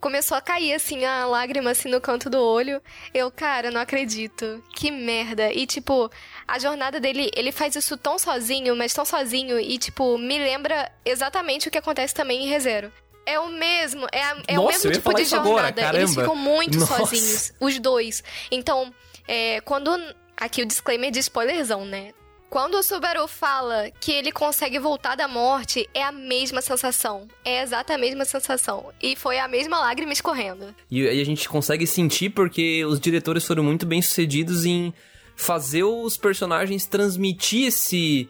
começou 0.00 0.36
a 0.36 0.40
cair, 0.40 0.72
assim, 0.74 1.04
a 1.04 1.26
lágrima, 1.26 1.70
assim, 1.70 1.88
no 1.88 2.00
canto 2.00 2.30
do 2.30 2.38
olho. 2.40 2.80
Eu, 3.12 3.30
cara, 3.30 3.70
não 3.70 3.80
acredito. 3.80 4.62
Que 4.74 4.90
merda. 4.90 5.52
E, 5.52 5.66
tipo, 5.66 6.10
a 6.46 6.58
jornada 6.58 7.00
dele, 7.00 7.30
ele 7.34 7.50
faz 7.52 7.74
isso 7.76 7.96
tão 7.96 8.18
sozinho, 8.18 8.74
mas 8.76 8.92
tão 8.94 9.04
sozinho, 9.04 9.58
e, 9.58 9.78
tipo, 9.78 10.16
me 10.18 10.38
lembra 10.38 10.90
exatamente 11.04 11.68
o 11.68 11.70
que 11.70 11.78
acontece 11.78 12.14
também 12.14 12.44
em 12.44 12.48
ReZero. 12.48 12.92
É 13.26 13.38
o 13.38 13.48
mesmo, 13.48 14.06
é, 14.10 14.22
a- 14.22 14.42
é 14.48 14.58
o 14.58 14.62
Nossa, 14.62 14.72
mesmo 14.72 14.88
eu 14.88 14.92
ia 14.92 14.98
tipo 14.98 15.14
de 15.14 15.34
agora, 15.34 15.44
jornada. 15.44 15.82
caramba. 15.82 15.98
Eles 15.98 16.14
ficam 16.14 16.34
muito 16.36 16.78
Nossa. 16.78 16.96
sozinhos, 16.96 17.52
os 17.60 17.78
dois. 17.78 18.22
Então, 18.50 18.92
é, 19.26 19.60
quando. 19.62 19.90
Aqui 20.40 20.62
o 20.62 20.66
disclaimer 20.66 21.10
de 21.10 21.18
spoilerzão, 21.18 21.84
né? 21.84 22.12
Quando 22.50 22.76
o 22.78 22.82
Subaru 22.82 23.28
fala 23.28 23.90
que 24.00 24.10
ele 24.10 24.32
consegue 24.32 24.78
voltar 24.78 25.14
da 25.14 25.28
morte, 25.28 25.88
é 25.92 26.02
a 26.02 26.10
mesma 26.10 26.62
sensação. 26.62 27.28
É 27.44 27.62
exata 27.62 27.94
a 27.94 27.98
mesma 27.98 28.24
sensação. 28.24 28.86
E 29.02 29.14
foi 29.14 29.38
a 29.38 29.46
mesma 29.46 29.78
lágrima 29.78 30.14
escorrendo. 30.14 30.74
E 30.90 31.06
aí 31.06 31.20
a 31.20 31.24
gente 31.24 31.46
consegue 31.46 31.86
sentir 31.86 32.30
porque 32.30 32.82
os 32.86 32.98
diretores 32.98 33.44
foram 33.44 33.62
muito 33.62 33.84
bem 33.84 34.00
sucedidos 34.00 34.64
em 34.64 34.94
fazer 35.36 35.84
os 35.84 36.16
personagens 36.16 36.86
transmitir 36.86 37.68
esse. 37.68 38.28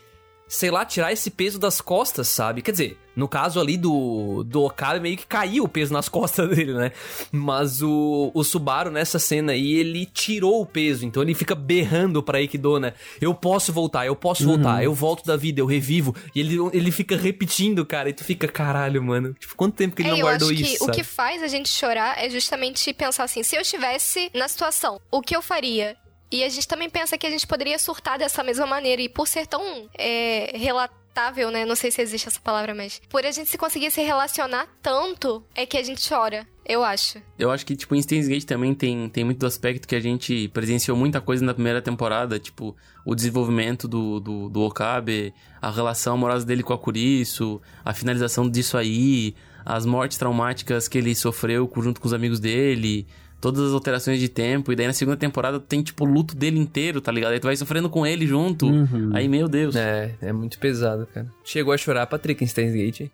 Sei 0.48 0.70
lá, 0.70 0.84
tirar 0.84 1.12
esse 1.12 1.30
peso 1.30 1.58
das 1.58 1.80
costas, 1.80 2.28
sabe? 2.28 2.62
Quer 2.62 2.72
dizer, 2.72 2.98
no 3.18 3.26
caso 3.26 3.60
ali 3.60 3.76
do, 3.76 4.44
do 4.44 4.62
Okabe, 4.62 5.00
meio 5.00 5.16
que 5.16 5.26
caiu 5.26 5.64
o 5.64 5.68
peso 5.68 5.92
nas 5.92 6.06
costas 6.08 6.48
dele, 6.48 6.72
né? 6.72 6.92
Mas 7.32 7.82
o, 7.82 8.30
o 8.32 8.44
Subaru, 8.44 8.92
nessa 8.92 9.18
cena 9.18 9.52
aí, 9.52 9.74
ele 9.74 10.06
tirou 10.06 10.60
o 10.60 10.66
peso. 10.66 11.04
Então 11.04 11.22
ele 11.22 11.34
fica 11.34 11.54
berrando 11.54 12.22
pra 12.22 12.38
Aikido, 12.38 12.78
né? 12.78 12.94
Eu 13.20 13.34
posso 13.34 13.72
voltar, 13.72 14.06
eu 14.06 14.14
posso 14.14 14.44
voltar, 14.44 14.84
eu 14.84 14.94
volto 14.94 15.26
da 15.26 15.36
vida, 15.36 15.60
eu 15.60 15.66
revivo. 15.66 16.14
E 16.32 16.40
ele, 16.40 16.56
ele 16.72 16.92
fica 16.92 17.16
repetindo, 17.16 17.84
cara. 17.84 18.08
E 18.08 18.12
tu 18.12 18.22
fica, 18.22 18.46
caralho, 18.46 19.02
mano. 19.02 19.34
Tipo, 19.34 19.56
quanto 19.56 19.74
tempo 19.74 19.96
que 19.96 20.02
ele 20.02 20.08
é, 20.08 20.12
não 20.12 20.18
eu 20.18 20.26
guardou 20.26 20.48
acho 20.50 20.56
que 20.56 20.74
isso? 20.74 20.84
o 20.84 20.92
que 20.92 21.02
faz 21.02 21.42
a 21.42 21.48
gente 21.48 21.68
chorar 21.68 22.22
é 22.24 22.30
justamente 22.30 22.92
pensar 22.92 23.24
assim: 23.24 23.42
se 23.42 23.56
eu 23.56 23.62
estivesse 23.62 24.30
na 24.32 24.46
situação, 24.46 25.00
o 25.10 25.20
que 25.20 25.34
eu 25.34 25.42
faria? 25.42 25.96
E 26.30 26.44
a 26.44 26.48
gente 26.48 26.68
também 26.68 26.90
pensa 26.90 27.16
que 27.16 27.26
a 27.26 27.30
gente 27.30 27.46
poderia 27.46 27.78
surtar 27.78 28.18
dessa 28.18 28.42
mesma 28.42 28.66
maneira. 28.66 29.00
E 29.00 29.08
por 29.08 29.26
ser 29.26 29.46
tão 29.46 29.88
é, 29.96 30.52
relatável, 30.56 31.50
né? 31.50 31.64
Não 31.64 31.74
sei 31.74 31.90
se 31.90 32.02
existe 32.02 32.28
essa 32.28 32.40
palavra, 32.40 32.74
mas. 32.74 33.00
Por 33.08 33.24
a 33.24 33.30
gente 33.30 33.48
se 33.48 33.56
conseguir 33.56 33.90
se 33.90 34.02
relacionar 34.02 34.68
tanto, 34.82 35.42
é 35.54 35.64
que 35.64 35.76
a 35.76 35.82
gente 35.82 36.06
chora. 36.06 36.46
Eu 36.68 36.84
acho. 36.84 37.18
Eu 37.38 37.50
acho 37.50 37.64
que, 37.64 37.74
tipo, 37.74 37.94
em 37.94 38.02
Steins 38.02 38.28
Gate 38.28 38.44
também 38.44 38.74
tem, 38.74 39.08
tem 39.08 39.24
muito 39.24 39.38
do 39.38 39.46
aspecto 39.46 39.88
que 39.88 39.96
a 39.96 40.00
gente 40.00 40.48
presenciou 40.48 40.94
muita 40.94 41.18
coisa 41.18 41.42
na 41.42 41.54
primeira 41.54 41.80
temporada, 41.80 42.38
tipo, 42.38 42.76
o 43.06 43.14
desenvolvimento 43.14 43.88
do, 43.88 44.20
do, 44.20 44.48
do 44.50 44.60
Okabe, 44.60 45.32
a 45.62 45.70
relação 45.70 46.12
amorosa 46.12 46.44
dele 46.44 46.62
com 46.62 46.74
a 46.74 46.78
Kurisu, 46.78 47.58
a 47.82 47.94
finalização 47.94 48.46
disso 48.50 48.76
aí, 48.76 49.34
as 49.64 49.86
mortes 49.86 50.18
traumáticas 50.18 50.88
que 50.88 50.98
ele 50.98 51.14
sofreu 51.14 51.70
junto 51.78 52.02
com 52.02 52.06
os 52.06 52.12
amigos 52.12 52.38
dele, 52.38 53.06
todas 53.40 53.60
as 53.68 53.72
alterações 53.72 54.18
de 54.20 54.28
tempo, 54.28 54.72
e 54.72 54.76
daí 54.76 54.86
na 54.86 54.92
segunda 54.92 55.16
temporada 55.16 55.60
tem, 55.60 55.82
tipo, 55.82 56.04
o 56.04 56.08
luto 56.10 56.34
dele 56.36 56.58
inteiro, 56.58 57.00
tá 57.00 57.12
ligado? 57.12 57.32
Aí 57.32 57.40
tu 57.40 57.44
vai 57.46 57.56
sofrendo 57.56 57.88
com 57.88 58.06
ele 58.06 58.26
junto, 58.26 58.66
Uhum. 58.66 59.10
aí, 59.14 59.28
meu 59.28 59.48
Deus. 59.48 59.76
É, 59.76 60.14
é 60.20 60.32
muito 60.32 60.58
pesado, 60.58 61.06
cara. 61.12 61.26
Chegou 61.44 61.72
a 61.72 61.76
chorar, 61.78 62.06
Patrick, 62.06 62.42
em 62.42 62.46
Steins 62.46 62.74
Gate. 62.74 63.10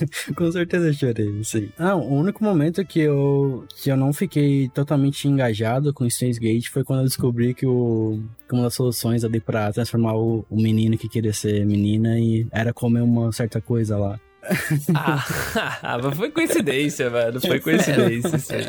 Com 0.36 0.50
certeza 0.50 0.88
eu 0.88 0.92
chorei, 0.94 1.44
sim. 1.44 1.68
Ah, 1.78 1.94
o 1.94 2.12
único 2.14 2.42
momento 2.42 2.84
que 2.84 3.00
eu, 3.00 3.64
que 3.80 3.90
eu 3.90 3.96
não 3.96 4.12
fiquei 4.12 4.68
totalmente 4.70 5.28
engajado 5.28 5.92
com 5.92 6.08
Steins 6.08 6.38
Gate 6.38 6.68
foi 6.68 6.82
quando 6.82 7.00
eu 7.00 7.04
descobri 7.06 7.54
que, 7.54 7.66
o, 7.66 8.20
que 8.48 8.54
uma 8.54 8.64
das 8.64 8.74
soluções 8.74 9.22
ali 9.22 9.38
pra 9.40 9.72
transformar 9.72 10.14
o, 10.16 10.44
o 10.50 10.56
menino 10.60 10.98
que 10.98 11.08
queria 11.08 11.32
ser 11.32 11.64
menina 11.64 12.18
e 12.18 12.46
era 12.50 12.72
comer 12.72 13.02
uma 13.02 13.30
certa 13.32 13.60
coisa 13.60 13.96
lá. 13.96 14.18
Ah, 15.82 15.98
mas 16.02 16.16
foi 16.16 16.30
coincidência, 16.30 17.08
mano. 17.10 17.40
Foi 17.40 17.60
coincidência, 17.60 18.36
isso 18.36 18.52
aí. 18.54 18.66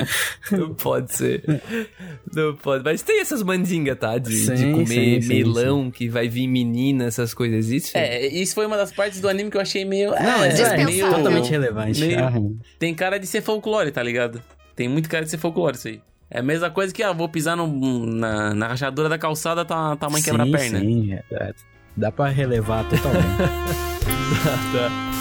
Não 0.60 0.74
pode 0.74 1.14
ser. 1.14 1.44
Não 2.34 2.56
pode. 2.56 2.84
Mas 2.84 3.02
tem 3.02 3.20
essas 3.22 3.42
mandingas, 3.44 3.98
tá? 3.98 4.18
De, 4.18 4.30
de 4.30 4.58
Sim, 4.58 4.72
comer 4.74 4.86
sim, 4.88 5.22
sim, 5.22 5.28
melão, 5.44 5.90
que 5.90 6.08
vai 6.10 6.28
vir 6.28 6.48
menina, 6.48 7.06
essas 7.06 7.34
coisas. 7.34 7.58
Existe? 7.58 7.98
É, 7.98 8.26
isso 8.28 8.54
foi 8.56 8.66
uma 8.66 8.78
das 8.78 8.92
partes 8.92 9.20
do 9.20 9.28
anime 9.28 9.50
que 9.50 9.58
eu 9.58 9.62
achei 9.62 9.84
meio... 9.86 10.12
Não, 10.12 10.44
é, 10.44 10.50
é, 10.82 10.86
meio... 10.86 11.10
totalmente 11.10 11.50
relevante. 11.50 12.00
meio- 12.00 12.20
Aham. 12.24 12.56
Tem 12.78 12.94
cara 12.94 13.20
de 13.20 13.26
ser 13.28 13.42
folclore, 13.42 13.92
tá 13.92 14.02
ligado? 14.04 14.42
Tem 14.76 14.88
muito 14.88 15.10
cara 15.10 15.24
de 15.26 15.32
ser 15.32 15.38
folclore 15.38 15.76
isso 15.76 15.88
aí. 15.88 16.02
É 16.30 16.40
a 16.40 16.44
mesma 16.44 16.70
coisa 16.70 16.94
que, 16.94 17.04
ah, 17.04 17.12
vou 17.12 17.30
pisar 17.30 17.56
no- 17.56 18.06
na, 18.06 18.54
na 18.54 18.68
rachadura 18.68 19.08
da 19.10 19.18
calçada, 19.18 19.64
tá, 19.66 19.96
tá 19.96 20.10
mãe 20.10 20.22
quebra 20.22 20.44
a 20.44 20.46
Sim, 20.46 20.52
perna. 20.52 20.80
Sim, 20.80 21.14
é, 21.14 21.24
é. 21.32 21.54
dá 21.98 22.12
pra 22.12 22.28
relevar 22.30 22.88
totalmente. 22.90 23.24
Tá. 24.74 25.13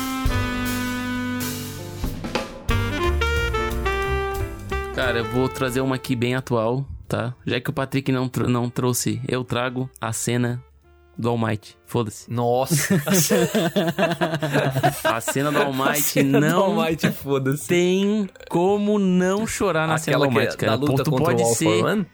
Cara, 4.94 5.18
eu 5.20 5.24
vou 5.24 5.48
trazer 5.48 5.80
uma 5.80 5.94
aqui 5.96 6.14
bem 6.14 6.34
atual, 6.34 6.86
tá? 7.08 7.34
Já 7.46 7.60
que 7.60 7.70
o 7.70 7.72
Patrick 7.72 8.12
não, 8.12 8.28
tro- 8.28 8.48
não 8.48 8.68
trouxe, 8.68 9.20
eu 9.26 9.42
trago 9.42 9.88
a 10.00 10.12
cena 10.12 10.62
do 11.16 11.28
All 11.30 11.38
Might. 11.38 11.76
Foda-se. 11.86 12.30
Nossa. 12.30 12.94
A 15.04 15.20
cena 15.20 15.50
do 15.52 15.58
All 15.58 15.72
Might 15.72 16.00
Cena 16.02 16.40
do 16.40 16.46
não 16.46 16.62
All 16.62 16.74
Might, 16.84 17.10
foda-se. 17.12 17.68
tem 17.68 18.28
como 18.48 18.98
não 18.98 19.46
chorar 19.46 19.86
na 19.86 19.98
cena 19.98 20.18
do 20.18 20.24
Aquela 20.24 20.34
All 20.34 20.40
Might, 20.46 20.54
é 20.54 20.56
cara. 20.56 20.76
da 20.76 20.84
luta 20.86 21.04
tu 21.04 21.10
pode 21.10 21.42
o 21.42 21.46
ser 21.46 22.06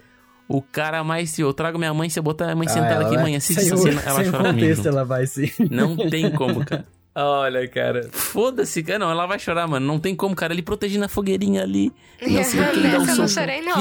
o 0.50 0.62
cara 0.62 1.04
mais... 1.04 1.38
Eu 1.38 1.52
trago 1.52 1.78
minha 1.78 1.92
mãe, 1.92 2.08
se 2.08 2.18
eu 2.18 2.22
botar 2.22 2.50
a 2.50 2.56
mãe 2.56 2.66
Ah, 2.66 2.72
sentada 2.72 3.06
aqui, 3.06 3.16
mãe, 3.18 3.36
assiste 3.36 3.60
essa 3.60 3.76
cena, 3.76 4.00
ela 4.04 4.24
chora 4.24 4.44
comigo. 4.54 4.88
ela 4.88 5.04
vai 5.04 5.26
sim. 5.26 5.50
Não 5.70 5.94
tem 5.94 6.30
como, 6.32 6.64
cara. 6.64 6.86
Olha, 7.20 7.66
cara. 7.68 8.08
Foda-se, 8.12 8.82
cara. 8.82 8.98
Não, 9.00 9.10
ela 9.10 9.26
vai 9.26 9.38
chorar, 9.38 9.66
mano. 9.66 9.84
Não 9.84 9.98
tem 9.98 10.14
como, 10.14 10.36
cara. 10.36 10.52
Ele 10.52 10.62
protegendo 10.62 11.04
a 11.04 11.08
fogueirinha 11.08 11.62
ali. 11.62 11.92
Não 12.22 12.44
sei 12.44 12.60
o 12.60 12.70
que, 12.70 12.78
ele 12.78 12.88
dá 12.88 12.98
um 12.98 13.00
Nessa 13.00 13.12
eu 13.12 13.16
não 13.16 13.28
chorei, 13.28 13.60
não. 13.62 13.74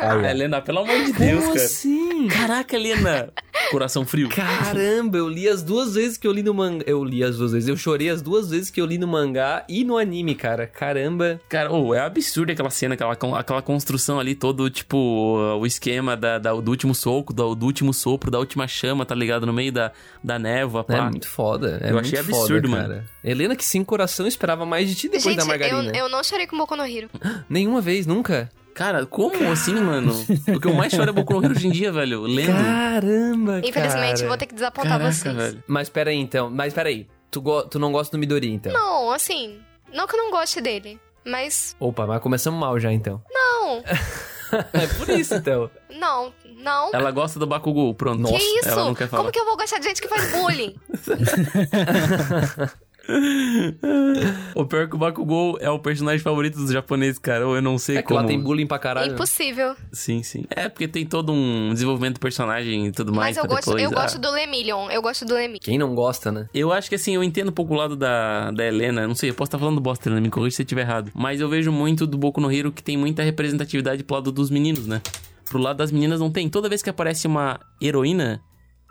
Ah, 0.00 0.12
Aí, 0.12 0.18
ó. 0.18 0.26
Helena, 0.28 0.60
pelo 0.60 0.80
amor 0.80 1.04
de 1.04 1.12
Deus, 1.12 1.40
Como 1.44 1.54
cara. 1.54 1.66
assim? 1.66 2.28
Caraca, 2.28 2.74
Helena. 2.76 3.32
Coração 3.70 4.04
frio. 4.04 4.28
Caramba, 4.28 5.18
eu 5.18 5.28
li 5.28 5.48
as 5.48 5.62
duas 5.62 5.94
vezes 5.94 6.16
que 6.16 6.26
eu 6.26 6.32
li 6.32 6.42
no 6.42 6.52
mangá. 6.54 6.84
Eu 6.86 7.04
li 7.04 7.22
as 7.24 7.36
duas 7.38 7.52
vezes. 7.52 7.68
Eu 7.68 7.76
chorei 7.76 8.08
as 8.10 8.20
duas 8.22 8.50
vezes 8.50 8.70
que 8.70 8.80
eu 8.80 8.86
li 8.86 8.98
no 8.98 9.06
mangá 9.06 9.64
e 9.68 9.84
no 9.84 9.96
anime, 9.96 10.34
cara. 10.34 10.66
Caramba. 10.66 11.40
Cara, 11.48 11.72
oh, 11.72 11.94
é 11.94 12.00
absurdo 12.00 12.50
aquela 12.52 12.70
cena, 12.70 12.94
aquela, 12.94 13.12
aquela 13.38 13.62
construção 13.62 14.18
ali, 14.20 14.34
todo, 14.34 14.68
tipo, 14.70 14.96
o 14.98 15.66
esquema 15.66 16.16
da, 16.16 16.38
da- 16.38 16.54
do 16.54 16.70
último 16.70 16.94
soco, 16.94 17.32
do, 17.32 17.54
do 17.54 17.66
último 17.66 17.92
sopro, 17.94 18.30
da 18.30 18.38
última 18.38 18.66
chama, 18.68 19.04
tá 19.06 19.14
ligado? 19.14 19.46
No 19.46 19.52
meio 19.52 19.72
da, 19.72 19.92
da 20.22 20.38
névoa, 20.38 20.84
É 20.88 20.96
pá. 20.96 21.10
muito 21.10 21.28
foda. 21.28 21.78
É 21.82 21.88
Eu 21.88 21.94
muito 21.94 22.06
achei 22.06 22.22
foda, 22.22 22.36
absurdo, 22.36 22.70
cara. 22.70 22.88
mano. 22.88 23.02
Helena, 23.22 23.56
que 23.56 23.64
sem 23.64 23.82
coração, 23.84 24.26
esperava 24.26 24.66
mais 24.66 24.88
de 24.88 24.94
ti 24.94 25.08
depois 25.08 25.22
Gente, 25.24 25.36
da 25.36 25.42
eu, 25.42 25.46
margarina. 25.46 25.96
eu 25.96 26.08
não 26.08 26.22
chorei 26.22 26.46
com 26.46 26.56
Boku 26.58 26.76
no 26.76 26.84
Hero. 26.84 27.08
Nenhuma 27.48 27.80
vez, 27.80 28.06
nunca. 28.06 28.50
Cara, 28.74 29.06
como 29.06 29.50
assim, 29.52 29.74
mano? 29.74 30.12
O 30.54 30.60
que 30.60 30.66
eu 30.66 30.74
mais 30.74 30.92
choro 30.92 31.08
é 31.08 31.12
Boku 31.12 31.34
no 31.34 31.44
Hero 31.44 31.54
hoje 31.54 31.68
em 31.68 31.70
dia, 31.70 31.92
velho. 31.92 32.22
Lendo. 32.22 32.52
Caramba, 32.52 33.60
Infelizmente, 33.64 34.16
cara. 34.16 34.28
vou 34.28 34.36
ter 34.36 34.46
que 34.46 34.54
desapontar 34.54 34.92
Caraca, 34.98 35.12
vocês. 35.12 35.34
velho. 35.34 35.62
Mas 35.68 35.88
peraí, 35.88 36.16
então. 36.16 36.50
Mas 36.50 36.74
peraí. 36.74 37.06
Tu, 37.30 37.40
go- 37.40 37.62
tu 37.64 37.78
não 37.78 37.92
gosta 37.92 38.16
do 38.16 38.20
Midori, 38.20 38.50
então? 38.52 38.72
Não, 38.72 39.12
assim, 39.12 39.58
não 39.92 40.06
que 40.08 40.14
eu 40.16 40.24
não 40.24 40.30
goste 40.30 40.60
dele, 40.60 41.00
mas 41.24 41.74
Opa, 41.80 42.06
mas 42.06 42.20
começamos 42.20 42.58
mal 42.60 42.78
já, 42.78 42.92
então. 42.92 43.20
não, 43.30 43.82
é 44.72 44.86
por 44.98 45.08
isso, 45.10 45.34
então. 45.34 45.70
não, 45.98 46.32
não. 46.58 46.90
Ela 46.92 47.10
gosta 47.10 47.38
do 47.38 47.46
Bakugou, 47.46 47.92
pronto. 47.94 48.24
que 48.24 48.36
isso? 48.36 48.68
Ela 48.68 48.84
não 48.84 48.94
quer 48.94 49.08
falar. 49.08 49.22
Como 49.22 49.32
que 49.32 49.38
eu 49.40 49.44
vou 49.44 49.56
gostar 49.56 49.78
de 49.78 49.84
gente 49.86 50.00
que 50.02 50.08
faz 50.08 50.30
bullying? 50.32 50.74
O 54.54 54.64
pior 54.64 54.84
é 54.84 54.86
que 54.86 54.94
o 54.94 54.98
Bakugou 54.98 55.58
é 55.60 55.68
o 55.70 55.78
personagem 55.78 56.20
favorito 56.20 56.56
dos 56.56 56.70
japoneses, 56.70 57.18
cara. 57.18 57.46
Ou 57.46 57.56
eu 57.56 57.62
não 57.62 57.78
sei 57.78 57.98
É 57.98 58.02
que 58.02 58.08
como. 58.08 58.20
lá 58.20 58.26
tem 58.26 58.40
bullying 58.40 58.66
pra 58.66 58.78
caralho. 58.78 59.12
Impossível. 59.12 59.74
Sim, 59.92 60.22
sim. 60.22 60.44
É, 60.50 60.68
porque 60.68 60.86
tem 60.88 61.04
todo 61.04 61.32
um 61.32 61.70
desenvolvimento 61.72 62.14
do 62.14 62.20
personagem 62.20 62.86
e 62.86 62.92
tudo 62.92 63.12
mais 63.12 63.36
Mas 63.36 63.44
eu 63.44 63.48
gosto, 63.48 63.66
depois. 63.66 63.82
eu 63.82 63.90
ah. 63.90 64.02
gosto 64.02 64.18
do 64.18 64.30
Lemillion. 64.30 64.90
Eu 64.90 65.02
gosto 65.02 65.24
do 65.24 65.34
Lemillion. 65.34 65.60
Quem 65.62 65.78
não 65.78 65.94
gosta, 65.94 66.30
né? 66.30 66.48
Eu 66.54 66.72
acho 66.72 66.88
que 66.88 66.94
assim, 66.94 67.14
eu 67.14 67.22
entendo 67.24 67.48
um 67.48 67.52
pouco 67.52 67.74
o 67.74 67.76
lado 67.76 67.96
da, 67.96 68.50
da 68.50 68.64
Helena. 68.64 69.06
Não 69.06 69.14
sei, 69.14 69.30
eu 69.30 69.34
posso 69.34 69.48
estar 69.48 69.58
falando 69.58 69.80
bosta, 69.80 70.08
Helena, 70.08 70.20
me 70.20 70.30
corrija 70.30 70.56
se 70.56 70.62
eu 70.62 70.64
estiver 70.64 70.82
errado. 70.82 71.10
Mas 71.14 71.40
eu 71.40 71.48
vejo 71.48 71.70
muito 71.72 72.06
do 72.06 72.16
Boku 72.16 72.40
no 72.40 72.50
Hero 72.50 72.72
que 72.72 72.82
tem 72.82 72.96
muita 72.96 73.22
representatividade 73.22 74.02
pro 74.04 74.16
lado 74.16 74.32
dos 74.32 74.50
meninos, 74.50 74.86
né? 74.86 75.00
Pro 75.48 75.58
lado 75.58 75.76
das 75.76 75.92
meninas 75.92 76.20
não 76.20 76.30
tem. 76.30 76.48
Toda 76.48 76.68
vez 76.68 76.82
que 76.82 76.90
aparece 76.90 77.26
uma 77.26 77.60
heroína, 77.80 78.40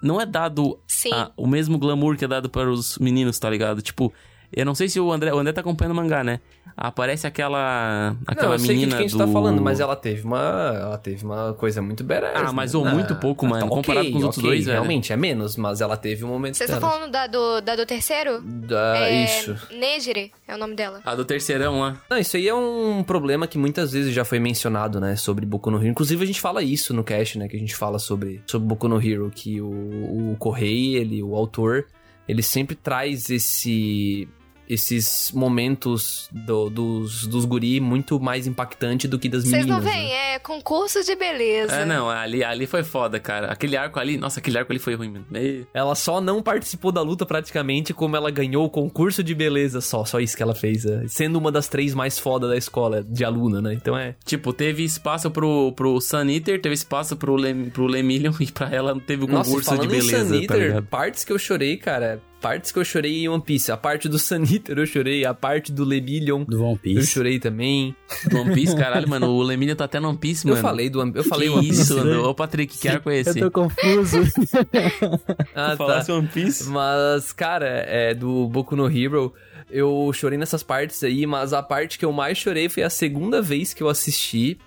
não 0.04 0.20
é 0.22 0.26
dado 0.26 0.80
a- 1.14 1.32
o 1.38 1.48
mesmo 1.48 1.78
glamour 1.78 2.18
que 2.18 2.26
é 2.26 2.28
dado 2.28 2.50
para 2.50 2.70
os 2.70 2.98
meninos, 3.00 3.40
tá 3.40 3.50
ligado? 3.50 3.82
Tipo, 3.82 4.14
Eu 4.56 4.66
não 4.66 4.76
sei 4.76 4.88
se 4.88 5.00
o 5.00 5.12
André, 5.12 5.34
o 5.34 5.40
André 5.40 5.52
tá 5.54 5.62
acompanhando 5.62 5.94
o 5.94 5.96
mangá, 5.96 6.24
né? 6.24 6.40
Aparece 6.76 7.28
aquela 7.28 8.16
aquela 8.26 8.48
não, 8.48 8.54
eu 8.54 8.60
sei 8.60 8.70
menina 8.70 8.92
que 8.92 8.98
a 8.98 9.02
gente 9.02 9.12
do 9.12 9.18
tá 9.20 9.28
falando, 9.28 9.62
mas 9.62 9.80
ela 9.80 9.96
teve 9.96 10.24
uma, 10.26 10.74
ela 10.76 10.98
teve 10.98 11.24
uma 11.24 11.54
coisa 11.54 11.82
muito 11.82 12.04
badass. 12.04 12.50
Ah, 12.50 12.52
mas 12.54 12.74
né? 12.74 12.80
ou 12.80 12.86
muito 12.86 13.16
pouco, 13.16 13.46
mano, 13.46 13.68
comparado 13.68 14.12
com 14.12 14.18
os 14.18 14.24
outros 14.24 14.44
dois, 14.44 14.66
velho. 14.66 14.78
Realmente, 14.78 15.14
é 15.14 15.16
menos, 15.18 15.56
mas 15.56 15.82
ela 15.82 15.96
teve 15.96 16.24
um 16.24 16.28
momento 16.30 16.56
Vocês 16.58 16.70
estão 16.70 16.80
dela. 16.82 16.92
falando 17.00 17.12
da 17.12 17.28
do, 17.28 17.62
da 17.62 17.76
do 17.76 17.86
terceiro? 17.86 18.42
Da- 18.42 18.98
é, 18.98 19.24
Isso. 19.24 19.56
Nejire 19.72 20.32
é 20.48 20.56
o 20.56 20.58
nome 20.58 20.76
dela. 20.76 21.00
a 21.06 21.14
do 21.16 21.24
terceirão 21.26 21.80
lá. 21.80 22.02
Não, 22.10 22.18
isso 22.18 22.38
aí 22.38 22.48
é 22.48 22.56
um 22.56 23.04
problema 23.04 23.46
que 23.48 23.58
muitas 23.58 23.92
vezes 23.94 24.14
já 24.14 24.26
foi 24.26 24.40
mencionado, 24.40 25.00
né, 25.00 25.16
sobre 25.16 25.46
Boku 25.46 25.70
no 25.70 25.78
Hero. 25.78 25.88
Inclusive 25.88 26.24
a 26.24 26.28
gente 26.28 26.42
fala 26.42 26.64
isso 26.64 26.94
no 26.94 27.04
cast, 27.04 27.38
né, 27.38 27.48
que 27.48 27.56
a 27.56 27.60
gente 27.60 27.76
fala 27.76 28.00
sobre, 28.00 28.42
sobre 28.48 28.68
Boku 28.68 28.88
no 28.88 29.00
Hero, 29.00 29.32
que 29.34 29.62
o, 29.62 30.32
o 30.32 30.36
Correi, 30.40 30.96
ele, 30.96 31.22
o 31.22 31.36
autor, 31.36 31.86
ele 32.28 32.42
sempre 32.42 32.76
traz 32.76 33.30
esse 33.30 34.28
esses 34.70 35.32
momentos 35.34 36.28
do- 36.32 36.70
dos, 36.70 37.28
dos 37.28 37.46
guri 37.46 37.80
muito 37.80 38.20
mais 38.20 38.48
impactante 38.48 39.08
do 39.08 39.20
que 39.20 39.28
das 39.30 39.44
Vocês 39.44 39.66
meninas. 39.66 39.84
não 39.84 39.92
veem? 39.92 40.08
né? 40.10 40.34
É 40.36 40.40
concurso 40.40 41.04
de 41.04 41.16
beleza. 41.16 41.74
É, 41.74 41.86
não, 41.86 42.10
ali, 42.10 42.44
ali 42.44 42.66
foi 42.66 42.84
foda, 42.84 43.20
cara. 43.20 43.48
Aquele 43.52 43.78
arco 43.78 44.00
ali, 44.00 44.18
nossa, 44.18 44.40
aquele 44.40 44.58
arco 44.58 44.72
ali 44.72 44.80
foi 44.80 44.96
ruim, 44.96 45.10
mano. 45.10 45.26
Meio- 45.30 45.68
Ela 45.74 45.96
só 45.96 46.20
não 46.20 46.42
participou 46.42 46.92
da 46.92 47.02
luta 47.02 47.26
praticamente 47.26 47.94
como 47.94 48.16
ela 48.16 48.32
ganhou 48.32 48.66
o 48.66 48.70
concurso 48.70 49.24
de 49.24 49.36
beleza 49.36 49.82
só, 49.82 50.06
só 50.06 50.20
isso 50.20 50.36
que 50.36 50.44
ela 50.44 50.56
fez, 50.56 50.86
é. 50.86 51.08
sendo 51.08 51.38
uma 51.38 51.52
das 51.52 51.68
três 51.68 51.94
mais 51.94 52.18
foda 52.18 52.48
da 52.48 52.58
escola 52.58 53.04
de 53.04 53.24
aluna, 53.24 53.62
né? 53.62 53.74
Então 53.74 53.98
é, 53.98 54.16
Tipo, 54.26 54.54
teve 54.54 54.84
espaço 54.84 55.30
pro, 55.30 55.72
pro 55.74 56.00
Sun 56.02 56.30
Eater, 56.30 56.60
teve 56.62 56.74
espaço 56.76 57.16
pro, 57.16 57.36
Lem, 57.36 57.66
pro 57.70 57.86
Lemillion 57.86 58.34
e 58.40 58.52
pra 58.52 58.70
ela 58.74 59.00
teve 59.00 59.26
o 59.26 59.28
Nossa, 59.28 59.50
concurso 59.50 59.70
de 59.72 59.76
falando 59.78 59.94
em 59.94 59.98
beleza, 60.00 60.26
Sun 60.26 60.30
tá 60.32 60.36
Eater, 60.56 60.68
ligado? 60.68 60.86
partes 60.86 61.24
que 61.24 61.32
eu 61.34 61.40
chorei, 61.40 61.78
cara. 61.78 62.22
Partes 62.44 62.74
que 62.74 62.78
eu 62.80 62.84
chorei 62.84 63.24
em 63.24 63.30
One 63.30 63.42
Piece. 63.42 63.72
A 63.72 63.78
parte 63.78 64.10
do 64.10 64.20
Sun 64.20 64.44
Eater 64.44 64.78
eu 64.78 64.86
chorei. 64.86 65.24
A 65.26 65.34
parte 65.34 65.72
do 65.72 65.86
Lebillion 65.86 66.44
Do 66.44 66.62
One 66.62 66.74
eu 66.74 66.78
Piece. 66.80 67.08
chorei 67.08 67.40
também. 67.40 67.96
Do 68.30 68.38
One 68.42 68.54
Piece, 68.54 68.76
caralho, 68.76 69.08
mano, 69.08 69.28
o 69.30 69.42
Lemillion 69.42 69.76
tá 69.76 69.86
até 69.86 69.98
no 70.00 70.10
One 70.10 70.18
Piece, 70.18 70.46
mano. 70.46 70.58
Eu 70.58 70.62
falei 70.62 70.90
do 70.90 71.00
One- 71.00 71.14
eu 71.16 71.24
falei 71.24 71.48
que 71.48 71.56
One 71.56 71.68
Piece. 71.70 71.82
isso, 71.84 71.96
mano. 71.98 72.28
Ô, 72.28 72.36
Patrick, 72.36 72.78
que 72.78 72.88
arco 72.90 73.10
é 73.10 73.20
esse? 73.20 73.40
Eu 73.40 73.50
tô 73.50 73.62
confuso. 73.62 74.18
Ah, 75.56 75.76
Falasse 75.78 76.08
tá. 76.08 76.14
One 76.16 76.28
Piece. 76.28 76.66
Mas, 76.70 77.32
cara, 77.32 77.66
é 77.88 78.14
do 78.14 78.48
Boku 78.50 78.76
no 78.76 78.90
Hero. 78.90 79.34
Eu 79.70 80.12
chorei 80.14 80.38
nessas 80.38 80.62
partes 80.64 81.02
aí, 81.04 81.26
mas 81.26 81.54
a 81.54 81.64
parte 81.64 81.98
que 81.98 82.06
eu 82.06 82.12
mais 82.12 82.38
chorei 82.38 82.70
foi 82.70 82.84
a 82.84 82.90
segunda 82.90 83.42
vez 83.42 83.74
que 83.74 83.82
eu 83.82 83.88
assisti. 83.90 84.58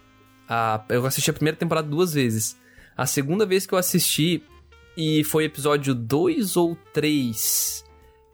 A, 0.49 0.83
eu 0.89 1.05
assisti 1.07 1.29
a 1.31 1.33
primeira 1.35 1.57
temporada 1.57 1.87
duas 1.89 2.13
vezes. 2.15 2.57
A 2.97 3.05
segunda 3.07 3.45
vez 3.45 3.67
que 3.67 3.75
eu 3.75 3.79
assisti, 3.79 4.43
e 4.97 5.23
foi 5.25 5.45
episódio 5.45 5.95
2 5.95 6.57
ou 6.57 6.77
3, 6.93 7.85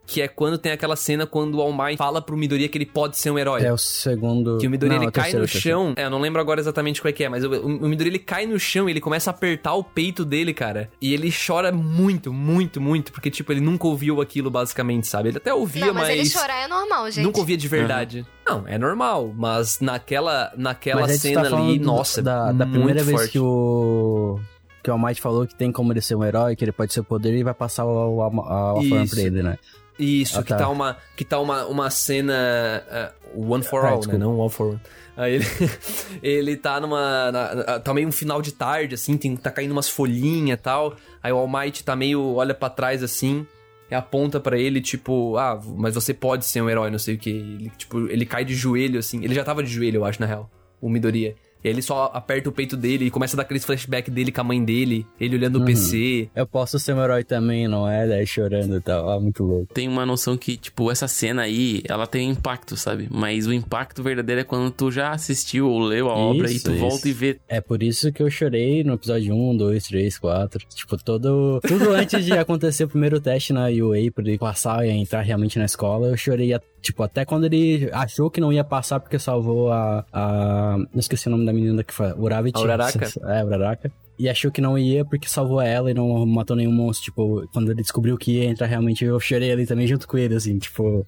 que 0.05 0.21
é 0.21 0.27
quando 0.27 0.57
tem 0.57 0.71
aquela 0.73 0.95
cena 0.97 1.25
quando 1.25 1.55
o 1.55 1.61
All 1.61 1.71
Might 1.73 1.97
fala 1.97 2.21
pro 2.21 2.35
Midoriya 2.35 2.67
que 2.67 2.77
ele 2.77 2.85
pode 2.85 3.17
ser 3.17 3.31
um 3.31 3.39
herói. 3.39 3.63
é 3.63 3.71
o 3.71 3.77
segundo. 3.77 4.57
Que 4.57 4.67
o 4.67 4.69
Midori 4.69 4.89
Não, 4.91 4.97
ele 5.01 5.07
é 5.07 5.11
cai 5.11 5.31
terceiro, 5.31 5.39
no 5.39 5.45
é 5.45 5.47
chão. 5.47 5.93
É, 5.95 6.03
eu 6.05 6.09
não 6.09 6.19
lembro 6.19 6.41
agora 6.41 6.59
exatamente 6.59 7.01
qual 7.01 7.09
é 7.09 7.13
que 7.13 7.23
é, 7.23 7.29
mas 7.29 7.43
o, 7.43 7.49
o 7.49 7.87
Midori 7.87 8.09
ele 8.09 8.19
cai 8.19 8.45
no 8.45 8.59
chão 8.59 8.87
e 8.89 8.91
ele 8.91 8.99
começa 8.99 9.29
a 9.29 9.33
apertar 9.33 9.73
o 9.75 9.83
peito 9.83 10.25
dele, 10.25 10.53
cara. 10.53 10.89
E 11.01 11.13
ele 11.13 11.31
chora 11.31 11.71
muito, 11.71 12.33
muito, 12.33 12.81
muito, 12.81 13.13
porque, 13.13 13.31
tipo, 13.31 13.51
ele 13.53 13.61
nunca 13.61 13.87
ouviu 13.87 14.19
aquilo, 14.21 14.51
basicamente, 14.51 15.07
sabe? 15.07 15.29
Ele 15.29 15.37
até 15.37 15.53
ouvia, 15.53 15.85
Não, 15.87 15.93
mas, 15.93 16.09
ele 16.09 16.25
chorar 16.25 16.63
é 16.65 16.67
normal, 16.67 17.09
gente. 17.09 17.23
Nunca 17.23 17.39
ouvia 17.39 17.55
de 17.57 17.67
verdade. 17.69 18.25
Não, 18.45 18.67
é 18.67 18.77
normal, 18.77 19.33
mas 19.35 19.79
naquela, 19.79 20.51
naquela 20.57 21.01
Mas 21.01 21.15
tu 21.17 21.21
cena 21.21 21.49
tá 21.49 21.57
ali, 21.57 21.79
do- 21.79 21.85
nossa, 21.85 22.21
da, 22.21 22.51
da 22.51 22.65
muito 22.65 22.71
primeira 22.71 23.03
vez 23.03 23.17
forte. 23.19 23.31
que 23.31 23.39
o 23.39 24.37
que 24.83 24.89
o 24.89 24.93
Almighty 24.93 25.21
falou 25.21 25.47
que 25.47 25.55
tem 25.55 25.71
como 25.71 25.93
ele 25.93 26.01
ser 26.01 26.15
um 26.15 26.23
herói, 26.23 26.55
que 26.55 26.63
ele 26.63 26.71
pode 26.73 26.93
ser 26.93 26.99
o 26.99 27.03
poder 27.03 27.33
e 27.33 27.41
vai 27.43 27.53
passar 27.53 27.85
o, 27.85 28.21
a, 28.21 28.25
a, 28.25 28.29
a 28.29 28.75
forma 28.75 29.07
pra 29.09 29.21
ele, 29.21 29.41
né? 29.41 29.57
Isso, 29.97 30.39
Ah, 30.39 30.43
que 30.43 30.49
tá. 30.49 30.57
tá 30.57 30.69
uma, 30.69 30.97
que 31.15 31.23
tá 31.23 31.39
uma, 31.39 31.65
uma 31.67 31.89
cena. 31.89 33.13
uh, 33.35 33.51
one 33.53 33.63
for 33.63 33.85
Ah, 33.85 33.89
all, 33.89 33.93
né? 33.93 33.97
desculpa. 33.99 34.17
Não 34.19 34.41
all 34.41 34.49
for 34.49 34.69
one. 34.71 34.81
Aí 35.15 35.35
ele, 35.35 35.45
ele 36.23 36.57
tá 36.57 36.79
numa. 36.79 37.31
na- 37.31 37.55
na- 37.55 37.79
tá 37.79 37.93
meio 37.93 38.07
um 38.07 38.11
final 38.11 38.41
de 38.41 38.51
tarde, 38.51 38.95
assim, 38.95 39.15
tem, 39.17 39.35
tá 39.35 39.51
caindo 39.51 39.71
umas 39.71 39.87
folhinhas 39.87 40.57
e 40.57 40.61
tal. 40.61 40.95
Aí 41.21 41.31
o 41.31 41.37
All 41.37 41.47
Might 41.47 41.83
tá 41.83 41.95
meio. 41.95 42.33
olha 42.35 42.53
pra 42.53 42.69
trás 42.69 43.03
assim. 43.03 43.45
E 43.91 43.93
aponta 43.95 44.39
pra 44.39 44.57
ele, 44.57 44.81
tipo, 44.81 45.37
ah, 45.37 45.61
mas 45.77 45.93
você 45.93 46.13
pode 46.13 46.45
ser 46.45 46.61
um 46.61 46.69
herói, 46.69 46.89
não 46.89 46.97
sei 46.97 47.13
o 47.15 47.17
que. 47.19 47.29
Ele, 47.29 47.71
tipo, 47.77 48.07
ele 48.09 48.25
cai 48.25 48.43
de 48.43 48.55
joelho, 48.55 48.97
assim. 48.97 49.23
Ele 49.23 49.35
já 49.35 49.43
tava 49.43 49.61
de 49.61 49.69
joelho, 49.69 49.97
eu 49.97 50.05
acho, 50.05 50.19
na 50.19 50.25
real. 50.25 50.49
O 50.81 50.89
Midoriya. 50.89 51.35
E 51.63 51.67
aí 51.69 51.73
ele 51.73 51.81
só 51.81 52.11
aperta 52.13 52.49
o 52.49 52.51
peito 52.51 52.75
dele 52.75 53.05
e 53.05 53.09
começa 53.11 53.35
a 53.35 53.37
dar 53.37 53.43
aqueles 53.43 53.63
flashback 53.63 54.11
dele 54.11 54.31
com 54.31 54.41
a 54.41 54.43
mãe 54.43 54.63
dele, 54.63 55.05
ele 55.19 55.35
olhando 55.35 55.55
o 55.55 55.59
Uhum. 55.59 55.65
PC. 55.65 56.29
Eu 56.35 56.45
posso 56.45 56.77
ser 56.79 56.93
um 56.93 57.01
herói 57.01 57.23
também, 57.23 57.67
não 57.67 57.87
é? 57.89 58.07
Daí 58.07 58.27
chorando 58.27 58.75
e 58.77 58.81
tal. 58.81 59.09
Ah, 59.09 59.19
muito 59.19 59.43
louco. 59.43 59.73
Tem 59.73 59.87
uma 59.87 60.05
noção 60.05 60.35
que, 60.37 60.57
tipo, 60.57 60.91
essa 60.91 61.07
cena 61.07 61.43
aí, 61.43 61.81
ela 61.87 62.05
tem 62.05 62.29
impacto, 62.29 62.75
sabe? 62.75 63.07
Mas 63.09 63.47
o 63.47 63.53
impacto 63.53 64.03
verdadeiro 64.03 64.41
é 64.41 64.43
quando 64.43 64.69
tu 64.71 64.91
já 64.91 65.11
assistiu 65.11 65.69
ou 65.69 65.79
leu 65.79 66.09
a 66.09 66.15
obra 66.15 66.51
e 66.51 66.59
tu 66.59 66.71
isso. 66.71 66.75
volta 66.79 67.07
e 67.07 67.13
vê. 67.13 67.39
É 67.47 67.61
por 67.61 67.81
isso 67.81 68.11
que 68.11 68.21
eu 68.21 68.29
chorei 68.29 68.83
no 68.83 68.93
episódio 68.95 69.33
1, 69.33 69.55
2, 69.57 69.83
3, 69.85 70.17
4. 70.19 70.65
Tipo, 70.73 70.97
todo. 71.03 71.59
Tudo 71.65 71.91
antes 71.91 72.25
de 72.25 72.33
acontecer 72.37 72.83
o 72.83 72.89
primeiro 72.89 73.19
teste 73.21 73.53
na 73.53 73.67
UA, 73.67 74.11
pra 74.13 74.23
ele 74.27 74.37
passar 74.37 74.85
e 74.85 74.89
entrar 74.89 75.21
realmente 75.21 75.57
na 75.57 75.65
escola, 75.65 76.07
eu 76.07 76.17
chorei, 76.17 76.53
a- 76.53 76.61
tipo, 76.83 77.01
até 77.01 77.23
quando 77.23 77.45
ele 77.45 77.89
achou 77.93 78.29
que 78.29 78.41
não 78.41 78.51
ia 78.51 78.63
passar 78.63 78.99
porque 78.99 79.17
salvou 79.17 79.71
a. 79.71 80.05
a... 80.11 80.75
Não 80.77 80.99
esqueci 80.99 81.27
o 81.27 81.31
nome 81.31 81.45
da 81.45 81.53
menina 81.53 81.83
que 81.83 81.93
foi. 81.93 82.11
Uravit. 82.11 82.57
A 82.57 82.61
Uraraka? 82.61 83.09
É, 83.23 83.43
Uraraka. 83.43 83.91
E 84.19 84.29
achou 84.29 84.51
que 84.51 84.61
não 84.61 84.77
ia 84.77 85.03
porque 85.03 85.27
salvou 85.27 85.59
ela 85.59 85.89
e 85.89 85.93
não 85.93 86.25
matou 86.25 86.55
nenhum 86.55 86.71
monstro. 86.71 87.05
Tipo, 87.05 87.47
quando 87.51 87.71
ele 87.71 87.81
descobriu 87.81 88.17
que 88.17 88.33
ia 88.33 88.45
entrar 88.45 88.67
realmente, 88.67 89.03
eu 89.03 89.19
chorei 89.19 89.51
ali 89.51 89.65
também 89.65 89.87
junto 89.87 90.07
com 90.07 90.17
ele, 90.17 90.35
assim, 90.35 90.59
tipo. 90.59 91.05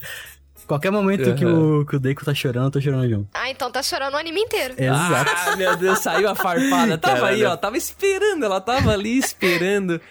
Qualquer 0.66 0.92
momento 0.92 1.36
que, 1.36 1.46
o, 1.46 1.86
que 1.86 1.96
o 1.96 2.00
Deiko 2.00 2.26
tá 2.26 2.34
chorando, 2.34 2.66
eu 2.66 2.72
tô 2.72 2.82
chorando 2.82 3.08
junto. 3.08 3.30
Ah, 3.36 3.52
então 3.52 3.70
tá 3.70 3.84
chorando 3.84 4.16
o 4.16 4.18
anime 4.18 4.42
inteiro. 4.42 4.74
Exato. 4.76 5.32
Ah, 5.36 5.56
meu 5.56 5.78
Deus, 5.78 6.00
saiu 6.00 6.28
a 6.28 6.34
farpada. 6.34 6.98
Tava 6.98 7.28
aí, 7.28 7.42
Caralho. 7.42 7.50
ó. 7.50 7.58
Tava 7.58 7.78
esperando, 7.78 8.46
ela 8.46 8.60
tava 8.60 8.92
ali 8.92 9.20
esperando. 9.20 10.02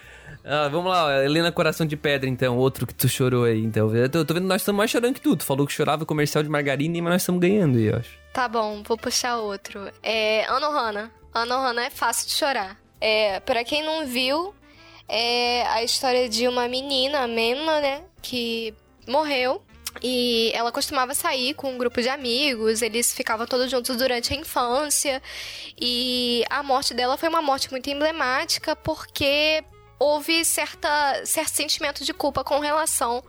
Ah, 0.47 0.67
vamos 0.67 0.91
lá, 0.91 1.23
Helena 1.23 1.51
Coração 1.51 1.87
de 1.87 1.97
Pedra, 1.97 2.29
então, 2.29 2.55
outro 2.55 2.85
que 2.85 2.93
tu 2.93 3.09
chorou 3.09 3.45
aí, 3.45 3.63
então. 3.63 3.93
Eu 3.95 4.07
tô, 4.07 4.23
tô 4.23 4.35
vendo 4.35 4.45
nós 4.45 4.61
estamos 4.61 4.77
mais 4.77 4.91
chorando 4.91 5.15
que 5.15 5.21
tu. 5.21 5.35
Tu 5.35 5.43
falou 5.43 5.65
que 5.65 5.73
chorava 5.73 6.05
comercial 6.05 6.43
de 6.43 6.49
margarina, 6.49 7.01
mas 7.01 7.13
nós 7.13 7.21
estamos 7.23 7.41
ganhando 7.41 7.79
aí, 7.79 7.85
eu 7.85 7.97
acho. 7.97 8.11
Tá 8.31 8.47
bom, 8.47 8.83
vou 8.83 8.95
puxar 8.95 9.37
outro. 9.37 9.91
É 10.03 10.45
Anohana. 10.45 11.11
Anohana 11.33 11.85
é 11.85 11.89
fácil 11.89 12.27
de 12.27 12.33
chorar. 12.33 12.79
É, 13.01 13.39
para 13.39 13.63
quem 13.63 13.83
não 13.83 14.05
viu, 14.05 14.53
é 15.09 15.63
a 15.67 15.83
história 15.83 16.29
de 16.29 16.47
uma 16.47 16.67
menina, 16.67 17.21
a 17.21 17.27
Menma, 17.27 17.81
né, 17.81 18.03
que 18.21 18.71
morreu. 19.07 19.63
E 20.03 20.51
ela 20.53 20.71
costumava 20.71 21.15
sair 21.15 21.55
com 21.55 21.71
um 21.71 21.77
grupo 21.77 22.01
de 22.01 22.09
amigos, 22.09 22.81
eles 22.81 23.13
ficavam 23.13 23.47
todos 23.47 23.71
juntos 23.71 23.95
durante 23.95 24.31
a 24.31 24.35
infância. 24.35 25.23
E 25.79 26.43
a 26.51 26.61
morte 26.61 26.93
dela 26.93 27.17
foi 27.17 27.29
uma 27.29 27.41
morte 27.41 27.71
muito 27.71 27.89
emblemática 27.89 28.75
porque 28.75 29.63
houve 29.99 30.43
certa, 30.43 31.25
certo 31.25 31.55
sentimento 31.55 32.03
de 32.03 32.13
culpa 32.13 32.43
com 32.43 32.59
relação 32.59 33.23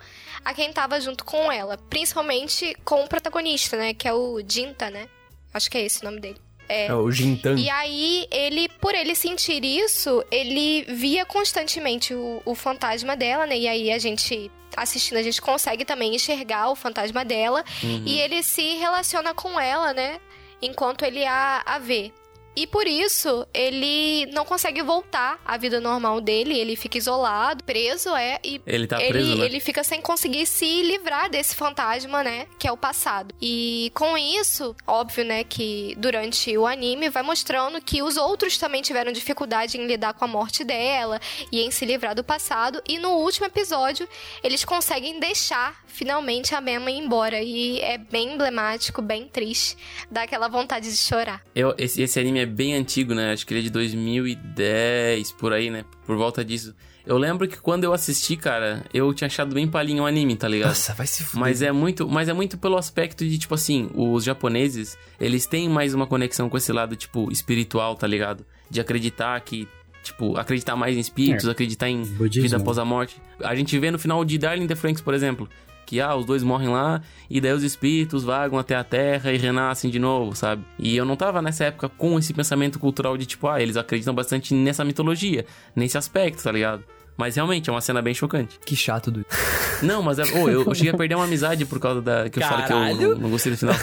a 0.44 0.54
quem 0.54 0.72
tava 0.72 1.00
junto 1.00 1.24
com 1.24 1.50
ela. 1.50 1.76
Principalmente 1.90 2.76
com 2.84 3.04
o 3.04 3.08
protagonista, 3.08 3.76
né? 3.76 3.94
Que 3.94 4.08
é 4.08 4.12
o 4.12 4.40
Jinta, 4.46 4.90
né? 4.90 5.08
Acho 5.52 5.70
que 5.70 5.78
é 5.78 5.82
esse 5.82 6.02
o 6.02 6.04
nome 6.04 6.20
dele. 6.20 6.38
É. 6.68 6.86
É 6.86 6.94
o 6.94 7.10
Jintan. 7.10 7.54
E 7.58 7.70
aí, 7.70 8.26
ele, 8.30 8.68
por 8.80 8.94
ele 8.94 9.14
sentir 9.14 9.64
isso, 9.64 10.24
ele 10.30 10.84
via 10.88 11.24
constantemente 11.24 12.14
o, 12.14 12.42
o 12.44 12.54
fantasma 12.54 13.16
dela, 13.16 13.46
né? 13.46 13.56
E 13.56 13.68
aí 13.68 13.92
a 13.92 13.98
gente, 13.98 14.50
assistindo, 14.76 15.18
a 15.18 15.22
gente 15.22 15.40
consegue 15.40 15.84
também 15.84 16.14
enxergar 16.14 16.70
o 16.70 16.76
fantasma 16.76 17.24
dela. 17.24 17.64
E 18.04 18.18
ele 18.20 18.42
se 18.42 18.76
relaciona 18.76 19.32
com 19.32 19.58
ela, 19.58 19.92
né? 19.92 20.20
Enquanto 20.60 21.04
ele 21.04 21.24
a, 21.24 21.62
a 21.64 21.78
vê. 21.78 22.12
E 22.57 22.66
por 22.66 22.86
isso, 22.86 23.46
ele 23.52 24.26
não 24.32 24.44
consegue 24.44 24.82
voltar 24.82 25.38
à 25.44 25.59
vida 25.59 25.78
normal 25.78 26.22
dele, 26.22 26.59
ele 26.59 26.74
fica 26.74 26.96
isolado, 26.96 27.62
preso, 27.64 28.14
é, 28.16 28.40
e 28.42 28.61
Ele 28.66 28.86
tá 28.86 29.00
ele, 29.02 29.12
preso, 29.12 29.36
né? 29.36 29.44
ele 29.44 29.61
fica 29.61 29.84
sem 29.84 30.00
conseguir 30.00 30.46
se 30.46 30.82
livrar 30.82 31.28
desse 31.28 31.54
fantasma, 31.54 32.22
né? 32.22 32.46
Que 32.59 32.66
é 32.66 32.72
o 32.72 32.76
passado. 32.76 33.34
E 33.42 33.92
com 33.94 34.16
isso, 34.16 34.74
óbvio, 34.86 35.24
né? 35.24 35.44
Que 35.44 35.94
durante 35.98 36.57
o 36.57 36.66
anime 36.66 37.11
vai 37.11 37.22
mostrando 37.22 37.80
que 37.80 38.02
os 38.02 38.16
outros 38.16 38.57
também 38.57 38.80
tiveram 38.80 39.12
dificuldade 39.12 39.76
em 39.76 39.86
lidar 39.86 40.14
com 40.14 40.24
a 40.24 40.28
morte 40.28 40.64
dela 40.64 41.20
e 41.52 41.61
em 41.61 41.70
se 41.70 41.84
livrar 41.84 42.14
do 42.14 42.24
passado. 42.24 42.82
E 42.88 42.98
no 42.98 43.11
último 43.11 43.46
episódio, 43.46 44.09
eles 44.42 44.64
conseguem 44.64 45.20
deixar 45.20 45.84
finalmente 45.86 46.54
a 46.54 46.61
Mema 46.61 46.90
ir 46.90 46.98
embora. 46.98 47.42
E 47.42 47.80
é 47.80 47.98
bem 47.98 48.34
emblemático, 48.34 49.02
bem 49.02 49.28
triste. 49.28 49.76
Dá 50.11 50.22
aquela 50.22 50.48
vontade 50.48 50.90
de 50.90 50.96
chorar. 50.96 51.42
Eu, 51.54 51.74
esse, 51.76 52.02
esse 52.02 52.18
anime 52.18 52.40
é 52.40 52.45
bem 52.47 52.74
antigo, 52.74 53.14
né? 53.14 53.32
Acho 53.32 53.47
que 53.47 53.53
ele 53.53 53.61
é 53.61 53.62
de 53.64 53.70
2010, 53.70 55.32
por 55.32 55.53
aí, 55.53 55.70
né? 55.70 55.84
Por 56.05 56.16
volta 56.16 56.44
disso. 56.44 56.74
Eu 57.07 57.18
lembro 57.18 57.47
que 57.47 57.57
quando 57.59 57.84
eu 57.84 57.92
assisti, 57.92 58.36
cara, 58.36 58.84
eu 58.92 59.14
tinha 59.14 59.26
achado 59.26 59.55
bem 59.55 59.68
palhinho 59.68 60.03
o 60.03 60.07
anime, 60.07 60.34
tá 60.34 60.49
ligado? 60.49 60.70
Nossa, 60.70 60.92
vai 60.92 61.07
se 61.07 61.22
fuder. 61.22 61.40
Mas 61.40 61.62
é 61.62 61.70
muito, 61.70 62.09
mas 62.09 62.28
é 62.28 62.32
muito 62.32 62.59
pelo 62.59 62.76
aspecto 62.76 63.24
de 63.24 63.38
tipo 63.38 63.55
assim, 63.55 63.88
os 63.94 64.24
japoneses, 64.24 64.99
eles 65.20 65.47
têm 65.47 65.68
mais 65.68 65.94
uma 65.94 66.07
conexão 66.07 66.49
com 66.49 66.57
esse 66.57 66.72
lado 66.72 66.97
tipo 66.97 67.30
espiritual, 67.30 67.94
tá 67.94 68.09
ligado? 68.09 68.44
De 68.68 68.80
acreditar 68.80 69.40
que 69.40 69.68
tipo, 70.03 70.36
acreditar 70.36 70.76
mais 70.76 70.97
em 70.97 71.01
espíritos, 71.01 71.49
acreditar 71.49 71.88
em 71.88 72.03
Budismo. 72.03 72.42
vida 72.42 72.57
após 72.57 72.78
a 72.78 72.84
morte. 72.84 73.20
A 73.40 73.55
gente 73.55 73.76
vê 73.78 73.90
no 73.90 73.99
final 73.99 74.24
de 74.24 74.38
Darling 74.38 74.64
in 74.64 74.66
the 74.66 74.76
Franks, 74.76 75.03
por 75.03 75.14
exemplo, 75.14 75.49
Que, 75.87 76.01
ah, 76.01 76.14
os 76.16 76.26
dois 76.26 76.43
morrem 76.43 76.68
lá 76.68 77.01
e 77.30 77.41
daí 77.41 77.53
os 77.53 77.62
espíritos 77.62 78.24
vagam 78.24 78.59
até 78.59 78.74
a 78.74 78.82
Terra 78.82 79.32
e 79.32 79.39
renascem 79.39 79.89
de 79.89 80.01
novo, 80.01 80.34
sabe? 80.34 80.64
E 80.78 80.97
eu 80.97 81.05
não 81.05 81.16
tava 81.16 81.41
nessa 81.41 81.64
época 81.64 81.89
com 81.89 82.18
esse 82.18 82.34
pensamento 82.34 82.78
cultural 82.78 83.16
de 83.16 83.24
tipo, 83.24 83.47
ah, 83.49 83.62
eles 83.62 83.76
acreditam 83.76 84.12
bastante 84.12 84.53
nessa 84.53 84.84
mitologia, 84.84 85.47
nesse 85.74 85.97
aspecto, 85.97 86.43
tá 86.43 86.51
ligado? 86.51 86.82
Mas 87.16 87.34
realmente 87.34 87.70
é 87.70 87.72
uma 87.72 87.80
cena 87.80 88.03
bem 88.03 88.12
chocante. 88.12 88.59
Que 88.64 88.76
chato, 88.76 89.11
do. 89.11 89.24
Não, 89.82 90.03
mas 90.03 90.18
é, 90.18 90.22
oh, 90.34 90.49
eu, 90.49 90.64
eu 90.64 90.74
cheguei 90.74 90.93
a 90.93 90.97
perder 90.97 91.14
uma 91.14 91.24
amizade 91.24 91.64
por 91.64 91.80
causa 91.80 92.03
da. 92.03 92.28
Que 92.28 92.39
eu 92.39 92.43
falei 92.43 92.66
que 92.66 92.72
eu 92.72 92.76
Caralho! 92.76 93.11
não, 93.14 93.18
não 93.22 93.30
gostei 93.30 93.53
do 93.53 93.59
final. 93.59 93.74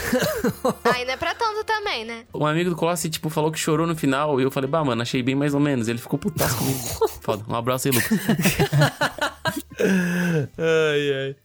Aí 0.86 1.04
não 1.06 1.14
é 1.14 1.18
pra 1.18 1.34
tanto 1.34 1.64
também, 1.64 2.06
né? 2.06 2.26
Um 2.34 2.45
amigo 2.45 2.70
do 2.70 2.76
Colossi, 2.76 3.10
tipo, 3.10 3.30
falou 3.30 3.51
que 3.51 3.60
chorou 3.60 3.88
no 3.88 3.95
final. 3.95 4.39
E 4.39 4.43
eu 4.43 4.51
falei, 4.51 4.70
bah, 4.70 4.84
mano, 4.84 5.01
achei 5.01 5.24
bem 5.24 5.36
mais 5.36 5.54
ou 5.54 5.60
menos. 5.60 5.88
Ele 5.88 5.97
ficou 5.97 6.20
putaço 6.20 6.58
comigo. 6.58 6.80
Foda. 7.22 7.43
Um 7.47 7.56
abraço 7.56 7.88
aí, 7.88 7.93
Lucas. 7.93 8.20
ai, 10.58 11.14
ai. 11.14 11.36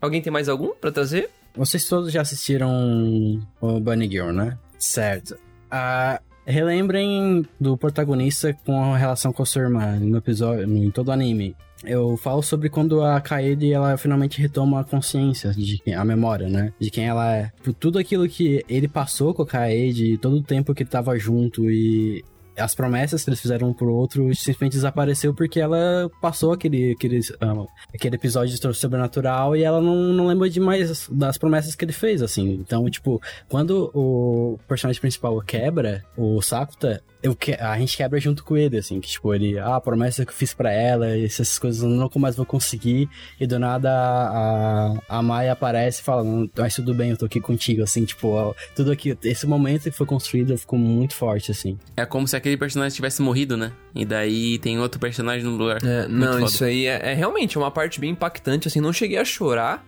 Alguém 0.00 0.22
tem 0.22 0.32
mais 0.32 0.48
algum 0.48 0.70
pra 0.74 0.90
trazer? 0.90 1.30
Vocês 1.54 1.86
todos 1.88 2.12
já 2.12 2.22
assistiram 2.22 3.40
o 3.60 3.80
Bunny 3.80 4.08
Girl, 4.08 4.30
né? 4.30 4.56
Certo. 4.78 5.36
Ah, 5.70 6.20
relembrem 6.46 7.46
do 7.60 7.76
protagonista 7.76 8.56
com 8.64 8.94
a 8.94 8.96
relação 8.96 9.32
com 9.32 9.42
a 9.42 9.46
sua 9.46 9.62
irmã 9.62 9.98
no 10.00 10.18
episódio, 10.18 10.64
em 10.64 10.90
todo 10.90 11.08
o 11.08 11.12
anime. 11.12 11.56
Eu 11.84 12.16
falo 12.18 12.42
sobre 12.42 12.68
quando 12.68 13.02
a 13.02 13.20
Kaede 13.20 13.72
ela 13.72 13.96
finalmente 13.96 14.40
retoma 14.40 14.80
a 14.80 14.84
consciência 14.84 15.50
de 15.52 15.78
quem, 15.78 15.94
a 15.94 16.04
memória, 16.04 16.46
né? 16.46 16.72
De 16.78 16.90
quem 16.90 17.06
ela 17.06 17.34
é. 17.34 17.50
Por 17.62 17.72
tudo 17.72 17.98
aquilo 17.98 18.28
que 18.28 18.62
ele 18.68 18.86
passou 18.86 19.32
com 19.32 19.42
a 19.42 19.46
Kaede, 19.46 20.18
todo 20.18 20.36
o 20.36 20.42
tempo 20.42 20.74
que 20.74 20.82
ele 20.82 20.90
tava 20.90 21.18
junto 21.18 21.70
e 21.70 22.22
as 22.56 22.74
promessas 22.74 23.24
que 23.24 23.30
eles 23.30 23.40
fizeram 23.40 23.68
um 23.68 23.72
pro 23.72 23.92
outro 23.92 24.34
simplesmente 24.34 24.72
desapareceu 24.72 25.34
porque 25.34 25.60
ela 25.60 26.10
passou 26.20 26.52
aquele, 26.52 26.92
aquele, 26.92 27.20
ah, 27.40 27.64
aquele 27.94 28.16
episódio 28.16 28.54
de 28.54 28.76
sobrenatural 28.76 29.56
e 29.56 29.62
ela 29.62 29.80
não, 29.80 29.94
não 30.12 30.26
lembra 30.26 30.48
de 30.48 30.60
mais 30.60 31.08
das 31.08 31.38
promessas 31.38 31.74
que 31.74 31.84
ele 31.84 31.92
fez, 31.92 32.22
assim. 32.22 32.52
Então, 32.54 32.88
tipo, 32.90 33.20
quando 33.48 33.90
o 33.94 34.58
personagem 34.68 35.00
principal 35.00 35.40
quebra, 35.40 36.04
o 36.16 36.40
Sakuta, 36.42 37.02
eu 37.22 37.34
que, 37.34 37.52
a 37.52 37.78
gente 37.78 37.96
quebra 37.96 38.18
junto 38.18 38.42
com 38.44 38.56
ele, 38.56 38.78
assim, 38.78 39.00
que 39.00 39.08
tipo, 39.08 39.34
ele, 39.34 39.58
ah, 39.58 39.76
a 39.76 39.80
promessa 39.80 40.24
que 40.24 40.30
eu 40.30 40.36
fiz 40.36 40.54
pra 40.54 40.72
ela, 40.72 41.08
essas 41.18 41.58
coisas 41.58 41.82
eu 41.82 41.88
nunca 41.88 42.18
mais 42.18 42.36
vou 42.36 42.46
conseguir, 42.46 43.08
e 43.38 43.46
do 43.46 43.58
nada 43.58 43.90
a, 43.90 44.94
a 45.08 45.22
Maia 45.22 45.52
aparece 45.52 46.00
e 46.00 46.04
fala, 46.04 46.24
mas 46.56 46.74
tudo 46.74 46.94
bem, 46.94 47.10
eu 47.10 47.16
tô 47.16 47.26
aqui 47.26 47.40
contigo, 47.40 47.82
assim, 47.82 48.04
tipo, 48.04 48.54
tudo 48.74 48.90
aqui, 48.90 49.16
esse 49.24 49.46
momento 49.46 49.84
que 49.84 49.92
foi 49.92 50.06
construído 50.06 50.56
ficou 50.56 50.78
muito 50.78 51.14
forte, 51.14 51.50
assim. 51.50 51.78
É 51.96 52.06
como 52.06 52.26
se 52.26 52.36
aquele 52.36 52.56
personagem 52.56 52.94
tivesse 52.94 53.20
morrido, 53.22 53.56
né? 53.56 53.72
E 53.94 54.04
daí 54.04 54.58
tem 54.58 54.78
outro 54.78 55.00
personagem 55.00 55.44
no 55.44 55.56
lugar. 55.56 55.84
É, 55.84 56.06
não, 56.08 56.34
foda. 56.34 56.44
isso 56.44 56.64
aí 56.64 56.86
é, 56.86 57.12
é 57.12 57.14
realmente 57.14 57.58
uma 57.58 57.70
parte 57.70 58.00
bem 58.00 58.10
impactante, 58.10 58.68
assim, 58.68 58.80
não 58.80 58.92
cheguei 58.92 59.18
a 59.18 59.24
chorar, 59.24 59.84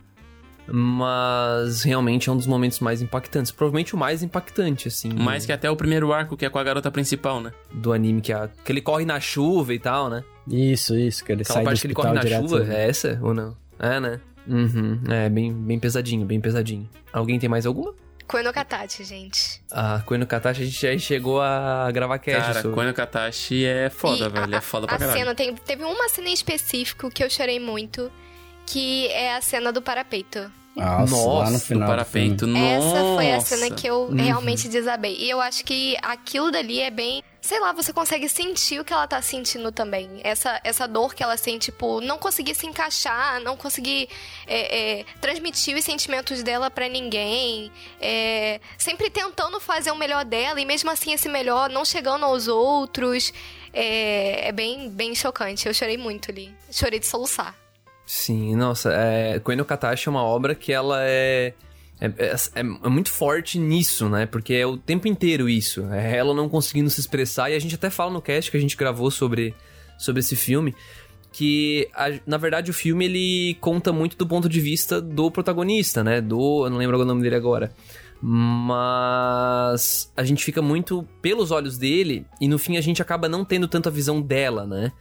mas 0.69 1.83
realmente 1.83 2.29
é 2.29 2.33
um 2.33 2.37
dos 2.37 2.47
momentos 2.47 2.81
mais 2.81 3.03
impactantes, 3.03 3.51
provavelmente 3.53 3.95
o 3.95 3.99
mais 3.99 4.23
impactante, 4.23 4.89
assim, 4.89 5.09
do- 5.11 5.23
Mais 5.23 5.47
que 5.47 5.53
até 5.53 5.71
o 5.71 5.77
primeiro 5.77 6.13
arco, 6.13 6.37
que 6.37 6.45
é 6.45 6.51
com 6.51 6.59
a 6.59 6.65
garota 6.65 6.91
principal, 6.91 7.41
né? 7.41 7.53
do 7.73 7.93
anime, 7.93 8.21
que, 8.21 8.33
é, 8.33 8.49
que 8.65 8.71
ele 8.73 8.81
corre 8.81 9.05
na 9.05 9.19
chuva 9.21 9.73
e 9.75 9.79
tal, 9.79 10.09
né? 10.11 10.23
Isso, 10.49 10.97
isso, 10.97 11.25
que 11.25 11.33
ele 11.33 11.43
Aquela 11.43 11.55
sai 11.55 11.63
do 11.63 11.67
parte 11.67 11.81
que 11.81 11.87
ele 11.87 11.93
hospital 11.95 12.13
corre 12.13 12.15
na 12.15 12.25
direto. 12.25 12.49
chuva, 12.49 12.75
é 12.75 12.89
essa 12.89 13.19
ou 13.23 13.33
não? 13.35 13.57
É, 13.79 13.99
né? 14.01 14.21
Uhum, 14.47 15.01
é 15.09 15.29
bem, 15.29 15.53
bem 15.53 15.79
pesadinho, 15.79 16.27
bem 16.27 16.41
pesadinho. 16.41 16.89
Alguém 17.13 17.39
tem 17.39 17.49
mais 17.49 17.65
alguma? 17.65 17.95
Koe 18.27 18.43
no 18.43 18.53
Katachi, 18.53 19.05
gente. 19.05 19.61
A 19.71 20.01
Koe 20.01 20.17
no 20.19 20.27
Katachi 20.27 20.63
a 20.63 20.65
gente 20.65 20.81
já 20.81 20.97
chegou 20.99 21.41
a 21.41 21.91
gravar 21.93 22.19
cast 22.19 22.41
Cara, 22.41 22.63
sobre. 22.63 22.75
Kono 22.77 22.95
Katashi 22.95 23.65
é 23.65 23.91
foda, 23.91 24.27
E 24.27 24.29
velho. 24.29 24.55
a- 24.55 24.59
É 24.59 24.61
foda 24.61 24.87
pra 24.87 24.97
a 24.97 24.99
caralho. 24.99 25.19
cena, 25.19 25.35
tem, 25.35 25.55
teve 25.55 25.85
uma 25.85 26.09
cena 26.09 26.29
em 26.29 26.33
específico 26.33 27.11
que 27.11 27.23
eu 27.23 27.29
chorei 27.29 27.61
muito, 27.61 28.11
que 28.73 29.07
é 29.09 29.35
a 29.35 29.41
cena 29.43 29.71
do 29.73 29.83
parapeito. 29.83 30.51
Nossa, 30.75 31.15
lá 31.15 31.45
no 31.45 31.51
Nossa, 31.51 31.59
final. 31.67 31.87
do 31.87 31.91
parapeito. 31.91 32.47
Essa 32.57 33.15
foi 33.15 33.31
a 33.31 33.35
Nossa. 33.35 33.57
cena 33.57 33.75
que 33.77 33.87
eu 33.87 34.05
Uhum. 34.05 34.17
realmente 34.17 34.69
desabei. 34.69 35.15
E 35.19 35.29
eu 35.29 35.39
acho 35.39 35.63
que 35.65 35.99
aquilo 36.01 36.51
dali 36.51 36.81
é 36.81 36.91
bem. 36.91 37.23
Sei 37.43 37.61
lá, 37.61 37.73
você 37.73 37.93
consegue 37.93 38.27
sentir 38.27 38.81
o 38.81 38.85
que 38.85 38.91
ela 38.93 39.07
tá 39.07 39.21
sentindo 39.21 39.71
também. 39.71 40.09
Essa, 40.25 40.59
essa 40.65 40.89
dor 40.89 41.13
que 41.15 41.23
ela 41.23 41.37
sente, 41.37 41.67
tipo, 41.73 42.01
não 42.01 42.17
conseguir 42.17 42.55
se 42.55 42.67
encaixar, 42.67 43.39
não 43.43 43.55
conseguir 43.55 44.09
é, 44.47 45.01
é, 45.01 45.05
transmitir 45.21 45.77
os 45.77 45.85
sentimentos 45.85 46.43
dela 46.43 46.71
pra 46.71 46.89
ninguém. 46.89 47.71
é, 48.01 48.59
sempre 48.79 49.11
tentando 49.11 49.61
fazer 49.61 49.91
o 49.91 49.97
melhor 49.97 50.25
dela 50.25 50.59
e 50.59 50.65
mesmo 50.65 50.91
assim 50.91 51.13
esse 51.13 51.29
melhor 51.29 51.69
não 51.69 51.85
chegando 51.85 52.25
aos 52.25 52.49
outros. 52.49 53.31
É, 53.75 54.49
é 54.49 54.53
bem, 54.53 54.89
bem 54.89 55.15
chocante. 55.15 55.67
Eu 55.69 55.75
chorei 55.75 55.99
muito 55.99 56.31
ali. 56.31 56.51
Chorei 56.71 56.99
de 56.99 57.07
soluçar. 57.07 57.55
Sim, 58.15 58.55
nossa, 58.57 58.93
é, 58.93 59.41
no 59.57 59.65
Katachi 59.65 60.07
é 60.07 60.11
uma 60.11 60.23
obra 60.23 60.55
que 60.55 60.71
ela 60.71 61.03
é, 61.03 61.55
é, 61.99 62.07
é, 62.19 62.35
é 62.61 62.63
muito 62.63 63.09
forte 63.11 63.59
nisso, 63.59 64.07
né? 64.07 64.27
Porque 64.27 64.53
é 64.53 64.67
o 64.67 64.77
tempo 64.77 65.09
inteiro 65.09 65.49
isso. 65.49 65.83
É 65.91 66.19
ela 66.19 66.35
não 66.35 66.47
conseguindo 66.47 66.91
se 66.91 67.01
expressar. 67.01 67.51
E 67.51 67.55
a 67.55 67.59
gente 67.59 67.75
até 67.75 67.89
fala 67.89 68.13
no 68.13 68.21
cast 68.21 68.51
que 68.51 68.57
a 68.59 68.61
gente 68.61 68.77
gravou 68.77 69.11
sobre, 69.11 69.55
sobre 69.99 70.21
esse 70.21 70.37
filme. 70.37 70.75
Que, 71.33 71.89
a- 71.95 72.21
na 72.27 72.37
verdade, 72.37 72.71
o 72.71 72.75
filme 72.75 73.07
ele 73.07 73.55
conta 73.63 73.95
muito 73.95 74.15
do 74.19 74.27
ponto 74.27 74.47
de 74.47 74.61
vista 74.61 75.01
do 75.01 75.31
protagonista, 75.31 76.05
né? 76.05 76.21
Do. 76.21 76.67
Eu 76.67 76.71
não 76.71 76.77
lembro 76.77 77.01
o 77.01 77.05
nome 77.07 77.23
dele 77.23 77.37
agora. 77.37 77.73
Mas 78.21 80.13
a 80.15 80.23
gente 80.23 80.45
fica 80.45 80.61
muito 80.61 81.03
pelos 81.23 81.51
olhos 81.51 81.79
dele 81.79 82.27
e 82.39 82.47
no 82.47 82.59
fim 82.59 82.77
a 82.77 82.81
gente 82.83 83.01
acaba 83.01 83.27
não 83.27 83.43
tendo 83.43 83.67
tanta 83.67 83.91
visão 83.91 84.21
dela, 84.21 84.67
né? 84.67 84.93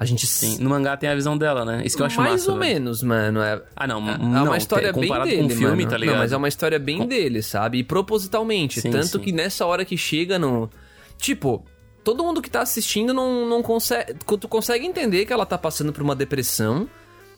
A 0.00 0.04
gente 0.04 0.26
Sim, 0.28 0.58
no 0.62 0.70
mangá 0.70 0.96
tem 0.96 1.08
a 1.10 1.14
visão 1.14 1.36
dela, 1.36 1.64
né? 1.64 1.82
Isso 1.84 1.96
que 1.96 2.02
eu 2.02 2.06
acho 2.06 2.20
mais 2.20 2.32
massa. 2.34 2.52
ou 2.52 2.58
velho. 2.58 2.72
menos, 2.74 3.02
mano. 3.02 3.42
É, 3.42 3.60
Ah, 3.74 3.86
não. 3.86 4.08
é 4.08 4.16
não, 4.16 4.44
uma 4.44 4.56
história 4.56 4.92
bem 4.92 5.10
dele, 5.10 5.38
com 5.38 5.46
o 5.46 5.50
filme, 5.50 5.76
mano. 5.78 5.88
tá 5.90 5.96
ligado? 5.98 6.14
Não, 6.14 6.22
mas 6.22 6.32
é 6.32 6.36
uma 6.36 6.46
história 6.48 6.78
bem 6.78 7.04
dele, 7.06 7.42
sabe? 7.42 7.78
E 7.78 7.82
propositalmente. 7.84 8.80
Sim, 8.80 8.90
tanto 8.92 9.06
sim. 9.08 9.18
que 9.18 9.32
nessa 9.32 9.66
hora 9.66 9.84
que 9.84 9.96
chega 9.96 10.38
no... 10.38 10.70
Tipo, 11.18 11.64
todo 12.04 12.22
mundo 12.22 12.40
que 12.40 12.48
tá 12.48 12.62
assistindo 12.62 13.12
não, 13.12 13.44
não 13.48 13.60
consegue... 13.60 14.14
Tu 14.14 14.46
consegue 14.48 14.86
entender 14.86 15.26
que 15.26 15.32
ela 15.32 15.44
tá 15.44 15.58
passando 15.58 15.92
por 15.92 16.02
uma 16.02 16.14
depressão, 16.14 16.88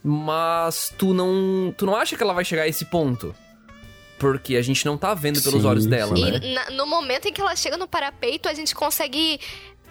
mas 0.04 0.92
tu 0.98 1.14
não... 1.14 1.72
Tu 1.76 1.86
não 1.86 1.96
acha 1.96 2.14
que 2.16 2.22
ela 2.22 2.34
vai 2.34 2.44
chegar 2.44 2.62
a 2.64 2.68
esse 2.68 2.84
ponto. 2.84 3.34
Porque 4.18 4.56
a 4.56 4.62
gente 4.62 4.84
não 4.84 4.98
tá 4.98 5.14
vendo 5.14 5.40
pelos 5.42 5.62
Sim, 5.62 5.66
olhos 5.68 5.86
dela, 5.86 6.14
sim. 6.14 6.30
né? 6.30 6.40
E 6.42 6.54
na- 6.54 6.70
no 6.72 6.86
momento 6.86 7.26
em 7.26 7.32
que 7.32 7.40
ela 7.40 7.56
chega 7.56 7.78
no 7.78 7.88
parapeito, 7.88 8.50
a 8.50 8.52
gente 8.52 8.74
consegue 8.74 9.40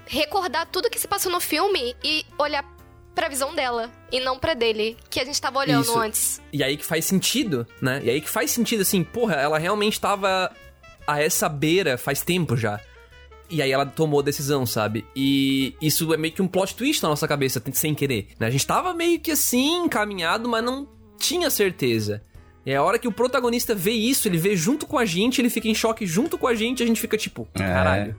recordar 0.10 0.66
tudo 0.66 0.89
que 0.89 0.99
se 0.99 1.07
passou 1.07 1.32
no 1.32 1.39
filme 1.39 1.95
e 2.03 2.26
olhar 2.38 2.66
pra 3.14 3.30
visão 3.30 3.53
dela 3.53 3.91
e 4.12 4.20
não 4.20 4.39
pra 4.39 4.53
dele, 4.55 4.97
que 5.10 5.20
a 5.20 5.26
gente 5.26 5.39
tava 5.39 5.60
olhando 5.60 5.84
Isso. 5.84 5.99
antes. 5.99 6.41
E 6.51 6.64
aí 6.64 6.76
que 6.76 6.86
faz 6.86 7.05
sentido, 7.05 7.68
né? 7.82 8.01
E 8.03 8.10
aí 8.10 8.20
que 8.20 8.30
faz 8.30 8.49
sentido, 8.49 8.82
assim, 8.82 9.03
porra, 9.03 9.36
ela 9.36 9.60
realmente 9.60 9.99
tava 9.99 10.51
a 11.05 11.22
essa 11.22 11.47
beira 11.47 11.97
faz 11.97 12.22
tempo 12.24 12.57
já. 12.57 12.80
E 13.51 13.62
aí 13.62 13.72
ela 13.72 13.86
tomou 13.86 14.20
a 14.20 14.24
decisão, 14.24 14.66
sabe? 14.66 15.05
E 15.16 15.76
isso 15.82 16.12
é 16.14 16.18
meio 16.18 16.34
que 16.34 16.41
um 16.41 16.47
plot 16.47 16.76
twist 16.76 17.01
na 17.03 17.10
nossa 17.10 17.28
cabeça, 17.28 17.62
sem 17.74 17.93
querer. 17.93 18.30
Né? 18.39 18.47
A 18.47 18.51
gente 18.51 18.66
tava 18.66 18.93
meio 18.93 19.20
que 19.20 19.32
assim, 19.32 19.86
encaminhado, 19.86 20.47
mas 20.49 20.64
não 20.64 20.88
tinha 21.18 21.49
certeza. 21.49 22.24
E 22.66 22.74
a 22.74 22.84
hora 22.84 22.99
que 22.99 23.07
o 23.07 23.12
protagonista 23.12 23.74
vê 23.74 23.91
isso, 23.91 24.28
ele 24.28 24.38
vê 24.38 24.55
junto 24.55 24.86
com 24.86 24.97
a 24.97 25.05
gente, 25.05 25.41
ele 25.41 25.49
fica 25.49 25.68
em 25.68 25.74
choque 25.74 26.05
junto 26.05 26.38
com 26.38 26.47
a 26.47 26.53
gente, 26.53 26.84
a 26.84 26.86
gente 26.86 27.01
fica 27.01 27.18
tipo, 27.18 27.47
É. 27.55 27.60
caralho. 27.60 28.16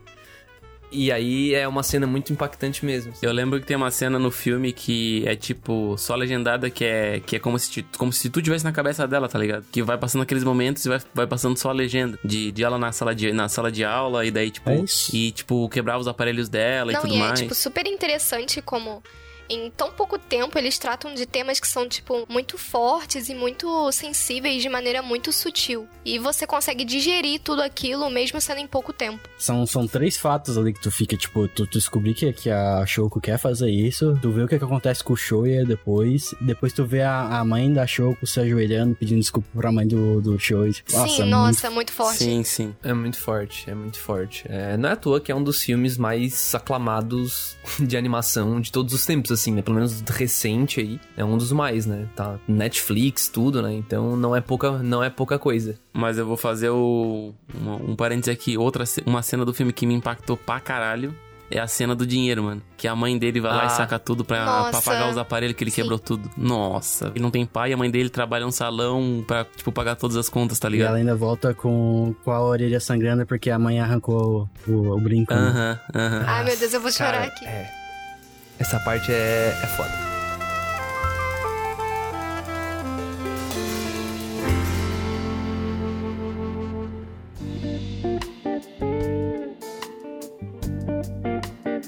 E 0.92 1.12
aí 1.12 1.54
é 1.54 1.66
uma 1.66 1.82
cena 1.82 2.06
muito 2.06 2.32
impactante 2.32 2.84
mesmo. 2.84 3.12
Eu 3.22 3.32
lembro 3.32 3.60
que 3.60 3.66
tem 3.66 3.76
uma 3.76 3.90
cena 3.90 4.18
no 4.18 4.30
filme 4.30 4.72
que 4.72 5.22
é 5.26 5.36
tipo 5.36 5.96
só 5.96 6.14
legendada, 6.14 6.68
que 6.70 6.84
é, 6.84 7.20
que 7.20 7.36
é 7.36 7.38
como, 7.38 7.58
se, 7.58 7.82
como 7.96 8.12
se 8.12 8.28
tu 8.28 8.42
tivesse 8.42 8.64
na 8.64 8.72
cabeça 8.72 9.06
dela, 9.06 9.28
tá 9.28 9.38
ligado? 9.38 9.64
Que 9.70 9.82
vai 9.82 9.96
passando 9.96 10.22
aqueles 10.22 10.44
momentos 10.44 10.84
e 10.84 10.88
vai, 10.88 11.00
vai 11.14 11.26
passando 11.26 11.56
só 11.56 11.70
a 11.70 11.72
legenda. 11.72 12.18
De, 12.24 12.50
de 12.50 12.64
ela 12.64 12.78
na 12.78 12.92
sala 12.92 13.14
de, 13.14 13.32
na 13.32 13.48
sala 13.48 13.70
de 13.70 13.84
aula 13.84 14.24
e 14.24 14.30
daí, 14.30 14.50
tipo. 14.50 14.68
É 14.70 14.76
isso. 14.76 15.14
E, 15.14 15.30
tipo, 15.30 15.68
quebrar 15.68 15.98
os 15.98 16.08
aparelhos 16.08 16.48
dela 16.48 16.92
e 16.92 16.94
não, 16.94 17.02
tudo 17.02 17.14
e 17.14 17.16
é, 17.16 17.20
mais. 17.20 17.40
tipo, 17.40 17.54
super 17.54 17.86
interessante 17.86 18.60
como 18.60 19.02
em 19.50 19.70
tão 19.70 19.90
pouco 19.90 20.16
tempo 20.16 20.56
eles 20.56 20.78
tratam 20.78 21.12
de 21.12 21.26
temas 21.26 21.58
que 21.58 21.66
são, 21.66 21.88
tipo, 21.88 22.24
muito 22.28 22.56
fortes 22.56 23.28
e 23.28 23.34
muito 23.34 23.90
sensíveis 23.90 24.62
de 24.62 24.68
maneira 24.68 25.02
muito 25.02 25.32
sutil. 25.32 25.88
E 26.04 26.18
você 26.18 26.46
consegue 26.46 26.84
digerir 26.84 27.40
tudo 27.40 27.60
aquilo 27.60 28.08
mesmo 28.08 28.40
sendo 28.40 28.60
em 28.60 28.66
pouco 28.66 28.92
tempo. 28.92 29.28
São, 29.36 29.66
são 29.66 29.86
três 29.86 30.16
fatos 30.16 30.56
ali 30.56 30.72
que 30.72 30.80
tu 30.80 30.90
fica, 30.90 31.16
tipo, 31.16 31.48
tu, 31.48 31.66
tu 31.66 31.78
descobrir 31.78 32.14
que, 32.14 32.32
que 32.32 32.48
a 32.48 32.86
Shoko 32.86 33.20
quer 33.20 33.38
fazer 33.38 33.70
isso, 33.70 34.16
tu 34.22 34.30
vê 34.30 34.42
o 34.42 34.48
que, 34.48 34.58
que 34.58 34.64
acontece 34.64 35.02
com 35.02 35.14
o 35.14 35.16
Shoya 35.16 35.64
depois, 35.64 36.34
depois 36.40 36.72
tu 36.72 36.84
vê 36.84 37.02
a, 37.02 37.40
a 37.40 37.44
mãe 37.44 37.72
da 37.72 37.86
Shoko 37.86 38.26
se 38.26 38.38
ajoelhando, 38.38 38.94
pedindo 38.94 39.20
desculpa 39.20 39.48
pra 39.54 39.72
mãe 39.72 39.86
do, 39.86 40.20
do 40.20 40.38
Shoya. 40.38 40.72
Tipo, 40.72 40.92
nossa, 40.92 41.08
Sim, 41.08 41.22
é 41.22 41.24
nossa, 41.24 41.70
muito 41.70 41.92
forte. 41.92 42.18
Sim, 42.18 42.44
sim. 42.44 42.74
É 42.82 42.92
muito 42.92 43.18
forte, 43.18 43.68
é 43.68 43.74
muito 43.74 43.98
forte. 43.98 44.44
É, 44.48 44.76
não 44.76 44.88
é 44.88 44.92
à 44.92 44.96
toa 44.96 45.20
que 45.20 45.32
é 45.32 45.34
um 45.34 45.42
dos 45.42 45.62
filmes 45.62 45.98
mais 45.98 46.54
aclamados 46.54 47.56
de 47.80 47.96
animação 47.96 48.60
de 48.60 48.70
todos 48.70 48.94
os 48.94 49.04
tempos, 49.04 49.30
assim, 49.40 49.52
né? 49.52 49.62
Pelo 49.62 49.76
menos 49.76 50.00
recente 50.02 50.80
aí. 50.80 51.00
É 51.16 51.24
um 51.24 51.36
dos 51.38 51.50
mais, 51.52 51.86
né? 51.86 52.06
Tá 52.14 52.36
Netflix, 52.46 53.28
tudo, 53.28 53.62
né? 53.62 53.72
Então 53.74 54.16
não 54.16 54.34
é 54.36 54.40
pouca, 54.40 54.72
não 54.78 55.02
é 55.02 55.10
pouca 55.10 55.38
coisa. 55.38 55.74
Mas 55.92 56.18
eu 56.18 56.26
vou 56.26 56.36
fazer 56.36 56.68
o, 56.70 57.32
um, 57.60 57.90
um 57.92 57.96
parênteses 57.96 58.32
aqui. 58.34 58.56
Outra, 58.58 58.84
uma 59.06 59.22
cena 59.22 59.44
do 59.44 59.52
filme 59.54 59.72
que 59.72 59.86
me 59.86 59.94
impactou 59.94 60.36
pra 60.36 60.60
caralho. 60.60 61.14
é 61.52 61.58
a 61.58 61.66
cena 61.66 61.96
do 61.96 62.06
dinheiro, 62.06 62.44
mano. 62.44 62.62
Que 62.76 62.86
a 62.86 62.94
mãe 62.94 63.18
dele 63.18 63.40
vai 63.40 63.50
lá 63.52 63.64
Ah. 63.64 63.66
e 63.66 63.70
saca 63.70 63.98
tudo 63.98 64.24
pra, 64.24 64.70
pra 64.70 64.80
pagar 64.80 65.10
os 65.10 65.18
aparelhos 65.18 65.56
que 65.56 65.64
ele 65.64 65.70
Sim. 65.72 65.82
quebrou 65.82 65.98
tudo. 65.98 66.30
Nossa. 66.36 67.08
Ele 67.12 67.20
não 67.20 67.30
tem 67.30 67.44
pai, 67.44 67.72
a 67.72 67.76
mãe 67.76 67.90
dele 67.90 68.08
trabalha 68.08 68.44
num 68.44 68.52
salão 68.52 69.24
pra, 69.26 69.44
tipo, 69.44 69.72
pagar 69.72 69.96
todas 69.96 70.16
as 70.16 70.28
contas, 70.28 70.60
tá 70.60 70.68
E 70.68 70.72
ligado? 70.72 70.88
ela 70.90 70.98
ainda 70.98 71.16
volta 71.16 71.52
com, 71.52 72.14
com 72.24 72.30
a 72.30 72.40
orelha 72.40 72.78
sangrando 72.78 73.26
porque 73.26 73.50
a 73.50 73.58
mãe 73.58 73.80
arrancou 73.80 74.48
o, 74.68 74.70
o, 74.70 74.96
o 74.96 75.00
brinco. 75.00 75.34
né? 75.34 75.40
Aham, 75.40 75.78
aham. 75.96 76.24
Ai, 76.24 76.44
meu 76.44 76.56
Deus, 76.56 76.72
eu 76.72 76.80
vou 76.80 76.92
chorar 76.92 77.12
Cara, 77.14 77.24
aqui. 77.24 77.44
É. 77.44 77.79
Essa 78.60 78.78
parte 78.78 79.10
é, 79.10 79.48
é 79.62 79.66
foda. 79.66 79.90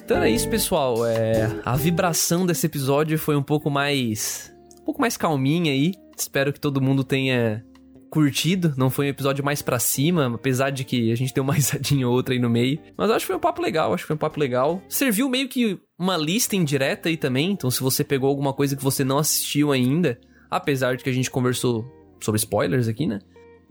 Então 0.03 0.23
é 0.23 0.31
isso, 0.31 0.49
pessoal. 0.49 1.07
É, 1.07 1.61
a 1.65 1.77
vibração 1.77 2.47
desse 2.47 2.67
episódio 2.67 3.19
foi 3.19 3.37
um 3.37 3.43
pouco 3.43 3.71
mais. 3.71 4.51
um 4.81 4.85
pouco 4.85 5.01
mais 5.01 5.17
calminha 5.17 5.73
aí. 5.73 5.93
Espero 6.17 6.53
que 6.53 6.61
todo 6.61 6.81
mundo 6.81 7.05
tenha 7.05 7.65
curtido. 8.13 8.75
Não 8.77 8.91
foi 8.91 9.07
um 9.07 9.09
episódio 9.09 9.43
mais 9.43 9.63
pra 9.63 9.79
cima, 9.79 10.31
apesar 10.35 10.69
de 10.69 10.85
que 10.85 11.11
a 11.11 11.15
gente 11.15 11.33
deu 11.33 11.43
uma 11.43 11.55
risadinha 11.57 12.07
ou 12.07 12.13
outra 12.13 12.35
aí 12.35 12.39
no 12.39 12.51
meio. 12.51 12.79
Mas 12.95 13.11
acho 13.11 13.21
que 13.21 13.29
foi 13.29 13.37
um 13.37 13.41
papo 13.41 13.63
legal, 13.63 13.95
acho 13.95 14.03
que 14.03 14.09
foi 14.09 14.17
um 14.17 14.19
papo 14.19 14.39
legal. 14.39 14.83
Serviu 14.87 15.31
meio 15.31 15.49
que 15.49 15.81
uma 15.99 16.19
lista 16.19 16.55
indireta 16.55 17.09
aí 17.09 17.17
também. 17.17 17.53
Então, 17.53 17.71
se 17.71 17.81
você 17.81 18.05
pegou 18.05 18.29
alguma 18.29 18.53
coisa 18.53 18.77
que 18.77 18.85
você 18.85 19.03
não 19.03 19.17
assistiu 19.17 19.73
ainda, 19.73 20.21
apesar 20.51 20.95
de 20.95 21.03
que 21.03 21.09
a 21.09 21.13
gente 21.13 21.31
conversou 21.31 21.91
sobre 22.21 22.39
spoilers 22.39 22.87
aqui, 22.87 23.07
né? 23.07 23.19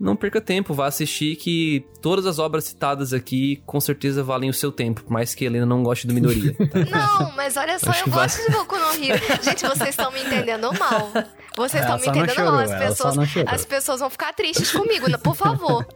Não 0.02 0.16
perca 0.16 0.40
tempo, 0.40 0.74
vá 0.74 0.86
assistir 0.86 1.36
que 1.36 1.86
todas 2.00 2.26
as 2.26 2.40
obras 2.40 2.64
citadas 2.64 3.12
aqui 3.12 3.62
com 3.64 3.80
certeza 3.80 4.22
valem 4.24 4.50
o 4.50 4.52
seu 4.52 4.72
tempo, 4.72 5.04
por 5.04 5.12
mais 5.12 5.32
que 5.32 5.44
a 5.44 5.46
Helena 5.46 5.64
não 5.64 5.82
goste 5.84 6.08
do 6.08 6.12
Midoriya. 6.12 6.54
tá? 6.54 6.80
Não, 7.22 7.36
mas 7.36 7.56
olha 7.56 7.78
só, 7.78 7.90
Acho 7.90 8.00
eu 8.00 8.04
que 8.04 8.10
vai- 8.10 8.24
gosto 8.26 8.44
de 8.44 8.50
Boku 8.52 8.76
no 8.76 8.92
Hero. 9.04 9.22
Gente, 9.42 9.64
vocês 9.66 9.90
estão 9.90 10.10
me 10.10 10.20
entendendo 10.24 10.72
mal. 10.76 11.08
Vocês 11.56 11.82
estão 11.84 11.98
me 11.98 12.04
só 12.04 12.10
não 12.12 12.18
entendendo 12.18 12.34
chorou, 12.34 12.52
mal. 12.52 12.60
As 12.62 12.72
pessoas, 12.72 13.16
as 13.46 13.64
pessoas 13.64 14.00
vão 14.00 14.10
ficar 14.10 14.32
tristes 14.32 14.72
comigo, 14.72 15.06
por 15.20 15.36
favor. 15.36 15.86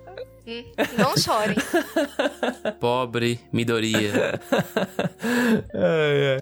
Hum, 0.47 0.63
Não 0.97 1.17
chorem. 1.17 1.57
Pobre 2.79 3.41
Midoriya. 3.53 4.41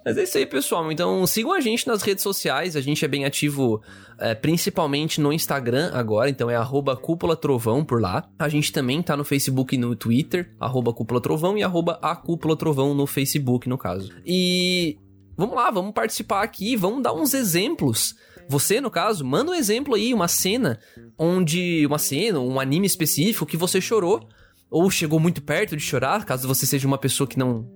Mas 0.05 0.19
é 0.19 0.23
isso 0.23 0.39
aí, 0.39 0.47
pessoal. 0.47 0.91
Então 0.93 1.27
sigam 1.27 1.53
a 1.53 1.61
gente 1.61 1.87
nas 1.87 2.03
redes 2.03 2.23
sociais. 2.23 2.77
A 2.77 2.81
gente 2.81 3.05
é 3.05 3.09
bem 3.09 3.25
ativo, 3.25 3.81
é, 4.19 4.35
principalmente 4.35 5.21
no 5.21 5.33
Instagram 5.33 5.91
agora. 5.95 6.29
Então 6.29 6.51
é 6.51 6.57
arroba 6.57 6.97
Cúpula 6.97 7.35
Trovão 7.37 7.85
por 7.85 8.01
lá. 8.01 8.29
A 8.39 8.49
gente 8.49 8.73
também 8.73 9.03
tá 9.03 9.17
no 9.17 9.25
Facebook 9.25 9.75
e 9.75 9.79
no 9.79 9.97
Twitter, 9.97 10.55
arroba 10.61 10.93
Cúpula 10.93 11.21
Trovão 11.21 11.57
e 11.57 11.63
arroba 11.63 11.99
a 12.03 12.15
Cúpula 12.15 12.57
Trovão 12.57 12.95
no 12.95 13.07
Facebook, 13.07 13.69
no 13.69 13.79
caso. 13.79 14.13
E 14.27 14.99
vamos 15.37 15.55
lá, 15.57 15.71
vamos 15.71 15.93
participar 15.93 16.43
aqui, 16.43 16.77
vamos 16.77 17.03
dar 17.03 17.15
uns 17.15 17.33
exemplos. 17.33 18.15
Você, 18.49 18.81
no 18.81 18.91
caso, 18.91 19.25
manda 19.25 19.51
um 19.51 19.55
exemplo 19.55 19.95
aí, 19.95 20.15
uma 20.15 20.29
cena 20.29 20.79
onde. 21.19 21.85
Uma 21.87 21.99
cena, 21.99 22.41
um 22.41 22.61
anime 22.61 22.87
específico 22.87 23.47
que 23.47 23.57
você 23.57 23.81
chorou. 23.81 24.29
Ou 24.71 24.91
chegou 24.91 25.21
muito 25.21 25.43
perto 25.43 25.77
de 25.77 25.83
chorar, 25.83 26.25
caso 26.25 26.49
você 26.49 26.67
seja 26.67 26.87
uma 26.87 26.99
pessoa 26.99 27.29
que 27.29 27.39
não 27.39 27.69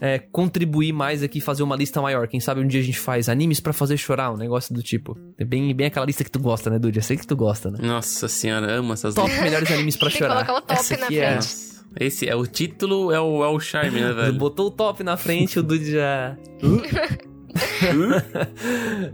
é, 0.00 0.18
contribuir 0.18 0.92
mais 0.92 1.22
aqui, 1.22 1.40
fazer 1.40 1.62
uma 1.62 1.76
lista 1.76 2.00
maior. 2.02 2.26
Quem 2.28 2.40
sabe 2.40 2.60
um 2.60 2.66
dia 2.66 2.80
a 2.80 2.84
gente 2.84 2.98
faz 2.98 3.28
animes 3.28 3.60
pra 3.60 3.72
fazer 3.72 3.96
chorar, 3.96 4.32
um 4.32 4.36
negócio 4.36 4.74
do 4.74 4.82
tipo. 4.82 5.16
É 5.38 5.44
bem, 5.44 5.74
bem 5.74 5.86
aquela 5.86 6.06
lista 6.06 6.24
que 6.24 6.30
tu 6.30 6.38
gosta, 6.38 6.70
né, 6.70 6.78
Dude? 6.78 6.98
Eu 6.98 7.02
sei 7.02 7.16
que 7.16 7.26
tu 7.26 7.36
gosta, 7.36 7.70
né? 7.70 7.78
Nossa 7.82 8.28
senhora, 8.28 8.70
amo 8.72 8.92
essas 8.92 9.14
Top 9.14 9.30
melhores 9.40 9.70
animes 9.70 9.96
pra 9.96 10.08
Tem 10.08 10.18
que 10.18 10.24
chorar. 10.24 10.46
colocar 10.46 10.54
o 10.54 10.60
top 10.66 10.80
Essa 10.80 10.96
na 10.96 11.04
aqui 11.06 11.18
é- 11.18 11.26
frente. 11.26 11.36
Nossa. 11.36 11.76
Esse 11.98 12.28
é 12.28 12.36
o 12.36 12.46
título, 12.46 13.10
é 13.10 13.18
o, 13.18 13.42
é 13.42 13.48
o 13.48 13.58
charme, 13.58 14.00
né, 14.00 14.12
velho? 14.12 14.34
Botou 14.34 14.66
o 14.66 14.70
top 14.70 15.02
na 15.02 15.16
frente, 15.16 15.58
o 15.58 15.62
Dude 15.62 15.92
já. 15.92 16.36